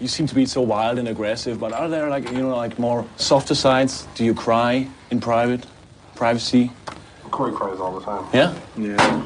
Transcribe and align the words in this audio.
you 0.00 0.08
seem 0.08 0.26
to 0.26 0.34
be 0.34 0.46
so 0.46 0.60
wild 0.60 0.98
and 0.98 1.08
aggressive, 1.08 1.58
but 1.58 1.72
are 1.72 1.88
there 1.88 2.08
like 2.08 2.30
you 2.30 2.38
know 2.38 2.56
like 2.56 2.78
more 2.78 3.06
softer 3.16 3.54
sides? 3.54 4.06
Do 4.14 4.24
you 4.24 4.34
cry 4.34 4.88
in 5.10 5.20
private, 5.20 5.64
privacy? 6.14 6.70
Corey 7.30 7.52
cries 7.52 7.80
all 7.80 7.98
the 7.98 8.04
time. 8.04 8.24
Yeah. 8.32 8.54
Yeah. 8.76 9.22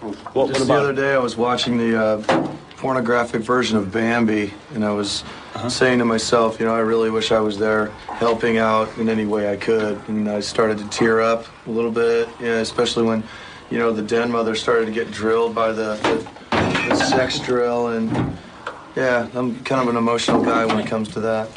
What, 0.00 0.16
what 0.34 0.48
Just 0.54 0.66
the 0.66 0.74
other 0.74 0.92
day, 0.92 1.14
I 1.14 1.18
was 1.18 1.36
watching 1.36 1.78
the 1.78 1.98
uh, 1.98 2.56
pornographic 2.76 3.40
version 3.40 3.78
of 3.78 3.90
Bambi, 3.90 4.52
and 4.74 4.84
I 4.84 4.92
was 4.92 5.24
saying 5.68 5.98
to 6.00 6.04
myself, 6.04 6.60
you 6.60 6.66
know, 6.66 6.74
I 6.74 6.80
really 6.80 7.10
wish 7.10 7.32
I 7.32 7.40
was 7.40 7.58
there 7.58 7.86
helping 8.06 8.58
out 8.58 8.96
in 8.98 9.08
any 9.08 9.24
way 9.24 9.50
I 9.50 9.56
could. 9.56 9.98
And 10.08 10.28
I 10.28 10.40
started 10.40 10.78
to 10.78 10.88
tear 10.88 11.20
up 11.20 11.46
a 11.66 11.70
little 11.70 11.90
bit, 11.90 12.28
yeah, 12.40 12.56
especially 12.56 13.04
when, 13.04 13.22
you 13.70 13.78
know, 13.78 13.92
the 13.92 14.02
den 14.02 14.30
mother 14.30 14.54
started 14.54 14.86
to 14.86 14.92
get 14.92 15.10
drilled 15.10 15.54
by 15.54 15.72
the, 15.72 15.94
the, 16.50 16.88
the 16.88 16.96
sex 16.96 17.38
drill. 17.38 17.88
And 17.88 18.36
yeah, 18.96 19.28
I'm 19.34 19.62
kind 19.64 19.82
of 19.82 19.88
an 19.88 19.96
emotional 19.96 20.42
guy 20.42 20.64
when 20.64 20.78
it 20.78 20.86
comes 20.86 21.08
to 21.10 21.20
that. 21.20 21.48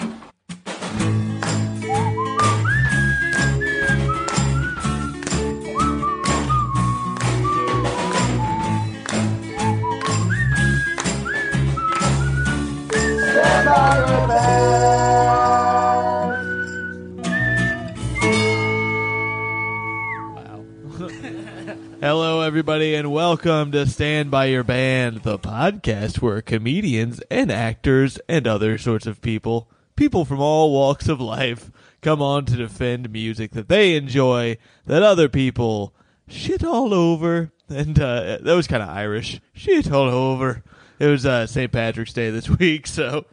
Everybody, 22.57 22.95
and 22.95 23.11
welcome 23.11 23.71
to 23.73 23.85
Stand 23.85 24.31
By 24.31 24.45
Your 24.45 24.63
Band, 24.63 25.21
the 25.21 25.37
podcast 25.37 26.23
where 26.23 26.41
comedians 26.41 27.21
and 27.29 27.51
actors 27.51 28.17
and 28.27 28.47
other 28.47 28.79
sorts 28.79 29.05
of 29.05 29.21
people, 29.21 29.69
people 29.95 30.25
from 30.25 30.39
all 30.39 30.73
walks 30.73 31.07
of 31.07 31.21
life, 31.21 31.69
come 32.01 32.19
on 32.19 32.45
to 32.45 32.55
defend 32.55 33.11
music 33.11 33.51
that 33.51 33.69
they 33.69 33.95
enjoy 33.95 34.57
that 34.87 35.03
other 35.03 35.29
people 35.29 35.93
shit 36.27 36.63
all 36.63 36.95
over. 36.95 37.51
And 37.69 37.99
uh, 37.99 38.39
that 38.41 38.55
was 38.55 38.65
kind 38.65 38.81
of 38.81 38.89
Irish. 38.89 39.39
Shit 39.53 39.91
all 39.91 40.09
over. 40.09 40.63
It 40.97 41.05
was 41.05 41.27
uh, 41.27 41.45
St. 41.45 41.71
Patrick's 41.71 42.13
Day 42.13 42.31
this 42.31 42.49
week, 42.57 42.87
so 42.87 43.27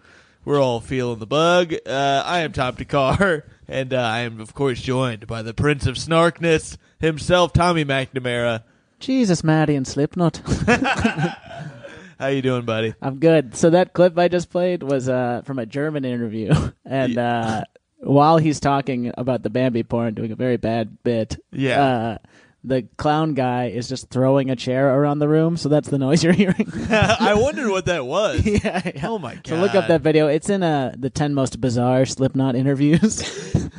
we're 0.44 0.60
all 0.60 0.80
feeling 0.80 1.18
the 1.18 1.26
bug. 1.26 1.72
Uh, 1.86 2.22
I 2.26 2.40
am 2.40 2.52
Tom 2.52 2.76
Thakkar, 2.76 3.44
and 3.66 3.94
uh, 3.94 4.02
I 4.02 4.18
am, 4.18 4.38
of 4.38 4.52
course, 4.52 4.82
joined 4.82 5.26
by 5.26 5.40
the 5.40 5.54
Prince 5.54 5.86
of 5.86 5.96
Snarkness 5.96 6.76
himself, 7.00 7.54
Tommy 7.54 7.86
McNamara. 7.86 8.64
Jesus, 9.04 9.44
Maddie 9.44 9.74
and 9.76 9.86
Slipknot. 9.86 10.40
How 12.18 12.28
you 12.28 12.40
doing, 12.40 12.64
buddy? 12.64 12.94
I'm 13.02 13.18
good. 13.18 13.54
So 13.54 13.70
that 13.70 13.92
clip 13.92 14.18
I 14.18 14.28
just 14.28 14.48
played 14.50 14.82
was 14.82 15.08
uh, 15.10 15.42
from 15.44 15.58
a 15.58 15.66
German 15.66 16.04
interview, 16.06 16.52
and 16.86 17.18
uh, 17.18 17.64
while 17.98 18.38
he's 18.38 18.60
talking 18.60 19.12
about 19.18 19.42
the 19.42 19.50
Bambi 19.50 19.82
porn, 19.82 20.14
doing 20.14 20.32
a 20.32 20.36
very 20.36 20.56
bad 20.56 21.02
bit, 21.02 21.36
Yeah. 21.52 21.82
uh, 21.84 22.18
the 22.66 22.88
clown 22.96 23.34
guy 23.34 23.66
is 23.66 23.90
just 23.90 24.08
throwing 24.08 24.48
a 24.50 24.56
chair 24.56 24.88
around 24.98 25.18
the 25.18 25.28
room. 25.28 25.58
So 25.58 25.68
that's 25.68 25.90
the 25.90 25.98
noise 25.98 26.24
you're 26.24 26.32
hearing. 26.32 26.72
I 26.90 27.34
wondered 27.34 27.68
what 27.70 27.84
that 27.86 28.06
was. 28.06 28.42
yeah, 28.46 28.80
yeah. 28.94 29.06
Oh 29.08 29.18
my 29.18 29.34
god! 29.34 29.46
So 29.48 29.56
look 29.56 29.74
up 29.74 29.88
that 29.88 30.00
video. 30.00 30.28
It's 30.28 30.48
in 30.48 30.62
uh, 30.62 30.94
the 30.96 31.10
ten 31.10 31.34
most 31.34 31.60
bizarre 31.60 32.06
Slipknot 32.06 32.56
interviews. 32.56 33.20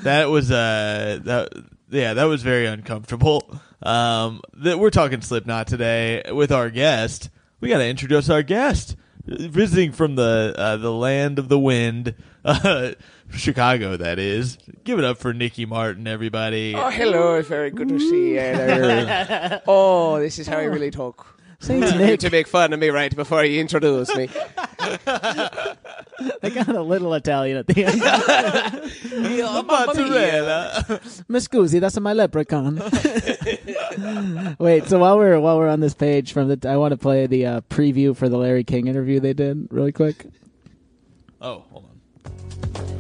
That 0.04 0.30
was 0.30 0.52
uh 0.52 1.18
that 1.24 1.50
yeah 1.90 2.14
that 2.14 2.26
was 2.26 2.44
very 2.44 2.68
uncomfortable. 2.68 3.60
Um, 3.84 4.42
that 4.54 4.80
we're 4.80 4.90
talking 4.90 5.22
Slipknot 5.22 5.68
today 5.68 6.24
with 6.32 6.52
our 6.52 6.70
guest. 6.70 7.30
We 7.60 7.70
got 7.70 7.78
to 7.80 7.88
introduce 7.88 8.30
our 8.30 8.44
guest, 8.44 8.96
visiting 9.26 9.92
from 9.92 10.16
the 10.16 10.54
uh, 10.58 10.78
the 10.78 10.92
land 10.92 11.40
of 11.40 11.50
the 11.50 11.60
wind, 11.60 12.16
uh, 12.46 12.92
Chicago. 13.32 13.98
That 13.98 14.20
is. 14.20 14.58
Give 14.84 15.00
it 15.00 15.06
up 15.06 15.18
for 15.18 15.34
Nikki 15.34 15.66
Martin, 15.66 16.08
everybody. 16.08 16.76
Oh, 16.76 16.90
hello. 16.90 17.36
It's 17.36 17.48
very 17.48 17.72
good 17.72 17.90
to 17.90 18.00
see 18.00 18.30
you. 18.30 18.36
there. 18.36 19.62
oh, 19.68 20.20
this 20.20 20.40
is 20.40 20.48
how 20.48 20.58
I 20.58 20.64
really 20.64 20.92
talk. 20.92 21.36
Saints 21.60 21.94
You 21.94 21.98
Nick, 22.00 22.20
to 22.20 22.30
make 22.30 22.48
fun 22.48 22.74
of 22.74 22.80
me 22.80 22.90
right 22.90 23.16
before 23.16 23.44
you 23.44 23.60
introduce 23.62 24.14
me. 24.16 24.30
I 26.44 26.50
got 26.50 26.70
a 26.70 26.82
little 26.82 27.14
Italian 27.14 27.58
at 27.58 27.68
the 27.68 27.86
end. 27.86 28.00
Mozzarella. 29.68 31.02
Miss 31.28 31.48
Scusi, 31.48 31.80
that's 31.80 32.00
my 32.00 32.14
leprechaun. 32.14 32.76
Wait, 34.60 34.86
so 34.86 35.00
while 35.00 35.18
we're 35.18 35.40
while 35.40 35.58
we're 35.58 35.68
on 35.70 35.80
this 35.80 35.94
page 35.94 36.34
from 36.34 36.48
the, 36.48 36.70
I 36.70 36.78
want 36.78 36.92
to 36.92 36.98
play 36.98 37.28
the 37.28 37.46
uh, 37.46 37.62
preview 37.62 38.16
for 38.16 38.30
the 38.30 38.38
Larry 38.38 38.64
King 38.64 38.88
interview 38.88 39.20
they 39.20 39.34
did 39.34 39.68
really 39.72 39.92
quick. 39.92 40.26
Oh, 41.42 41.64
hold 41.72 41.86
on. 41.86 41.92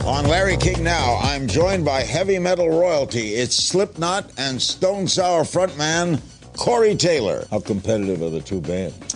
On 0.05 0.27
Larry 0.27 0.55
King 0.57 0.83
Now, 0.83 1.17
I'm 1.21 1.47
joined 1.47 1.83
by 1.83 2.01
heavy 2.01 2.37
metal 2.37 2.69
royalty. 2.69 3.33
It's 3.33 3.55
Slipknot 3.55 4.29
and 4.37 4.61
Stone 4.61 5.07
Sour 5.07 5.43
frontman 5.43 6.21
Corey 6.55 6.95
Taylor. 6.95 7.47
How 7.49 7.59
competitive 7.59 8.21
are 8.21 8.29
the 8.29 8.41
two 8.41 8.61
bands? 8.61 9.15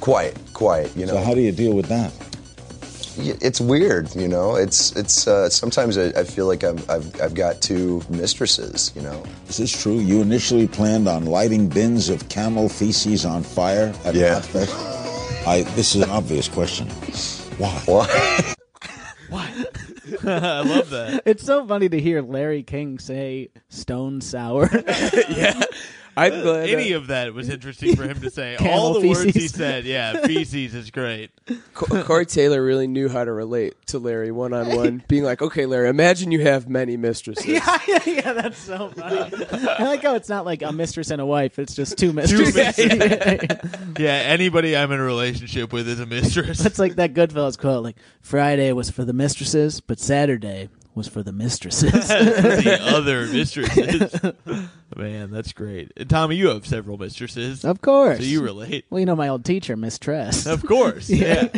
Quiet, 0.00 0.36
quiet. 0.52 0.94
You 0.96 1.06
know, 1.06 1.14
So 1.14 1.22
how 1.22 1.34
do 1.34 1.40
you 1.40 1.50
deal 1.52 1.72
with 1.72 1.86
that? 1.86 2.12
Y- 3.18 3.36
it's 3.40 3.60
weird. 3.60 4.14
You 4.14 4.28
know, 4.28 4.54
it's 4.56 4.94
it's. 4.96 5.26
Uh, 5.26 5.50
sometimes 5.50 5.98
I, 5.98 6.06
I 6.18 6.24
feel 6.24 6.46
like 6.46 6.62
I'm, 6.62 6.78
I've 6.88 7.20
I've 7.20 7.34
got 7.34 7.60
two 7.60 8.02
mistresses. 8.08 8.92
You 8.94 9.02
know. 9.02 9.22
Is 9.48 9.56
this 9.56 9.82
true? 9.82 9.98
You 9.98 10.20
initially 10.22 10.66
planned 10.68 11.08
on 11.08 11.26
lighting 11.26 11.68
bins 11.68 12.08
of 12.08 12.28
camel 12.28 12.68
feces 12.68 13.24
on 13.26 13.42
fire 13.42 13.92
at 14.04 14.14
Yeah. 14.14 14.36
Knotfest? 14.40 15.46
I, 15.46 15.62
this 15.74 15.94
is 15.96 16.02
an 16.02 16.10
obvious 16.10 16.48
question. 16.48 16.88
Why? 17.58 17.70
Why? 17.86 18.54
Why? 19.30 19.64
I 20.24 20.60
love 20.60 20.90
that. 20.90 21.22
It's 21.26 21.44
so 21.44 21.66
funny 21.66 21.88
to 21.88 22.00
hear 22.00 22.22
Larry 22.22 22.62
King 22.62 22.98
say 22.98 23.48
"stone 23.68 24.20
sour." 24.20 24.68
yeah. 25.28 25.60
I'm 26.18 26.32
uh, 26.32 26.42
glad. 26.42 26.68
Any 26.68 26.92
of 26.92 27.06
that 27.06 27.32
was 27.32 27.48
interesting 27.48 27.94
for 27.94 28.02
him 28.02 28.20
to 28.20 28.30
say. 28.30 28.56
All 28.60 29.00
the 29.00 29.08
words 29.08 29.34
he 29.34 29.46
said, 29.46 29.84
yeah, 29.84 30.20
feces 30.26 30.74
is 30.74 30.90
great. 30.90 31.30
Co- 31.74 32.02
Corey 32.02 32.26
Taylor 32.26 32.62
really 32.62 32.88
knew 32.88 33.08
how 33.08 33.24
to 33.24 33.32
relate 33.32 33.74
to 33.86 34.00
Larry 34.00 34.32
one 34.32 34.52
on 34.52 34.74
one, 34.74 35.04
being 35.06 35.22
like, 35.22 35.40
okay, 35.40 35.64
Larry, 35.66 35.88
imagine 35.88 36.32
you 36.32 36.40
have 36.40 36.68
many 36.68 36.96
mistresses. 36.96 37.46
yeah, 37.46 37.78
yeah, 37.86 38.00
yeah, 38.04 38.32
that's 38.32 38.58
so 38.58 38.90
funny. 38.90 39.32
I 39.52 39.84
like 39.84 40.02
how 40.02 40.16
it's 40.16 40.28
not 40.28 40.44
like 40.44 40.62
a 40.62 40.72
mistress 40.72 41.10
and 41.10 41.20
a 41.20 41.26
wife; 41.26 41.58
it's 41.58 41.74
just 41.74 41.96
two 41.96 42.12
mistresses. 42.12 42.54
mistresses. 42.54 43.58
Yeah, 43.98 44.12
anybody 44.12 44.76
I'm 44.76 44.90
in 44.90 44.98
a 44.98 45.04
relationship 45.04 45.72
with 45.72 45.88
is 45.88 46.00
a 46.00 46.06
mistress. 46.06 46.58
That's 46.58 46.78
like 46.78 46.96
that 46.96 47.14
Goodfellas 47.14 47.56
quote: 47.56 47.84
like 47.84 47.96
Friday 48.20 48.72
was 48.72 48.90
for 48.90 49.04
the 49.04 49.12
mistresses, 49.12 49.80
but 49.80 50.00
Saturday 50.00 50.68
was 50.98 51.08
for 51.08 51.22
the 51.22 51.32
mistresses. 51.32 51.92
the 52.08 52.78
other 52.82 53.26
mistresses. 53.26 54.20
Man, 54.96 55.30
that's 55.30 55.52
great. 55.52 55.92
And 55.96 56.10
Tommy, 56.10 56.36
you 56.36 56.48
have 56.48 56.66
several 56.66 56.98
mistresses. 56.98 57.64
of 57.64 57.80
course. 57.80 58.18
So 58.18 58.24
you 58.24 58.42
relate. 58.42 58.84
well, 58.90 58.98
you 59.00 59.06
know 59.06 59.16
my 59.16 59.28
old 59.28 59.44
teacher, 59.44 59.76
Miss 59.76 59.98
Tress. 59.98 60.46
Of 60.46 60.64
course. 60.66 61.08
Yeah. 61.18 61.48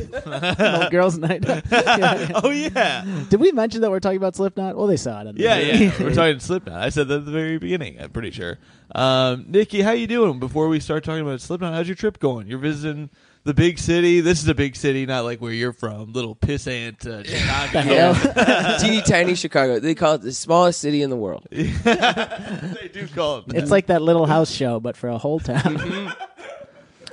old 0.83 0.91
girls' 0.91 1.19
night. 1.19 1.45
Yeah, 1.47 1.61
yeah. 1.73 2.31
Oh 2.43 2.51
yeah. 2.51 3.05
Did 3.31 3.41
we 3.41 3.51
mention 3.53 3.81
that 3.81 3.91
we're 3.91 4.01
talking 4.01 4.17
about 4.19 4.37
Slipknot? 4.37 4.77
Well, 4.77 4.87
they 4.87 4.97
saw 4.97 5.21
it. 5.23 5.27
In 5.29 5.35
the 5.37 5.43
Yeah, 5.43 5.57
movie. 5.59 5.85
yeah. 5.85 5.93
We're 6.03 6.15
talking 6.15 6.39
Slipknot. 6.41 6.81
I 6.81 6.89
said 6.91 7.09
that 7.09 7.19
at 7.21 7.25
the 7.25 7.33
very 7.33 7.59
beginning. 7.59 8.01
I'm 8.01 8.11
pretty 8.11 8.31
sure. 8.31 8.59
Um, 8.95 9.47
Nikki, 9.49 9.83
how 9.83 9.93
you 9.93 10.07
doing? 10.07 10.39
Before 10.39 10.69
we 10.69 10.81
start 10.81 11.05
talking 11.05 11.23
about 11.23 11.41
Slipknot, 11.41 11.73
how's 11.75 11.89
your 11.89 11.95
trip 11.97 12.19
going? 12.19 12.47
You're 12.47 12.59
visiting 12.59 13.11
the 13.45 13.55
big 13.55 13.79
city. 13.79 14.21
This 14.21 14.43
is 14.43 14.49
a 14.49 14.55
big 14.55 14.77
city, 14.77 15.07
not 15.07 15.25
like 15.25 15.41
where 15.41 15.53
you're 15.53 15.73
from, 15.73 16.13
little 16.13 16.35
pissant 16.37 17.07
uh, 17.07 17.23
Chicago. 17.25 17.81
hell? 17.81 18.79
Teeny 18.81 19.03
tiny 19.03 19.35
Chicago. 19.35 19.79
They 19.81 19.95
call 19.95 20.15
it 20.15 20.23
the 20.23 20.33
smallest 20.33 20.81
city 20.81 21.03
in 21.03 21.11
the 21.11 21.17
world. 21.17 21.47
they 21.51 22.91
do 22.93 23.07
call 23.15 23.39
it. 23.39 23.45
It's 23.55 23.71
like 23.71 23.87
that 23.87 24.03
Little 24.03 24.27
House 24.27 24.51
show, 24.51 24.81
but 24.81 24.97
for 24.97 25.09
a 25.09 25.19
whole 25.19 25.41
town. 25.41 26.13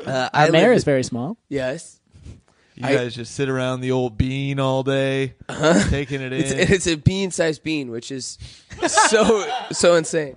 Uh, 0.05 0.29
Our 0.33 0.51
mayor 0.51 0.71
is 0.71 0.85
very 0.85 1.03
small. 1.03 1.37
Yes. 1.49 1.99
You 2.75 2.87
I- 2.87 2.95
guys 2.95 3.16
just 3.16 3.33
sit 3.35 3.49
around 3.49 3.81
the 3.81 3.91
old 3.91 4.17
bean 4.17 4.57
all 4.57 4.81
day, 4.83 5.33
taking 5.90 6.22
it 6.22 6.31
in. 6.31 6.40
It's, 6.40 6.52
it's 6.52 6.87
a 6.87 6.96
bean 6.96 7.29
sized 7.31 7.61
bean, 7.61 7.91
which 7.91 8.09
is 8.11 8.37
so 8.87 9.46
so 9.73 9.96
insane. 9.96 10.35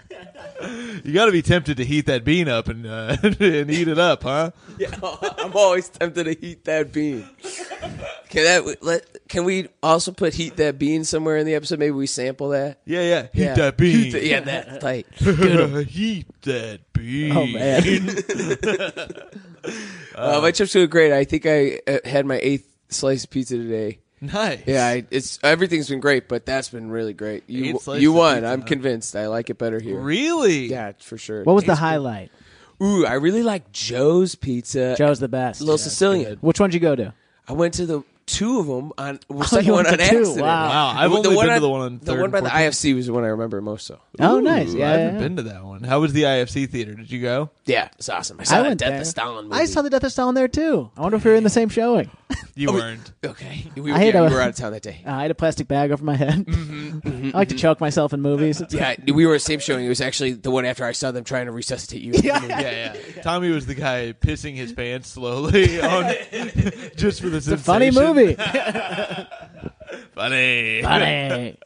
you 1.05 1.13
got 1.13 1.27
to 1.27 1.33
be 1.33 1.43
tempted 1.43 1.77
to 1.79 1.85
heat 1.85 2.07
that 2.07 2.25
bean 2.25 2.49
up 2.49 2.69
and 2.69 2.87
uh, 2.87 3.17
and 3.23 3.71
eat 3.71 3.89
it 3.89 3.99
up, 3.99 4.23
huh? 4.23 4.51
Yeah, 4.79 4.91
I'm 5.39 5.53
always 5.55 5.89
tempted 5.91 6.25
to 6.25 6.33
heat 6.35 6.65
that 6.65 6.91
bean. 6.93 7.29
Can 8.31 8.45
that 8.45 8.83
let? 8.83 9.29
Can 9.29 9.45
we 9.45 9.69
also 9.83 10.11
put 10.13 10.33
heat 10.35 10.57
that 10.57 10.79
bean 10.79 11.05
somewhere 11.05 11.37
in 11.37 11.45
the 11.47 11.55
episode? 11.55 11.79
Maybe 11.79 11.91
we 11.93 12.07
sample 12.07 12.49
that. 12.51 12.81
Yeah, 12.87 13.03
yeah. 13.03 13.23
Heat 13.33 13.43
Yeah. 13.43 13.55
that 13.55 13.77
bean. 13.77 13.97
Heat 13.97 14.11
the- 14.13 14.27
yeah, 14.27 14.41
that 14.41 14.81
tight. 14.81 15.07
heat 15.89 16.27
that 16.43 16.81
bean. 16.93 17.33
Oh 17.37 17.47
man. 17.47 17.83
Uh, 20.15 20.41
my 20.41 20.51
trip's 20.51 20.73
doing 20.73 20.89
great. 20.89 21.13
I 21.13 21.25
think 21.25 21.45
I 21.47 21.81
uh, 21.87 21.99
had 22.05 22.25
my 22.27 22.39
eighth 22.43 22.67
slice 22.89 23.25
of 23.25 23.31
pizza 23.31 23.57
today. 23.57 23.99
Nice. 24.21 24.63
Yeah, 24.67 24.87
I, 24.87 25.07
it's 25.11 25.39
everything's 25.43 25.89
been 25.89 26.01
great, 26.01 26.29
but 26.29 26.45
that's 26.45 26.69
been 26.69 26.91
really 26.91 27.15
great. 27.15 27.45
Eight 27.49 27.55
You 27.55 27.79
slices 27.79 28.03
you 28.03 28.11
of 28.11 28.17
won. 28.17 28.35
pizza, 28.37 28.49
I'm 28.49 28.61
huh? 28.61 28.67
convinced. 28.67 29.17
I 29.17 29.29
like 29.29 29.49
it 29.51 29.57
better 29.59 29.81
here. 29.81 29.99
Really? 29.99 30.67
Yeah, 30.67 30.93
for 30.99 31.17
sure. 31.17 31.43
what 31.45 31.55
was 31.55 31.65
the 31.65 31.75
highlight? 31.75 32.31
good. 32.79 32.85
Ooh, 32.87 33.07
I 33.07 33.15
really 33.15 33.43
like 33.43 33.73
Joe's 33.73 34.35
pizza. 34.35 34.95
Joe's 34.97 35.21
the 35.21 35.29
best. 35.29 35.61
Little 35.61 35.79
Sicilian. 35.79 36.39
Which 36.41 36.61
one 36.61 36.71
did 36.71 36.75
you 36.75 36.81
go 36.81 36.97
to? 36.97 37.13
I 37.49 37.53
went 37.53 37.75
to 37.75 37.85
the 37.87 38.03
two 38.27 38.61
of 38.61 38.67
them 38.67 38.93
on. 38.97 39.19
The 39.29 39.35
Oh, 39.35 39.43
second 39.43 39.67
you 39.67 39.73
one 39.73 39.85
went 39.85 40.01
on 40.01 40.07
to 40.07 40.11
two. 40.11 40.19
accident. 40.21 40.41
Wow. 40.43 40.69
Wow, 40.69 40.95
I've 40.97 41.11
The 41.11 41.17
only 41.17 41.37
one 41.37 41.47
been 41.47 41.55
to 41.57 41.61
the 41.61 41.69
one 41.69 41.81
on 41.81 41.99
The 41.99 42.05
third 42.07 42.21
one 42.21 42.31
by 42.31 42.41
the 42.41 42.49
fourth. 42.51 42.61
IFC 42.63 42.95
was 42.95 43.07
the 43.07 43.13
one 43.13 43.25
I 43.25 43.29
remember 43.29 43.61
most. 43.61 43.87
So 43.87 44.01
Oh, 44.19 44.39
nice. 44.41 44.73
Ooh, 44.75 44.79
Yeah, 44.79 44.89
I 44.89 44.93
haven't 44.97 45.15
yeah. 45.17 45.21
been 45.21 45.37
to 45.37 45.43
that 45.45 45.65
one. 45.65 45.83
How 45.83 46.01
was 46.01 46.13
the 46.13 46.23
IFC 46.23 46.69
theater? 46.71 46.95
Did 46.95 47.11
you 47.11 47.21
go? 47.23 47.51
yeah, 47.67 47.89
it's 47.99 48.09
awesome. 48.09 48.39
I 48.41 48.45
saw 48.45 48.57
I 48.57 48.63
that 48.63 48.69
went 48.69 48.81
Death 48.81 48.91
there. 48.91 49.01
of 49.01 49.07
Stalin 49.07 49.45
movie. 49.49 49.61
I 49.61 49.65
saw 49.65 49.83
the 49.83 49.91
Death 49.91 50.05
of 50.05 50.13
Stalin 50.13 50.35
there 50.35 50.49
too. 50.49 50.91
I 50.97 51.01
wonder 51.01 51.17
if 51.17 51.25
we 51.25 51.31
were 51.33 51.37
in 51.37 51.45
the 51.45 51.51
same 51.51 51.69
showing. 51.71 52.11
You 52.55 52.73
weren't. 52.73 53.13
Okay, 53.25 53.71
we, 53.77 53.93
I 53.93 53.99
had 53.99 54.15
yeah, 54.15 54.21
a- 54.21 54.29
you 54.29 54.35
were 54.35 54.41
out 54.41 54.51
of 54.51 54.57
town 54.57 54.73
that 54.73 54.83
day. 54.83 55.03
Uh, 55.07 55.11
I 55.15 55.23
had 55.23 55.31
a 55.31 55.35
plastic 55.35 55.69
bag 55.69 55.91
over 55.93 56.05
my 56.05 56.17
head. 56.17 56.45
I 57.05 57.31
like 57.33 57.49
to 57.49 57.55
choke 57.55 57.81
myself 57.81 58.13
in 58.13 58.21
movies. 58.21 58.61
It's 58.61 58.75
Yeah, 58.75 58.97
we 59.13 59.27
were 59.27 59.35
at 59.35 59.37
the 59.37 59.41
same 59.41 59.61
showing. 59.61 59.85
It 59.85 59.89
was 59.89 60.01
actually 60.01 60.33
the 60.33 60.51
one 60.51 60.65
after 60.65 60.85
I 60.85 60.93
saw 60.93 61.11
them 61.11 61.25
trying 61.25 61.47
to 61.47 61.53
resuscitate 61.53 62.03
you. 62.03 62.13
Yeah, 62.15 62.45
yeah. 62.45 62.95
yeah. 62.95 63.23
Tommy 63.23 63.51
was 63.51 63.67
the 63.67 63.75
guy 63.75 64.13
pissing 64.13 64.57
his 64.57 64.73
pants 64.73 65.09
slowly 65.09 65.81
on 65.81 66.13
just 66.97 67.21
for 67.21 67.31
the 67.31 67.55
a 67.55 67.57
funny 67.57 67.91
movie. 67.91 68.35
Funny. 70.15 70.83
Funny. 70.83 71.57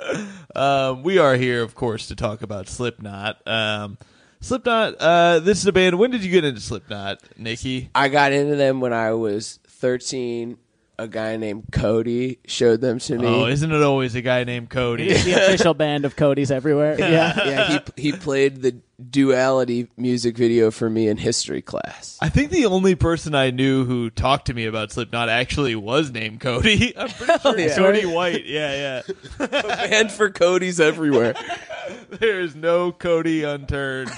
Um, 0.55 1.03
we 1.03 1.19
are 1.19 1.35
here, 1.37 1.63
of 1.63 1.75
course, 1.75 2.07
to 2.09 2.15
talk 2.17 2.43
about 2.43 2.69
Slipknot. 2.69 3.39
Um, 3.47 3.99
Slipknot. 4.41 4.95
Uh, 5.01 5.39
this 5.41 5.59
is 5.59 5.67
a 5.67 5.73
band. 5.73 5.99
When 5.99 6.11
did 6.11 6.23
you 6.23 6.31
get 6.31 6.45
into 6.45 6.61
Slipknot, 6.61 7.21
Nikki? 7.37 7.91
I 7.95 8.09
got 8.09 8.33
into 8.33 8.57
them 8.57 8.81
when 8.81 8.93
I 8.93 9.13
was 9.13 9.59
13. 9.75 10.59
A 10.97 11.09
guy 11.09 11.37
named 11.37 11.65
Cody 11.73 12.39
showed 12.47 12.81
them 12.81 13.01
to 13.01 13.19
me. 13.19 13.27
Oh, 13.27 13.47
isn't 13.47 13.73
it 13.73 13.83
always 13.83 14.15
a 14.15 14.23
guy 14.23 14.45
named 14.45 14.71
Cody? 14.71 15.13
the 15.13 15.33
official 15.47 15.75
band 15.75 16.05
of 16.05 16.15
Cody's 16.15 16.53
everywhere. 16.53 16.97
Yeah. 16.97 17.35
yeah, 17.45 17.81
he 17.97 18.11
he 18.11 18.13
played 18.13 18.63
the 18.63 18.77
duality 19.11 19.89
music 19.97 20.37
video 20.37 20.71
for 20.71 20.89
me 20.89 21.09
in 21.09 21.17
history 21.17 21.63
class. 21.63 22.17
I 22.23 22.29
think 22.29 22.51
the 22.51 22.67
only 22.67 22.95
person 22.95 23.35
I 23.35 23.51
knew 23.51 23.85
who 23.85 24.09
talked 24.11 24.47
to 24.47 24.55
me 24.55 24.67
about 24.67 24.93
Slipknot 24.93 25.29
actually 25.29 25.75
was 25.75 26.13
named 26.13 26.41
Cody. 26.41 26.97
I'm 26.97 27.09
pretty 27.09 27.43
sure 27.43 27.59
yeah. 27.59 27.77
Cody 27.77 28.07
White. 28.07 28.47
Yeah, 28.47 29.03
yeah. 29.39 29.47
Band 29.49 30.13
for 30.13 30.31
Cody's 30.31 30.79
everywhere. 30.79 31.35
There's 32.11 32.55
no 32.55 32.93
Cody 32.93 33.43
unturned 33.43 34.11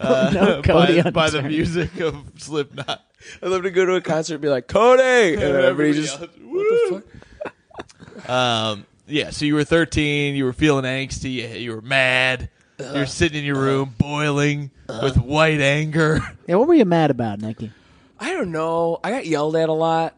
uh, 0.00 0.30
No 0.34 0.62
Cody 0.62 1.02
by, 1.02 1.10
by 1.10 1.30
the 1.30 1.42
music 1.42 2.00
of 2.00 2.16
Slipknot. 2.36 3.04
I'd 3.42 3.48
love 3.48 3.62
to 3.62 3.70
go 3.70 3.84
to 3.86 3.94
a 3.94 4.00
concert 4.00 4.34
and 4.34 4.42
be 4.42 4.48
like, 4.48 4.66
Cody! 4.66 5.34
And 5.34 5.42
everybody 5.42 5.92
just, 6.00 6.20
what 6.20 6.30
the 6.30 7.02
fuck? 7.02 8.28
Um, 8.28 8.86
yeah, 9.06 9.30
so 9.30 9.44
you 9.44 9.54
were 9.54 9.64
13, 9.64 10.34
you 10.34 10.44
were 10.44 10.52
feeling 10.52 10.84
angsty, 10.84 11.32
you, 11.32 11.48
you 11.48 11.74
were 11.74 11.80
mad, 11.80 12.48
uh-huh. 12.78 12.92
you're 12.94 13.06
sitting 13.06 13.40
in 13.40 13.44
your 13.44 13.56
uh-huh. 13.56 13.64
room 13.64 13.94
boiling 13.98 14.70
uh-huh. 14.88 15.00
with 15.02 15.16
white 15.16 15.60
anger. 15.60 16.20
Yeah, 16.46 16.56
what 16.56 16.66
were 16.66 16.74
you 16.74 16.84
mad 16.84 17.12
about, 17.12 17.40
Nikki? 17.40 17.70
I 18.18 18.32
don't 18.32 18.50
know. 18.50 18.98
I 19.04 19.10
got 19.12 19.24
yelled 19.24 19.54
at 19.54 19.68
a 19.68 19.72
lot, 19.72 20.16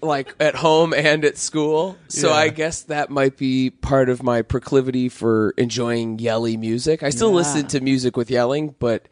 like 0.00 0.34
at 0.40 0.54
home 0.54 0.94
and 0.94 1.22
at 1.22 1.36
school. 1.36 1.98
So 2.08 2.30
Yeah. 2.30 2.34
I 2.36 2.48
guess 2.48 2.82
that 2.84 3.10
might 3.10 3.36
be 3.36 3.68
part 3.68 4.08
of 4.08 4.22
my 4.22 4.40
proclivity 4.40 5.10
for 5.10 5.50
enjoying 5.58 6.18
yelly 6.18 6.56
music. 6.56 7.02
I 7.02 7.10
still 7.10 7.28
Yeah. 7.28 7.36
listen 7.36 7.66
to 7.68 7.80
music 7.80 8.16
with 8.16 8.30
yelling, 8.30 8.74
but 8.78 9.06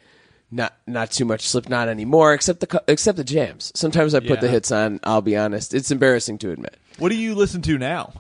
not 0.55 0.75
not 0.87 1.11
too 1.11 1.25
much 1.25 1.49
Slipknot 1.49 1.89
anymore. 1.89 2.33
Except 2.33 2.61
the 2.61 2.83
except 2.89 3.17
the 3.17 3.25
jams. 3.25 3.73
Sometimes 3.75 4.15
I 4.15 4.21
put 4.21 4.41
the 4.41 4.49
hits 4.49 4.71
on. 4.73 5.01
I'll 5.03 5.23
be 5.23 5.37
honest. 5.37 5.75
It's 5.75 5.91
embarrassing 5.91 6.39
to 6.39 6.51
admit. 6.51 6.77
What 6.99 7.11
do 7.11 7.17
you 7.17 7.35
listen 7.35 7.61
to 7.62 7.77
now? 7.77 8.12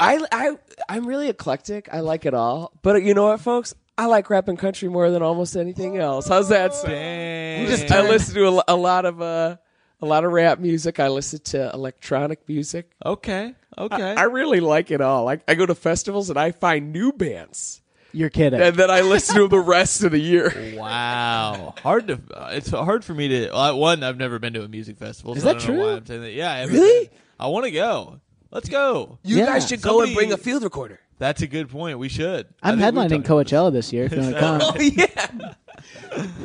I 0.00 0.24
I 0.32 0.56
I'm 0.88 1.06
really 1.06 1.28
eclectic. 1.28 1.88
I 1.92 2.00
like 2.00 2.26
it 2.26 2.34
all. 2.34 2.72
But 2.82 3.02
you 3.02 3.14
know 3.14 3.28
what, 3.28 3.40
folks? 3.40 3.74
I 3.98 4.06
like 4.06 4.28
rap 4.28 4.48
and 4.48 4.58
country 4.58 4.88
more 4.88 5.10
than 5.10 5.22
almost 5.22 5.56
anything 5.56 5.96
else. 5.96 6.28
How's 6.28 6.50
that 6.50 6.74
sound? 6.74 6.92
Dang. 6.92 7.92
I 7.92 8.02
listen 8.02 8.34
to 8.34 8.46
a, 8.46 8.64
a 8.68 8.76
lot 8.76 9.06
of 9.06 9.22
uh, 9.22 9.56
a 10.00 10.06
lot 10.06 10.24
of 10.24 10.32
rap 10.32 10.58
music. 10.58 11.00
I 11.00 11.08
listen 11.08 11.40
to 11.44 11.70
electronic 11.72 12.46
music. 12.48 12.90
Okay, 13.04 13.54
okay. 13.78 14.14
I 14.14 14.24
really 14.24 14.60
like 14.60 14.90
it 14.90 15.00
all. 15.00 15.28
I, 15.28 15.40
I 15.48 15.54
go 15.54 15.64
to 15.64 15.74
festivals 15.74 16.28
and 16.28 16.38
I 16.38 16.52
find 16.52 16.92
new 16.92 17.12
bands, 17.12 17.80
You're 18.16 18.30
kidding. 18.30 18.60
and 18.60 18.74
then 18.76 18.90
I 18.90 19.02
listen 19.02 19.36
to 19.36 19.46
the 19.46 19.58
rest 19.60 20.02
of 20.02 20.12
the 20.12 20.18
year. 20.18 20.72
Wow, 20.76 21.74
hard 21.82 22.06
to. 22.08 22.20
Uh, 22.32 22.50
it's 22.52 22.70
hard 22.70 23.04
for 23.04 23.12
me 23.14 23.28
to. 23.28 23.54
Uh, 23.54 23.74
one, 23.74 24.02
I've 24.02 24.16
never 24.16 24.38
been 24.38 24.52
to 24.54 24.62
a 24.62 24.68
music 24.68 24.96
festival. 24.98 25.34
Is 25.34 25.42
so 25.42 25.50
I 25.50 25.52
that 25.54 25.62
don't 25.66 25.76
know 25.76 25.82
why 25.82 25.88
true? 25.90 25.96
I'm 25.98 26.06
saying 26.06 26.20
that. 26.22 26.32
Yeah, 26.32 26.52
I 26.52 26.64
Really? 26.64 27.08
been. 27.08 27.18
I 27.38 27.46
want 27.48 27.64
to 27.66 27.70
go. 27.70 28.20
Let's 28.50 28.68
go. 28.68 29.18
You 29.22 29.36
Yeah. 29.38 29.46
guys 29.46 29.68
should 29.68 29.82
go 29.82 29.90
Somebody- 29.90 30.10
and 30.12 30.16
bring 30.16 30.32
a 30.32 30.36
field 30.38 30.62
recorder. 30.62 31.00
That's 31.18 31.42
a 31.42 31.46
good 31.46 31.68
point. 31.70 31.98
We 31.98 32.08
should. 32.08 32.46
I'm 32.62 32.78
I 32.78 32.90
think 32.90 32.96
we've 32.96 33.10
headlining 33.10 33.24
talked 33.26 33.48
Coachella 33.50 33.72
this 33.72 33.92
year. 33.92 34.04
If 34.04 34.12
you 34.12 34.20
want 34.20 34.34
to 34.34 34.40
come, 34.40 34.60
Oh 34.62 34.80
yeah. 34.80 35.52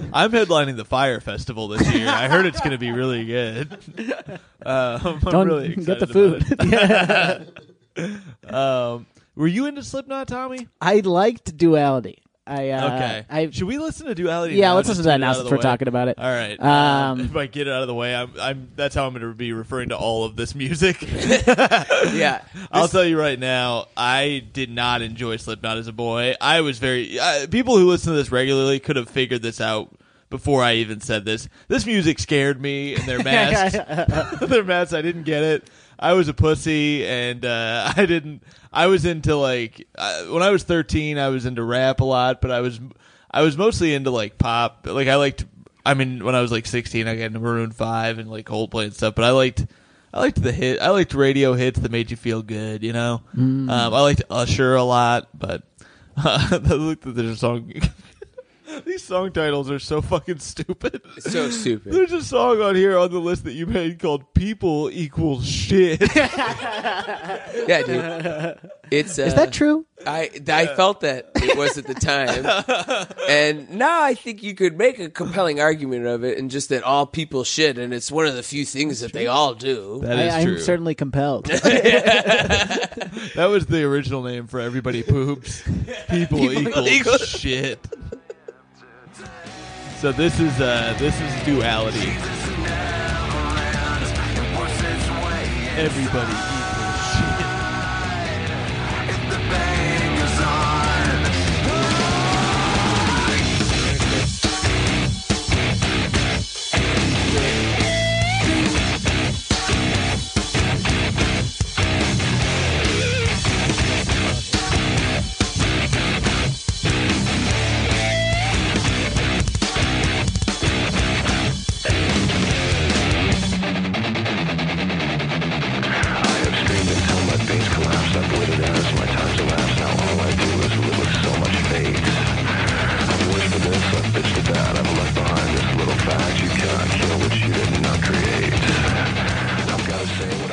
I'm 0.13 0.31
headlining 0.31 0.75
the 0.77 0.85
Fyre 0.85 1.19
Festival 1.21 1.68
this 1.69 1.89
year. 1.94 2.07
I 2.09 2.27
heard 2.27 2.45
it's 2.45 2.59
going 2.59 2.71
to 2.71 2.77
be 2.77 2.91
really 2.91 3.25
good. 3.25 3.71
Um, 4.65 5.01
I'm 5.06 5.19
don't 5.19 5.47
really 5.47 5.75
get 5.75 6.00
the 6.00 6.07
food. 6.07 6.51
about 6.51 7.41
it. 7.95 8.53
Um, 8.53 9.06
were 9.36 9.48
you 9.48 9.66
into 9.66 9.83
Slipknot, 9.83 10.28
Tommy? 10.28 10.68
I 10.81 11.00
liked 11.01 11.56
Duality. 11.57 12.19
I 12.48 12.69
uh, 12.72 12.95
Okay. 12.95 13.25
I 13.30 13.50
Should 13.51 13.66
we 13.68 13.78
listen 13.78 14.07
to 14.07 14.16
Duality? 14.16 14.56
yeah. 14.56 14.69
now, 14.69 14.75
Let's 14.75 14.88
just 14.88 14.98
listen 14.98 15.04
to 15.04 15.10
that 15.10 15.16
it 15.16 15.19
now 15.19 15.28
out 15.28 15.30
of 15.31 15.36
since 15.38 15.50
the 15.50 15.51
we're 15.54 15.57
way? 15.57 15.62
talking 15.62 15.88
about 15.88 16.07
it. 16.07 16.18
All 16.18 16.25
right. 16.25 16.60
Um, 16.60 17.19
if 17.22 17.36
I 17.36 17.45
get 17.45 17.68
it 17.68 17.72
out 17.72 17.83
of 17.83 17.88
the 17.88 17.94
way, 17.94 18.16
I'm. 18.16 18.31
I'm. 18.42 18.69
That's 18.75 18.95
how 18.95 19.06
I'm 19.06 19.13
going 19.13 19.22
to 19.22 19.33
be 19.36 19.54
referring 19.54 19.89
to 19.89 19.98
all 19.98 20.25
of 20.25 20.36
this 20.36 20.56
music. 20.56 21.01
yeah. 21.62 22.42
I'll 22.72 22.88
tell 22.88 23.06
you 23.06 23.18
right 23.19 23.38
now, 23.39 23.86
I 23.95 24.44
did 24.54 24.72
not 24.72 25.01
enjoy 25.04 25.38
Slipknot 25.38 25.78
as 25.78 25.88
a 25.88 25.94
boy. 25.94 26.33
I 26.42 26.62
was 26.62 26.80
very. 26.80 27.19
Uh, 27.19 27.45
people 27.48 27.78
who 27.78 27.88
listen 27.88 28.12
to 28.12 28.18
this 28.18 28.31
regularly 28.31 28.80
could 28.80 28.95
have 28.95 29.10
figured 29.10 29.44
this 29.44 29.62
out 29.62 29.95
before 30.31 30.63
I 30.63 30.74
even 30.75 31.00
said 31.00 31.25
this. 31.25 31.48
This 31.68 31.86
music 31.86 32.18
scared 32.18 32.60
me, 32.60 32.95
and 32.95 33.04
their 33.07 33.19
masks. 33.24 33.78
their 34.42 34.63
masks. 34.63 34.94
I 34.94 35.01
didn't 35.04 35.24
get 35.24 35.44
it. 35.44 35.69
I 36.01 36.13
was 36.13 36.27
a 36.27 36.33
pussy, 36.33 37.06
and 37.06 37.45
uh, 37.45 37.94
I 37.98 38.06
didn't. 38.06 38.44
I 38.74 38.88
was 38.88 39.06
into 39.06 39.36
like 39.36 39.88
uh, 39.95 40.24
when 40.25 40.44
I 40.44 40.50
was 40.50 40.63
13. 40.63 41.18
I 41.18 41.30
was 41.30 41.45
into 41.45 41.63
rap 41.63 42.00
a 42.00 42.06
lot, 42.06 42.42
but 42.42 42.51
I 42.51 42.62
was 42.62 42.80
I 43.30 43.44
was 43.44 43.57
mostly 43.57 43.94
into 43.94 44.09
like 44.09 44.38
pop. 44.38 44.88
Like 44.89 45.07
I 45.07 45.15
liked. 45.15 45.45
I 45.86 45.94
mean, 45.94 46.24
when 46.24 46.36
I 46.36 46.42
was 46.42 46.51
like 46.51 46.68
16, 46.68 47.07
I 47.07 47.15
got 47.15 47.24
into 47.24 47.39
Maroon 47.39 47.71
Five 47.71 48.19
and 48.19 48.30
like 48.30 48.45
Coldplay 48.45 48.86
and 48.86 48.94
stuff. 48.94 49.15
But 49.15 49.25
I 49.25 49.31
liked. 49.31 49.65
I 50.13 50.19
liked 50.19 50.42
the 50.42 50.51
hit. 50.51 50.81
I 50.81 50.89
liked 50.89 51.13
radio 51.13 51.53
hits 51.53 51.80
that 51.80 51.92
made 51.92 52.12
you 52.12 52.18
feel 52.18 52.42
good. 52.42 52.83
You 52.83 52.94
know. 52.94 53.21
Um, 53.33 53.69
I 53.69 54.01
liked 54.01 54.24
Usher 54.30 54.75
a 54.75 54.83
lot, 54.83 55.30
but 55.38 55.63
uh, 56.18 56.59
look 56.63 57.01
that 57.01 57.12
there's 57.12 57.31
a 57.31 57.38
song. 57.38 57.71
These 58.85 59.03
song 59.03 59.31
titles 59.31 59.69
are 59.69 59.79
so 59.79 60.01
fucking 60.01 60.39
stupid. 60.39 61.01
So 61.19 61.50
stupid. 61.50 61.94
There's 61.94 62.12
a 62.12 62.23
song 62.23 62.62
on 62.62 62.75
here 62.75 62.97
on 62.97 63.12
the 63.12 63.19
list 63.19 63.44
that 63.45 63.53
you 63.53 63.65
made 63.65 64.00
called 64.00 64.33
"People 64.33 64.89
Equals 64.91 65.47
Shit." 65.47 66.01
Yeah, 67.68 67.83
dude. 67.83 68.71
It's 68.89 69.19
uh, 69.19 69.23
Is 69.23 69.35
that 69.35 69.54
true? 69.54 69.85
I 70.06 70.30
I 70.47 70.68
felt 70.68 71.01
that 71.01 71.31
it 71.35 71.57
was 71.57 71.78
at 71.78 71.85
the 71.85 71.94
time, 71.94 73.07
and 73.30 73.69
now 73.78 74.04
I 74.04 74.16
think 74.16 74.44
you 74.44 74.56
could 74.56 74.78
make 74.78 74.99
a 74.99 75.09
compelling 75.09 75.59
argument 75.59 76.06
of 76.07 76.23
it, 76.23 76.37
and 76.37 76.49
just 76.49 76.69
that 76.69 76.83
all 76.83 77.06
people 77.06 77.44
shit, 77.44 77.78
and 77.78 77.94
it's 77.94 78.11
one 78.11 78.25
of 78.25 78.35
the 78.35 78.44
few 78.44 78.66
things 78.66 79.01
that 79.01 79.13
they 79.13 79.28
all 79.28 79.54
do. 79.54 79.99
That 80.04 80.19
is 80.19 80.33
I, 80.33 80.44
true. 80.44 80.54
I'm 80.54 80.59
certainly 80.59 80.95
compelled. 80.95 81.45
that 81.45 83.47
was 83.49 83.68
the 83.68 83.83
original 83.83 84.23
name 84.23 84.47
for 84.47 84.59
everybody 84.59 85.04
poops. 85.04 85.61
People, 86.09 86.51
equals, 86.51 86.87
equals- 86.90 87.28
shit. 87.28 87.80
So 90.02 90.12
this 90.12 90.40
is 90.40 90.60
uh 90.60 90.96
this 90.98 91.14
is 91.22 91.46
duality. 91.46 92.10
Everybody 95.78 96.60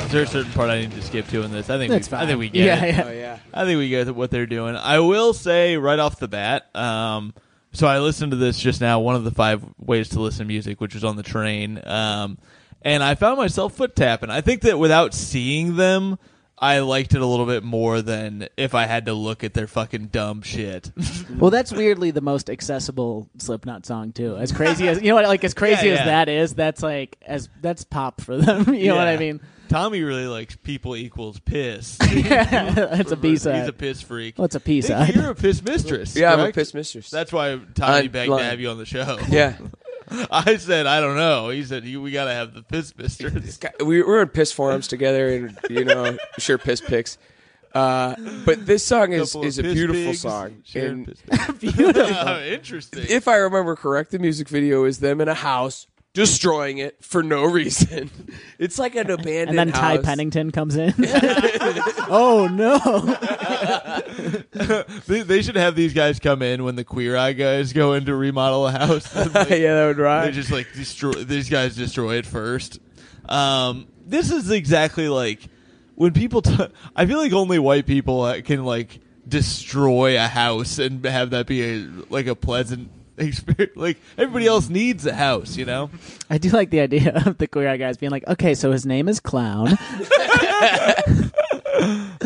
Is 0.09 0.13
there 0.13 0.23
a 0.23 0.27
certain 0.27 0.51
part 0.53 0.71
I 0.71 0.81
need 0.81 0.91
to 0.93 1.01
skip 1.03 1.27
to 1.27 1.43
in 1.43 1.51
this? 1.51 1.69
I 1.69 1.77
think 1.77 1.91
That's 1.91 2.09
we, 2.09 2.17
I 2.17 2.25
think 2.25 2.39
we 2.39 2.49
get 2.49 2.65
Yeah, 2.65 2.83
it. 2.83 2.95
yeah. 2.95 3.03
Oh 3.05 3.11
yeah. 3.11 3.37
I 3.53 3.63
think 3.65 3.77
we 3.77 3.89
get 3.89 4.15
what 4.15 4.31
they're 4.31 4.47
doing. 4.47 4.75
I 4.75 4.99
will 5.01 5.33
say 5.33 5.77
right 5.77 5.99
off 5.99 6.17
the 6.17 6.27
bat. 6.27 6.75
Um, 6.75 7.35
so 7.73 7.85
I 7.85 7.99
listened 7.99 8.31
to 8.31 8.35
this 8.37 8.57
just 8.57 8.81
now. 8.81 8.99
One 9.01 9.15
of 9.15 9.23
the 9.23 9.29
five 9.29 9.63
ways 9.77 10.09
to 10.09 10.19
listen 10.19 10.39
to 10.39 10.45
music, 10.47 10.81
which 10.81 10.95
was 10.95 11.03
on 11.03 11.15
the 11.15 11.21
train. 11.21 11.79
Um, 11.85 12.39
and 12.81 13.03
I 13.03 13.13
found 13.13 13.37
myself 13.37 13.75
foot 13.75 13.95
tapping. 13.95 14.31
I 14.31 14.41
think 14.41 14.61
that 14.61 14.79
without 14.79 15.13
seeing 15.13 15.75
them, 15.75 16.17
I 16.61 16.79
liked 16.79 17.13
it 17.15 17.21
a 17.21 17.25
little 17.25 17.45
bit 17.45 17.63
more 17.63 18.01
than 18.01 18.49
if 18.57 18.75
I 18.75 18.85
had 18.85 19.05
to 19.05 19.13
look 19.13 19.43
at 19.43 19.53
their 19.53 19.67
fucking 19.67 20.07
dumb 20.07 20.41
shit. 20.41 20.91
Well, 21.39 21.51
that's 21.51 21.71
weirdly 21.71 22.11
the 22.11 22.21
most 22.21 22.49
accessible 22.49 23.29
Slipknot 23.37 23.85
song 23.85 24.11
too. 24.11 24.35
As 24.35 24.51
crazy 24.51 24.89
as 24.89 25.01
you 25.01 25.09
know, 25.09 25.15
what, 25.15 25.25
like 25.25 25.43
as 25.45 25.53
crazy 25.55 25.87
Yeah, 25.87 25.93
as 25.93 26.05
that 26.05 26.27
is, 26.27 26.53
that's 26.53 26.83
like 26.83 27.17
as 27.25 27.47
that's 27.61 27.85
pop 27.85 28.19
for 28.19 28.35
them. 28.35 28.73
You 28.73 28.87
know 28.89 28.95
what 28.97 29.07
I 29.07 29.15
mean? 29.15 29.39
Tommy 29.69 30.01
really 30.01 30.25
likes 30.25 30.55
people 30.57 30.95
equals 30.97 31.39
piss. 31.39 31.97
That's 31.97 33.11
a 33.11 33.15
B 33.15 33.29
He's 33.29 33.45
a 33.45 33.71
piss 33.71 34.01
freak. 34.01 34.37
Well, 34.37 34.45
it's 34.45 34.55
a 34.55 34.59
P 34.59 34.81
side. 34.81 35.15
You're 35.15 35.29
a 35.29 35.35
piss 35.35 35.63
mistress. 35.63 36.15
Yeah, 36.15 36.33
I'm 36.33 36.39
a 36.39 36.51
piss 36.51 36.73
mistress. 36.73 37.09
That's 37.09 37.31
why 37.31 37.59
Tommy 37.75 38.07
On 38.07 38.07
begged 38.09 38.31
to 38.37 38.43
have 38.43 38.59
you 38.59 38.69
on 38.69 38.77
the 38.79 38.85
show. 38.85 39.17
yeah. 39.29 39.55
I 40.31 40.57
said 40.57 40.87
I 40.87 40.99
don't 40.99 41.15
know. 41.15 41.49
He 41.49 41.63
said 41.63 41.83
we 41.83 42.11
got 42.11 42.25
to 42.25 42.33
have 42.33 42.53
the 42.53 42.63
piss 42.63 42.95
mistress. 42.97 43.59
we 43.83 44.01
we're 44.01 44.21
in 44.21 44.29
piss 44.29 44.51
forums 44.51 44.87
together, 44.87 45.29
and 45.29 45.57
you 45.69 45.85
know, 45.85 46.17
sure 46.37 46.57
piss 46.57 46.81
pics. 46.81 47.17
Uh, 47.73 48.15
but 48.45 48.65
this 48.65 48.83
song 48.83 49.13
is 49.13 49.35
is 49.35 49.59
a 49.59 49.63
beautiful 49.63 50.11
pigs, 50.11 50.21
song. 50.21 50.63
And. 50.73 51.15
Oh, 51.31 52.41
interesting. 52.45 53.05
if 53.07 53.27
I 53.27 53.35
remember 53.37 53.75
correct, 53.75 54.11
the 54.11 54.19
music 54.19 54.47
video 54.47 54.85
is 54.85 54.99
them 54.99 55.21
in 55.21 55.27
a 55.27 55.35
house 55.35 55.87
destroying 56.13 56.79
it 56.79 57.03
for 57.03 57.23
no 57.23 57.43
reason. 57.43 58.09
It's 58.59 58.77
like 58.77 58.95
an 58.95 59.09
abandoned 59.09 59.57
and 59.57 59.57
then 59.57 59.71
Ty 59.71 59.95
house. 59.95 60.05
Pennington 60.05 60.51
comes 60.51 60.75
in. 60.75 60.93
oh 62.09 62.49
no! 62.51 62.77
they, 65.07 65.21
they 65.21 65.41
should 65.41 65.55
have 65.55 65.75
these 65.75 65.93
guys 65.93 66.19
come 66.19 66.41
in 66.41 66.65
when 66.65 66.75
the 66.75 66.83
Queer 66.83 67.15
Eye 67.15 67.31
guys 67.31 67.71
go 67.71 67.93
in 67.93 68.03
to 68.05 68.15
remodel 68.15 68.67
a 68.67 68.71
house. 68.73 69.15
Like, 69.15 69.49
yeah, 69.49 69.75
that 69.75 69.97
would 69.97 70.25
They 70.25 70.31
just 70.33 70.51
like 70.51 70.67
destroy. 70.73 71.13
These 71.13 71.49
guys 71.49 71.77
destroy 71.77 72.17
it 72.17 72.25
first. 72.25 72.79
Um, 73.29 73.87
this 74.05 74.29
is 74.29 74.51
exactly 74.51 75.07
like 75.07 75.39
when 75.95 76.11
people. 76.11 76.41
T- 76.41 76.67
I 76.97 77.05
feel 77.05 77.19
like 77.19 77.31
only 77.31 77.59
white 77.59 77.85
people 77.85 78.23
uh, 78.23 78.41
can 78.41 78.65
like 78.65 78.99
destroy 79.25 80.17
a 80.17 80.27
house 80.27 80.79
and 80.79 81.05
have 81.05 81.29
that 81.29 81.47
be 81.47 81.63
a 81.63 81.87
like 82.09 82.27
a 82.27 82.35
pleasant 82.35 82.91
experience. 83.27 83.75
Like 83.75 83.97
everybody 84.17 84.47
else 84.47 84.69
needs 84.69 85.05
a 85.05 85.13
house, 85.13 85.57
you 85.57 85.65
know. 85.65 85.89
I 86.29 86.37
do 86.37 86.49
like 86.49 86.69
the 86.69 86.79
idea 86.79 87.21
of 87.25 87.37
the 87.37 87.47
queer 87.47 87.69
eye 87.69 87.77
guys 87.77 87.97
being 87.97 88.11
like, 88.11 88.27
okay, 88.27 88.55
so 88.55 88.71
his 88.71 88.85
name 88.85 89.07
is 89.07 89.19
Clown. 89.19 89.77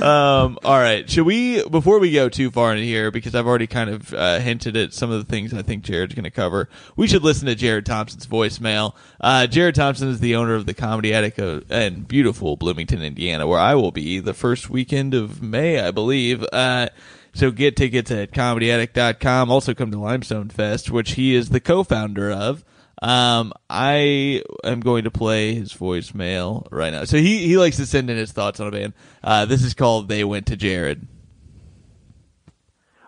Um, 0.03 0.59
all 0.65 0.79
right. 0.79 1.09
Should 1.09 1.25
we, 1.25 1.63
before 1.69 1.97
we 1.97 2.11
go 2.11 2.27
too 2.27 2.51
far 2.51 2.75
in 2.75 2.83
here, 2.83 3.09
because 3.09 3.35
I've 3.35 3.47
already 3.47 3.67
kind 3.67 3.89
of 3.89 4.13
uh, 4.13 4.39
hinted 4.39 4.75
at 4.75 4.93
some 4.93 5.11
of 5.11 5.25
the 5.25 5.31
things 5.31 5.53
I 5.53 5.61
think 5.61 5.83
Jared's 5.83 6.13
going 6.13 6.25
to 6.25 6.31
cover, 6.31 6.67
we 6.97 7.07
should 7.07 7.23
listen 7.23 7.47
to 7.47 7.55
Jared 7.55 7.85
Thompson's 7.85 8.27
voicemail. 8.27 8.95
Uh, 9.21 9.47
Jared 9.47 9.75
Thompson 9.75 10.09
is 10.09 10.19
the 10.19 10.35
owner 10.35 10.55
of 10.55 10.65
the 10.65 10.73
Comedy 10.73 11.13
Attic 11.13 11.39
in 11.39 12.03
beautiful 12.03 12.57
Bloomington, 12.57 13.01
Indiana, 13.01 13.47
where 13.47 13.59
I 13.59 13.75
will 13.75 13.91
be 13.91 14.19
the 14.19 14.33
first 14.33 14.69
weekend 14.69 15.13
of 15.13 15.41
May, 15.41 15.79
I 15.79 15.91
believe. 15.91 16.43
Uh, 16.51 16.89
so 17.33 17.51
get 17.51 17.75
tickets 17.75 18.11
at 18.11 18.31
comedyattic.com. 18.31 19.51
Also 19.51 19.73
come 19.73 19.91
to 19.91 19.99
Limestone 19.99 20.49
Fest, 20.49 20.91
which 20.91 21.11
he 21.11 21.35
is 21.35 21.49
the 21.49 21.59
co-founder 21.59 22.31
of. 22.31 22.63
Um, 23.01 23.51
I 23.69 24.43
am 24.63 24.79
going 24.79 25.03
to 25.03 25.11
play 25.11 25.55
his 25.55 25.73
voicemail 25.73 26.67
right 26.71 26.93
now. 26.93 27.03
So 27.03 27.17
he, 27.17 27.39
he 27.39 27.57
likes 27.57 27.77
to 27.77 27.85
send 27.85 28.09
in 28.09 28.15
his 28.15 28.31
thoughts 28.31 28.59
on 28.59 28.67
a 28.67 28.71
band. 28.71 28.93
Uh, 29.23 29.45
this 29.45 29.63
is 29.63 29.73
called 29.73 30.07
They 30.07 30.23
Went 30.23 30.45
to 30.47 30.55
Jared. 30.55 31.07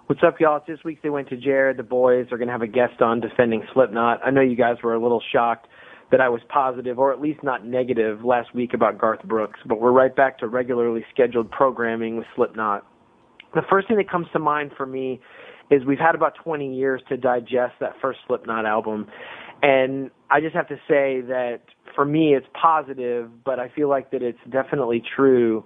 What's 0.08 0.22
up, 0.22 0.40
y'all? 0.40 0.58
It's 0.58 0.68
this 0.68 0.84
week 0.84 1.02
they 1.02 1.10
went 1.10 1.30
to 1.30 1.38
Jared. 1.38 1.78
The 1.78 1.84
boys 1.84 2.28
are 2.32 2.38
going 2.38 2.48
to 2.48 2.52
have 2.52 2.62
a 2.62 2.68
guest 2.68 3.02
on 3.02 3.22
defending 3.22 3.64
Slipknot. 3.74 4.20
I 4.24 4.32
know 4.32 4.42
you 4.42 4.56
guys 4.56 4.78
were 4.84 4.94
a 4.94 5.02
little 5.02 5.22
shocked 5.32 5.68
that 6.12 6.22
I 6.22 6.30
was 6.30 6.42
positive, 6.50 7.00
or 7.00 7.12
at 7.12 7.20
least 7.20 7.42
not 7.42 7.66
negative, 7.66 8.24
last 8.24 8.54
week 8.54 8.74
about 8.74 9.00
Garth 9.00 9.24
Brooks, 9.24 9.60
but 9.66 9.82
we're 9.82 9.92
right 9.92 10.16
back 10.16 10.40
to 10.40 10.48
regularly 10.48 11.04
scheduled 11.12 11.50
programming 11.50 12.18
with 12.18 12.28
Slipknot. 12.36 12.86
The 13.56 13.64
first 13.70 13.88
thing 13.88 13.98
that 13.98 14.10
comes 14.10 14.28
to 14.34 14.40
mind 14.40 14.72
for 14.78 14.86
me 14.86 15.20
is 15.72 15.84
we've 15.86 15.98
had 15.98 16.14
about 16.14 16.34
20 16.44 16.76
years 16.76 17.02
to 17.10 17.18
digest 17.18 17.74
that 17.80 17.94
first 18.02 18.20
Slipknot 18.28 18.66
album. 18.66 19.08
And 19.64 20.12
I 20.30 20.42
just 20.42 20.56
have 20.56 20.68
to 20.68 20.76
say 20.88 21.22
that 21.22 21.62
for 21.96 22.06
me 22.06 22.36
it's 22.36 22.46
positive, 22.62 23.30
but 23.44 23.60
I 23.60 23.70
feel 23.70 23.90
like 23.90 24.12
that 24.12 24.22
it's 24.22 24.40
definitely 24.52 25.02
true 25.16 25.64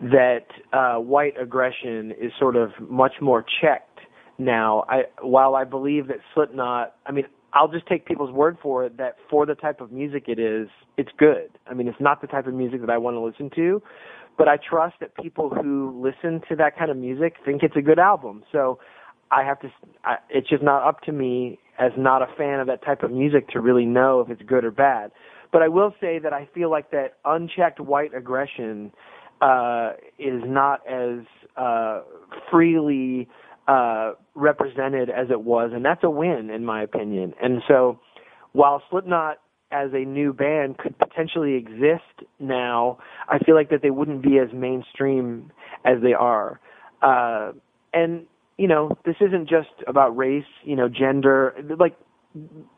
that 0.00 0.46
uh, 0.72 0.96
white 0.96 1.34
aggression 1.40 2.12
is 2.12 2.32
sort 2.38 2.56
of 2.56 2.70
much 2.80 3.12
more 3.20 3.44
checked 3.60 4.00
now. 4.38 4.84
I 4.88 5.02
while 5.20 5.54
I 5.54 5.64
believe 5.64 6.08
that 6.08 6.18
Slipknot, 6.34 6.94
I 7.06 7.12
mean, 7.12 7.24
I'll 7.52 7.68
just 7.68 7.86
take 7.86 8.06
people's 8.06 8.32
word 8.32 8.56
for 8.62 8.84
it 8.84 8.96
that 8.96 9.16
for 9.28 9.44
the 9.44 9.54
type 9.54 9.80
of 9.80 9.92
music 9.92 10.24
it 10.28 10.38
is, 10.38 10.68
it's 10.96 11.10
good. 11.18 11.50
I 11.66 11.74
mean, 11.74 11.86
it's 11.86 12.00
not 12.00 12.20
the 12.20 12.26
type 12.26 12.46
of 12.46 12.54
music 12.54 12.80
that 12.80 12.90
I 12.90 12.98
want 12.98 13.14
to 13.14 13.20
listen 13.20 13.50
to, 13.56 13.82
but 14.38 14.48
I 14.48 14.56
trust 14.56 14.96
that 15.00 15.14
people 15.16 15.50
who 15.50 16.02
listen 16.02 16.40
to 16.48 16.56
that 16.56 16.76
kind 16.76 16.90
of 16.90 16.96
music 16.96 17.34
think 17.44 17.62
it's 17.62 17.76
a 17.76 17.82
good 17.82 17.98
album. 17.98 18.42
So 18.50 18.78
I 19.30 19.44
have 19.44 19.60
to. 19.60 19.68
I, 20.04 20.16
it's 20.30 20.48
just 20.48 20.62
not 20.62 20.86
up 20.86 21.00
to 21.02 21.12
me 21.12 21.58
as 21.78 21.92
not 21.96 22.22
a 22.22 22.26
fan 22.36 22.60
of 22.60 22.66
that 22.66 22.84
type 22.84 23.02
of 23.02 23.10
music 23.10 23.48
to 23.48 23.60
really 23.60 23.86
know 23.86 24.20
if 24.20 24.30
it's 24.30 24.42
good 24.42 24.64
or 24.64 24.70
bad. 24.70 25.10
But 25.52 25.62
I 25.62 25.68
will 25.68 25.94
say 26.00 26.18
that 26.18 26.32
I 26.32 26.48
feel 26.54 26.70
like 26.70 26.90
that 26.92 27.18
unchecked 27.24 27.80
white 27.80 28.14
aggression 28.14 28.92
uh, 29.40 29.92
is 30.18 30.40
not 30.46 30.80
as 30.86 31.24
uh, 31.56 32.02
freely 32.50 33.28
uh, 33.68 34.12
represented 34.34 35.10
as 35.10 35.28
it 35.30 35.42
was, 35.42 35.70
and 35.74 35.84
that's 35.84 36.02
a 36.04 36.10
win 36.10 36.50
in 36.50 36.64
my 36.64 36.82
opinion. 36.82 37.34
And 37.42 37.62
so, 37.68 37.98
while 38.52 38.82
Slipknot 38.90 39.38
as 39.72 39.90
a 39.92 40.04
new 40.04 40.32
band 40.32 40.78
could 40.78 40.98
potentially 40.98 41.54
exist 41.54 42.28
now, 42.38 42.98
I 43.28 43.38
feel 43.38 43.54
like 43.54 43.70
that 43.70 43.82
they 43.82 43.90
wouldn't 43.90 44.22
be 44.22 44.38
as 44.38 44.48
mainstream 44.52 45.50
as 45.84 46.02
they 46.02 46.12
are. 46.12 46.60
Uh, 47.02 47.52
and 47.92 48.26
you 48.58 48.68
know, 48.68 48.96
this 49.04 49.16
isn't 49.20 49.48
just 49.48 49.70
about 49.86 50.16
race, 50.16 50.44
you 50.62 50.76
know, 50.76 50.88
gender. 50.88 51.54
Like, 51.78 51.96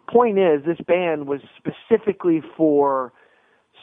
point 0.09 0.39
is, 0.39 0.65
this 0.65 0.79
band 0.87 1.27
was 1.27 1.41
specifically 1.59 2.43
for 2.57 3.13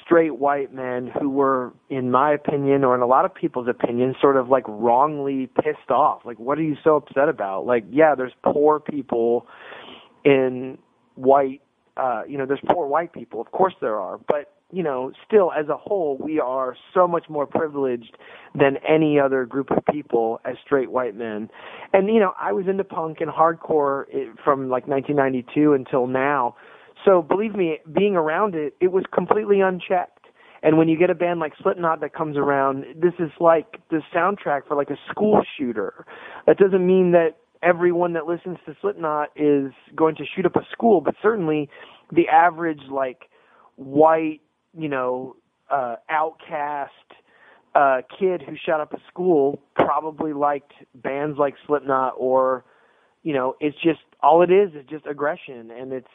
straight 0.03 0.37
white 0.37 0.73
men 0.73 1.11
who 1.19 1.29
were, 1.29 1.73
in 1.89 2.09
my 2.09 2.33
opinion, 2.33 2.83
or 2.83 2.95
in 2.95 3.01
a 3.01 3.05
lot 3.05 3.25
of 3.25 3.33
people's 3.33 3.67
opinion, 3.67 4.15
sort 4.21 4.37
of 4.37 4.49
like 4.49 4.63
wrongly 4.67 5.47
pissed 5.47 5.91
off. 5.91 6.21
Like, 6.25 6.39
what 6.39 6.57
are 6.57 6.63
you 6.63 6.75
so 6.83 6.95
upset 6.95 7.29
about? 7.29 7.65
Like, 7.65 7.83
yeah, 7.91 8.15
there's 8.15 8.33
poor 8.43 8.79
people 8.79 9.45
in 10.23 10.77
white, 11.15 11.61
uh, 11.97 12.23
you 12.27 12.37
know, 12.37 12.45
there's 12.45 12.61
poor 12.71 12.87
white 12.87 13.13
people. 13.13 13.41
Of 13.41 13.51
course 13.51 13.73
there 13.81 13.99
are. 13.99 14.19
But, 14.27 14.53
you 14.71 14.83
know, 14.83 15.11
still, 15.25 15.51
as 15.51 15.67
a 15.67 15.77
whole, 15.77 16.17
we 16.17 16.39
are 16.39 16.75
so 16.93 17.07
much 17.07 17.25
more 17.29 17.45
privileged 17.45 18.17
than 18.55 18.77
any 18.87 19.19
other 19.19 19.45
group 19.45 19.71
of 19.71 19.79
people 19.91 20.39
as 20.45 20.55
straight 20.65 20.91
white 20.91 21.15
men. 21.15 21.49
And, 21.93 22.07
you 22.07 22.19
know, 22.19 22.33
I 22.39 22.53
was 22.53 22.67
into 22.67 22.83
punk 22.83 23.17
and 23.19 23.29
hardcore 23.29 24.05
eh, 24.13 24.31
from 24.43 24.69
like 24.69 24.87
1992 24.87 25.73
until 25.73 26.07
now. 26.07 26.55
So 27.05 27.21
believe 27.21 27.55
me, 27.55 27.79
being 27.91 28.15
around 28.15 28.55
it, 28.55 28.75
it 28.79 28.91
was 28.91 29.03
completely 29.13 29.59
unchecked. 29.61 30.19
And 30.63 30.77
when 30.77 30.87
you 30.87 30.97
get 30.97 31.09
a 31.09 31.15
band 31.15 31.39
like 31.39 31.53
Slipknot 31.61 32.01
that 32.01 32.13
comes 32.13 32.37
around, 32.37 32.85
this 32.95 33.13
is 33.19 33.31
like 33.39 33.79
the 33.89 34.01
soundtrack 34.15 34.67
for 34.67 34.77
like 34.77 34.91
a 34.91 34.97
school 35.09 35.41
shooter. 35.57 36.05
That 36.45 36.57
doesn't 36.57 36.85
mean 36.85 37.11
that 37.13 37.37
everyone 37.63 38.13
that 38.13 38.25
listens 38.27 38.57
to 38.65 38.75
Slipknot 38.81 39.29
is 39.35 39.71
going 39.95 40.15
to 40.15 40.23
shoot 40.35 40.45
up 40.45 40.55
a 40.55 40.65
school, 40.71 41.01
but 41.01 41.15
certainly 41.21 41.69
the 42.11 42.27
average 42.27 42.81
like 42.91 43.29
white, 43.75 44.41
you 44.77 44.89
know, 44.89 45.35
uh 45.69 45.95
outcast 46.09 46.91
uh 47.75 48.01
kid 48.19 48.41
who 48.41 48.55
shot 48.65 48.81
up 48.81 48.93
a 48.93 48.97
school 49.09 49.61
probably 49.75 50.33
liked 50.33 50.73
bands 50.95 51.37
like 51.37 51.55
Slipknot 51.65 52.13
or 52.17 52.65
you 53.23 53.33
know, 53.33 53.55
it's 53.59 53.77
just 53.83 53.99
all 54.23 54.41
it 54.41 54.51
is 54.51 54.73
is 54.73 54.85
just 54.89 55.05
aggression. 55.05 55.71
And 55.71 55.93
it's 55.93 56.07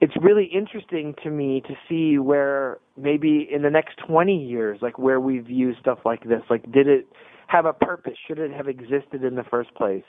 it's 0.00 0.14
really 0.20 0.44
interesting 0.44 1.14
to 1.22 1.30
me 1.30 1.62
to 1.66 1.74
see 1.88 2.18
where 2.18 2.78
maybe 2.96 3.48
in 3.52 3.62
the 3.62 3.70
next 3.70 3.98
20 4.06 4.36
years 4.36 4.78
like 4.82 4.98
where 4.98 5.20
we 5.20 5.38
view 5.38 5.74
stuff 5.80 5.98
like 6.04 6.24
this. 6.24 6.42
Like 6.50 6.70
did 6.72 6.88
it 6.88 7.06
have 7.52 7.66
a 7.66 7.72
purpose 7.72 8.14
should 8.26 8.38
it 8.38 8.50
have 8.50 8.68
existed 8.68 9.22
in 9.22 9.34
the 9.34 9.44
first 9.44 9.74
place 9.74 10.04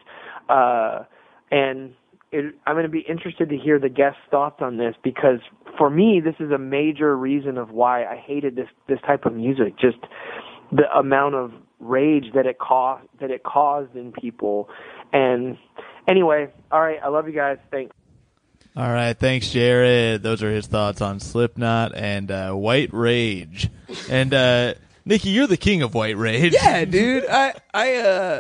uh 0.50 1.04
and 1.52 1.94
it, 2.32 2.56
I'm 2.66 2.74
going 2.74 2.86
to 2.86 2.90
be 2.90 3.06
interested 3.08 3.50
to 3.50 3.58
hear 3.58 3.78
the 3.78 3.90
guest's 3.90 4.22
thoughts 4.32 4.58
on 4.60 4.78
this 4.78 4.96
because 5.04 5.40
for 5.78 5.90
me 5.90 6.22
this 6.24 6.36
is 6.40 6.52
a 6.52 6.58
major 6.58 7.16
reason 7.18 7.58
of 7.58 7.72
why 7.72 8.06
I 8.06 8.16
hated 8.16 8.56
this 8.56 8.70
this 8.88 9.00
type 9.06 9.26
of 9.26 9.34
music 9.34 9.78
just 9.80 9.98
the 10.72 10.92
amount 10.98 11.36
of 11.36 11.52
rage 11.80 12.26
that 12.34 12.46
it 12.46 12.60
caused 12.60 13.08
that 13.20 13.30
it 13.30 13.44
caused 13.44 13.96
in 13.96 14.12
people 14.14 14.70
and 15.12 15.58
anyway 16.08 16.48
all 16.72 16.82
right 16.82 17.00
I 17.04 17.10
love 17.10 17.28
you 17.28 17.36
guys 17.36 17.58
thanks 17.72 17.94
All 18.76 18.90
right, 18.90 19.14
thanks, 19.14 19.52
Jared. 19.52 20.24
Those 20.24 20.42
are 20.42 20.52
his 20.52 20.66
thoughts 20.66 21.00
on 21.02 21.20
Slipknot 21.20 21.94
and 21.96 22.32
uh, 22.32 22.54
White 22.54 22.92
Rage. 22.92 23.70
And 24.10 24.34
uh, 24.34 24.74
Nikki, 25.06 25.30
you're 25.30 25.48
the 25.48 25.58
king 25.58 25.82
of 25.82 25.94
White 25.94 26.18
Rage. 26.18 26.54
Yeah, 26.54 26.86
dude. 26.86 27.26
I 27.30 27.54
I 27.74 27.96
uh 27.96 28.40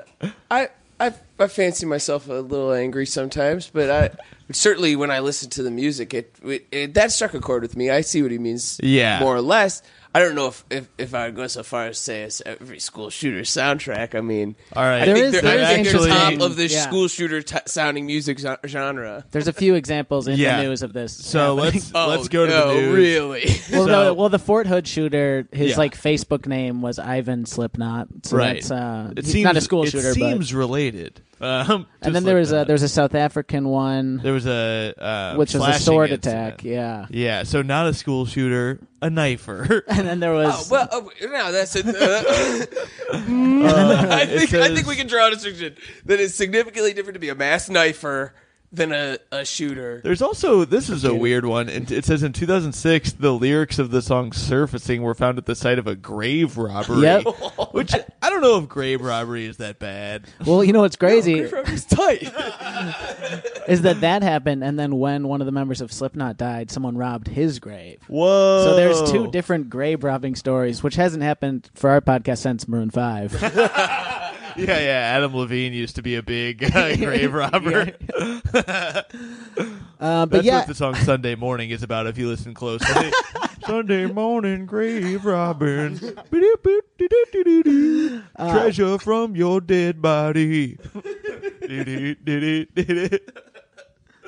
I 0.49 0.69
I 0.99 1.13
I 1.39 1.47
fancy 1.47 1.85
myself 1.85 2.29
a 2.29 2.33
little 2.33 2.71
angry 2.71 3.05
sometimes, 3.05 3.69
but 3.69 3.89
I 3.89 4.09
certainly 4.51 4.95
when 4.95 5.11
I 5.11 5.19
listen 5.19 5.49
to 5.51 5.63
the 5.63 5.71
music, 5.71 6.13
it, 6.13 6.35
it, 6.43 6.67
it 6.71 6.93
that 6.95 7.11
struck 7.11 7.33
a 7.33 7.39
chord 7.39 7.61
with 7.63 7.75
me. 7.77 7.89
I 7.89 8.01
see 8.01 8.21
what 8.21 8.31
he 8.31 8.37
means, 8.37 8.79
Yeah. 8.83 9.19
more 9.19 9.35
or 9.35 9.41
less. 9.41 9.81
I 10.15 10.19
don't 10.19 10.35
know 10.35 10.49
if, 10.49 10.63
if, 10.69 10.87
if 10.99 11.15
I 11.15 11.25
would 11.25 11.35
go 11.35 11.47
so 11.47 11.63
far 11.63 11.87
as 11.87 11.97
to 11.97 12.03
say 12.03 12.21
it's 12.21 12.39
every 12.45 12.77
school 12.79 13.09
shooter 13.09 13.41
soundtrack. 13.41 14.13
I 14.13 14.21
mean, 14.21 14.55
All 14.75 14.83
right. 14.83 15.01
I 15.01 15.05
There 15.07 15.15
think 15.15 15.25
is- 15.25 15.31
they're, 15.31 15.41
there 15.41 15.65
I 15.65 15.71
is 15.81 15.91
think 15.91 16.07
top 16.07 16.39
of 16.39 16.55
the 16.55 16.67
yeah. 16.67 16.81
school 16.83 17.07
shooter 17.07 17.41
t- 17.41 17.57
sounding 17.65 18.05
music 18.05 18.37
genre. 18.67 19.25
There's 19.31 19.47
a 19.47 19.53
few 19.53 19.73
examples 19.73 20.27
in 20.27 20.37
Yeah. 20.37 20.57
the 20.57 20.67
news 20.67 20.83
of 20.83 20.93
this. 20.93 21.13
So 21.25 21.55
happening. 21.55 21.73
let's 21.81 21.91
Oh, 21.95 22.07
let's 22.09 22.27
go 22.27 22.45
to 22.45 22.51
no, 22.51 22.67
the 22.75 22.81
news. 22.81 22.95
really? 22.95 23.45
Well, 23.71 23.85
So- 23.85 23.91
no, 23.91 24.13
well, 24.13 24.29
the 24.29 24.37
Fort 24.37 24.67
Hood 24.67 24.87
shooter, 24.87 25.47
his 25.51 25.71
Yeah. 25.71 25.77
like 25.77 25.99
Facebook 25.99 26.45
name 26.45 26.83
was 26.83 26.99
Ivan 26.99 27.47
Slipknot. 27.47 28.09
So 28.21 28.37
right. 28.37 28.53
That's, 28.61 28.69
uh, 28.69 29.13
it 29.17 29.23
he's 29.25 29.33
seems 29.33 29.45
not 29.45 29.57
a 29.57 29.61
school 29.61 29.85
shooter. 29.85 29.97
But 29.97 30.09
it 30.09 30.13
shooter, 30.19 30.29
seems 30.31 30.53
related. 30.53 31.21
Um, 31.41 31.87
and 32.01 32.15
then 32.15 32.23
there 32.23 32.35
was 32.35 32.49
a 32.49 32.51
Slipknot. 32.51 32.67
there 32.67 32.73
was 32.73 32.83
a 32.83 32.89
South 32.89 33.15
African 33.15 33.67
one, 33.67 34.17
there 34.17 34.33
was 34.33 34.45
a 34.45 34.93
uh, 34.97 35.35
which 35.35 35.53
was 35.53 35.67
a 35.67 35.73
sword 35.73 36.11
incident. 36.11 36.53
attack. 36.53 36.63
Yeah, 36.63 37.07
Yeah, 37.09 37.43
so 37.43 37.61
not 37.61 37.87
a 37.87 37.93
school 37.93 38.25
shooter, 38.25 38.79
a 39.01 39.09
knifer. 39.09 39.81
and 39.87 40.07
then 40.07 40.19
there 40.19 40.31
was. 40.31 40.47
Oh, 40.47 40.57
was 40.57 40.71
well, 40.71 40.87
oh, 40.91 41.09
no, 41.21 41.51
that's 41.51 41.75
it. 41.75 41.85
Uh, 41.85 42.67
I 43.11 44.21
it 44.23 44.49
think 44.49 44.53
I 44.53 44.73
think 44.73 44.87
we 44.87 44.95
can 44.95 45.07
draw 45.07 45.27
a 45.27 45.31
distinction 45.31 45.75
that 46.05 46.19
it's 46.19 46.35
significantly 46.35 46.93
different 46.93 47.15
to 47.15 47.19
be 47.19 47.29
a 47.29 47.35
mass 47.35 47.67
knifer 47.69 48.31
than 48.73 48.91
a, 48.91 49.19
a 49.31 49.45
shooter. 49.45 50.01
There's 50.03 50.21
also 50.21 50.65
this 50.65 50.89
is 50.89 51.05
a 51.05 51.13
weird 51.13 51.45
one. 51.45 51.69
and 51.69 51.89
It 51.91 52.05
says 52.05 52.23
in 52.23 52.33
2006 52.33 53.13
the 53.13 53.31
lyrics 53.31 53.77
of 53.79 53.91
the 53.91 54.01
song 54.01 54.33
"Surfacing" 54.33 55.03
were 55.03 55.13
found 55.13 55.37
at 55.37 55.45
the 55.45 55.55
site 55.55 55.77
of 55.79 55.85
a 55.87 55.95
grave 55.95 56.57
robbery. 56.57 57.03
Yep. 57.03 57.23
Which 57.71 57.93
I 58.21 58.29
don't 58.29 58.41
know 58.41 58.57
if 58.57 58.67
grave 58.67 59.01
robbery 59.01 59.45
is 59.45 59.57
that 59.57 59.79
bad. 59.79 60.25
well, 60.45 60.63
you 60.63 60.73
know 60.73 60.81
what's 60.81 60.95
crazy 60.95 61.39
It's 61.39 61.85
tight. 61.85 62.23
is 63.67 63.83
that 63.83 64.01
that 64.01 64.23
happened, 64.23 64.63
and 64.63 64.77
then 64.77 64.97
when 64.97 65.27
one 65.27 65.41
of 65.41 65.45
the 65.45 65.51
members 65.51 65.79
of 65.81 65.93
Slipknot 65.93 66.37
died, 66.37 66.71
someone 66.71 66.97
robbed 66.97 67.27
his 67.27 67.59
grave. 67.59 67.99
Whoa! 68.07 68.63
So 68.65 68.75
there's 68.75 69.11
two 69.11 69.29
different 69.29 69.69
grave 69.69 70.03
robbing 70.03 70.35
stories, 70.35 70.81
which 70.81 70.95
hasn't 70.95 71.23
happened 71.23 71.69
for 71.75 71.89
our 71.91 72.01
podcast 72.01 72.39
since 72.39 72.67
Maroon 72.67 72.89
Five. 72.89 73.33
Yeah, 74.57 74.79
yeah. 74.79 75.15
Adam 75.15 75.35
Levine 75.35 75.73
used 75.73 75.95
to 75.95 76.01
be 76.01 76.15
a 76.15 76.23
big 76.23 76.63
uh, 76.75 76.95
grave 76.97 77.33
robber. 77.33 77.91
Uh, 79.99 80.25
but 80.25 80.31
That's 80.37 80.45
yeah, 80.45 80.57
what 80.57 80.67
the 80.67 80.75
song 80.75 80.95
"Sunday 80.95 81.33
Morning" 81.35 81.69
is 81.69 81.81
about. 81.81 82.07
If 82.07 82.17
you 82.17 82.27
listen 82.27 82.53
closely, 82.53 83.09
Sunday 83.65 84.05
morning 84.07 84.65
grave 84.65 85.23
robbing, 85.23 85.97
Uh, 88.35 88.51
treasure 88.51 88.97
from 88.99 89.33
your 89.37 89.61
dead 89.61 90.01
body. 90.01 90.77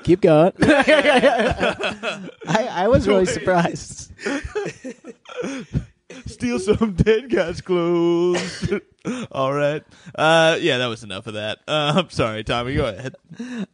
keep 0.04 0.22
going. 0.22 0.54
I, 0.62 2.30
I 2.72 2.88
was 2.88 3.06
really 3.06 3.26
surprised. 3.26 4.14
Steal 6.26 6.60
some 6.60 6.94
dead 6.96 7.30
guy's 7.30 7.62
clothes. 7.62 8.74
All 9.32 9.54
right. 9.54 9.84
Uh, 10.16 10.58
yeah, 10.60 10.80
that 10.80 10.88
was 10.88 11.04
enough 11.04 11.28
of 11.28 11.36
that. 11.36 11.60
Uh, 11.68 11.94
I'm 11.98 12.10
sorry, 12.10 12.44
Tommy. 12.44 12.76
Go 12.76 12.88
ahead. 12.88 13.16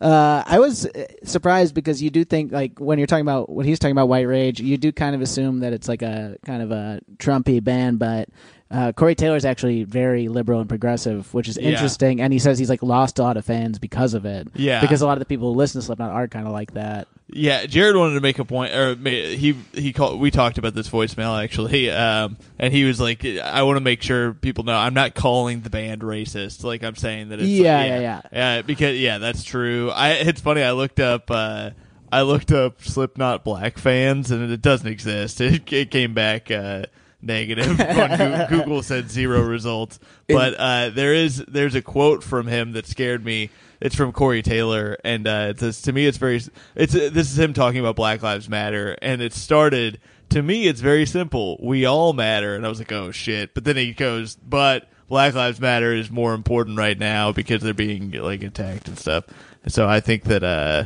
Uh, 0.02 0.44
I 0.46 0.60
was 0.60 0.86
uh, 0.86 1.06
surprised 1.24 1.74
because 1.74 2.02
you 2.02 2.10
do 2.10 2.26
think 2.26 2.52
like 2.52 2.80
when 2.80 2.98
you're 2.98 3.08
talking 3.08 3.26
about 3.26 3.50
when 3.50 3.66
he's 3.66 3.80
talking 3.80 3.94
about 3.94 4.10
White 4.10 4.28
Rage, 4.28 4.60
you 4.60 4.78
do 4.78 4.92
kind 4.92 5.16
of 5.16 5.22
assume 5.22 5.60
that 5.60 5.74
it's 5.74 5.88
like 5.88 6.02
a 6.02 6.38
kind 6.46 6.62
of 6.62 6.72
a 6.72 7.00
Trumpy 7.18 7.64
band, 7.64 8.00
but 8.00 8.30
uh, 8.72 8.92
Corey 8.94 9.16
Taylor's 9.16 9.44
actually 9.46 9.84
very 9.84 10.30
liberal 10.30 10.60
and 10.62 10.70
progressive, 10.70 11.34
which 11.34 11.48
is 11.50 11.58
Yeah. 11.62 11.70
interesting. 11.70 12.22
And 12.22 12.32
he 12.32 12.40
says 12.40 12.58
he's 12.58 12.70
like 12.70 12.82
lost 12.82 13.20
a 13.20 13.24
lot 13.24 13.36
of 13.38 13.44
fans 13.46 13.78
because 13.80 14.13
of 14.13 14.25
it. 14.25 14.48
Yeah. 14.56 14.80
because 14.82 15.01
a 15.01 15.06
lot 15.06 15.13
of 15.13 15.20
the 15.20 15.25
people 15.25 15.51
who 15.51 15.58
listen 15.58 15.82
to 15.82 15.86
Slipknot 15.86 16.12
are 16.12 16.28
kind 16.28 16.48
of 16.48 16.54
like 16.54 16.74
that. 16.75 17.08
Yeah, 17.34 17.66
Jared 17.66 17.96
wanted 17.96 18.16
to 18.16 18.20
make 18.22 18.40
a 18.40 18.44
point, 18.46 18.74
or 18.74 18.94
he 18.96 19.56
he 19.74 19.94
called. 19.94 20.20
We 20.20 20.32
talked 20.32 20.58
about 20.58 20.74
this 20.74 20.90
voicemail 20.90 21.42
actually, 21.42 21.90
um, 21.90 22.36
and 22.60 22.74
he 22.74 22.84
was 22.84 23.00
like, 23.00 23.25
"I 23.25 23.63
want 23.63 23.78
to 23.78 23.82
make 23.82 24.01
sure 24.01 24.34
people 24.34 24.66
know 24.66 24.75
I'm 24.75 24.94
not 24.94 25.16
calling 25.16 25.62
the 25.62 25.70
band 25.70 26.01
racist. 26.01 26.66
Like 26.66 26.84
I'm 26.84 26.96
saying 26.96 27.30
that 27.30 27.40
it's 27.40 27.48
Yeah, 27.48 27.78
like, 27.78 27.88
yeah, 27.88 28.00
yeah, 28.01 28.22
yeah, 28.34 28.62
because 28.63 29.00
yeah, 29.00 29.18
that's 29.18 29.46
true. 29.46 29.92
I 29.92 30.10
it's 30.10 30.42
funny. 30.42 30.62
I 30.62 30.74
looked 30.74 31.00
up. 31.00 31.31
Uh, 31.31 31.70
I 32.12 32.24
looked 32.24 32.51
up 32.51 32.84
Slipknot 32.84 33.46
black 33.46 33.77
fans, 33.77 34.29
and 34.29 34.51
it 34.51 34.62
doesn't 34.62 34.88
exist. 34.90 35.40
It, 35.42 35.72
it 35.72 35.90
came 35.90 36.14
back 36.14 36.51
uh, 36.51 36.84
negative. 37.22 37.77
Google 38.50 38.84
said 38.84 39.10
zero 39.10 39.42
results, 39.42 40.00
but 40.27 40.53
uh, 40.55 40.90
there 40.90 41.14
is 41.14 41.44
there's 41.48 41.75
a 41.75 41.81
quote 41.81 42.24
from 42.24 42.48
him 42.48 42.74
that 42.74 42.88
scared 42.88 43.24
me. 43.24 43.50
It's 43.79 43.96
from 43.96 44.12
Corey 44.12 44.44
Taylor, 44.44 44.98
and 45.03 45.27
uh, 45.27 45.48
it 45.50 45.60
says 45.60 45.81
to 45.84 45.94
me, 45.94 46.05
it's 46.05 46.18
very. 46.18 46.42
It's 46.75 46.96
uh, 46.96 47.10
this 47.12 47.31
is 47.31 47.40
him 47.40 47.53
talking 47.53 47.79
about 47.79 47.96
Black 47.96 48.22
Lives 48.22 48.50
Matter, 48.50 48.98
and 49.01 49.22
it 49.22 49.34
started. 49.34 50.00
To 50.29 50.42
me, 50.42 50.68
it's 50.68 50.79
very 50.79 51.05
simple. 51.05 51.60
We 51.62 51.86
all 51.86 52.14
matter, 52.14 52.55
and 52.55 52.66
I 52.66 52.70
was 52.70 52.79
like, 52.79 52.92
oh 52.94 53.12
shit. 53.12 53.53
But 53.53 53.66
then 53.66 53.75
he 53.75 53.92
goes, 53.92 54.38
but 54.38 54.88
Black 55.10 55.34
Lives 55.34 55.60
Matter 55.60 55.94
is 55.94 56.10
more 56.10 56.34
important 56.34 56.77
right 56.77 56.98
now 56.98 57.34
because 57.34 57.62
they're 57.62 57.74
being 57.74 58.12
like 58.12 58.42
attacked 58.44 58.88
and 58.88 58.98
stuff. 58.98 59.25
So 59.68 59.86
I 59.86 60.00
think 60.00 60.24
that 60.24 60.42
uh, 60.42 60.86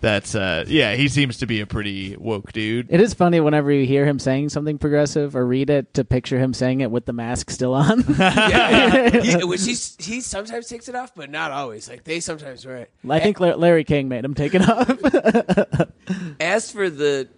that's 0.00 0.34
uh, 0.34 0.64
yeah, 0.66 0.94
he 0.94 1.08
seems 1.08 1.38
to 1.38 1.46
be 1.46 1.60
a 1.60 1.66
pretty 1.66 2.16
woke 2.16 2.52
dude. 2.52 2.86
It 2.90 3.00
is 3.00 3.14
funny 3.14 3.40
whenever 3.40 3.70
you 3.70 3.86
hear 3.86 4.06
him 4.06 4.18
saying 4.18 4.48
something 4.48 4.78
progressive 4.78 5.36
or 5.36 5.46
read 5.46 5.70
it 5.70 5.94
to 5.94 6.04
picture 6.04 6.38
him 6.38 6.54
saying 6.54 6.80
it 6.80 6.90
with 6.90 7.06
the 7.06 7.12
mask 7.12 7.50
still 7.50 7.74
on. 7.74 8.04
yeah, 8.18 9.20
he, 9.20 9.44
which 9.44 9.64
he 9.64 9.74
he 9.98 10.20
sometimes 10.20 10.68
takes 10.68 10.88
it 10.88 10.94
off, 10.94 11.14
but 11.14 11.30
not 11.30 11.50
always. 11.50 11.88
Like 11.88 12.04
they 12.04 12.20
sometimes 12.20 12.64
wear 12.64 12.78
it. 12.78 12.90
I 13.08 13.20
think 13.20 13.40
La- 13.40 13.54
Larry 13.54 13.84
King 13.84 14.08
made 14.08 14.24
him 14.24 14.34
take 14.34 14.54
it 14.54 14.68
off. 14.68 14.88
As 16.40 16.70
for 16.70 16.88
the 16.88 17.28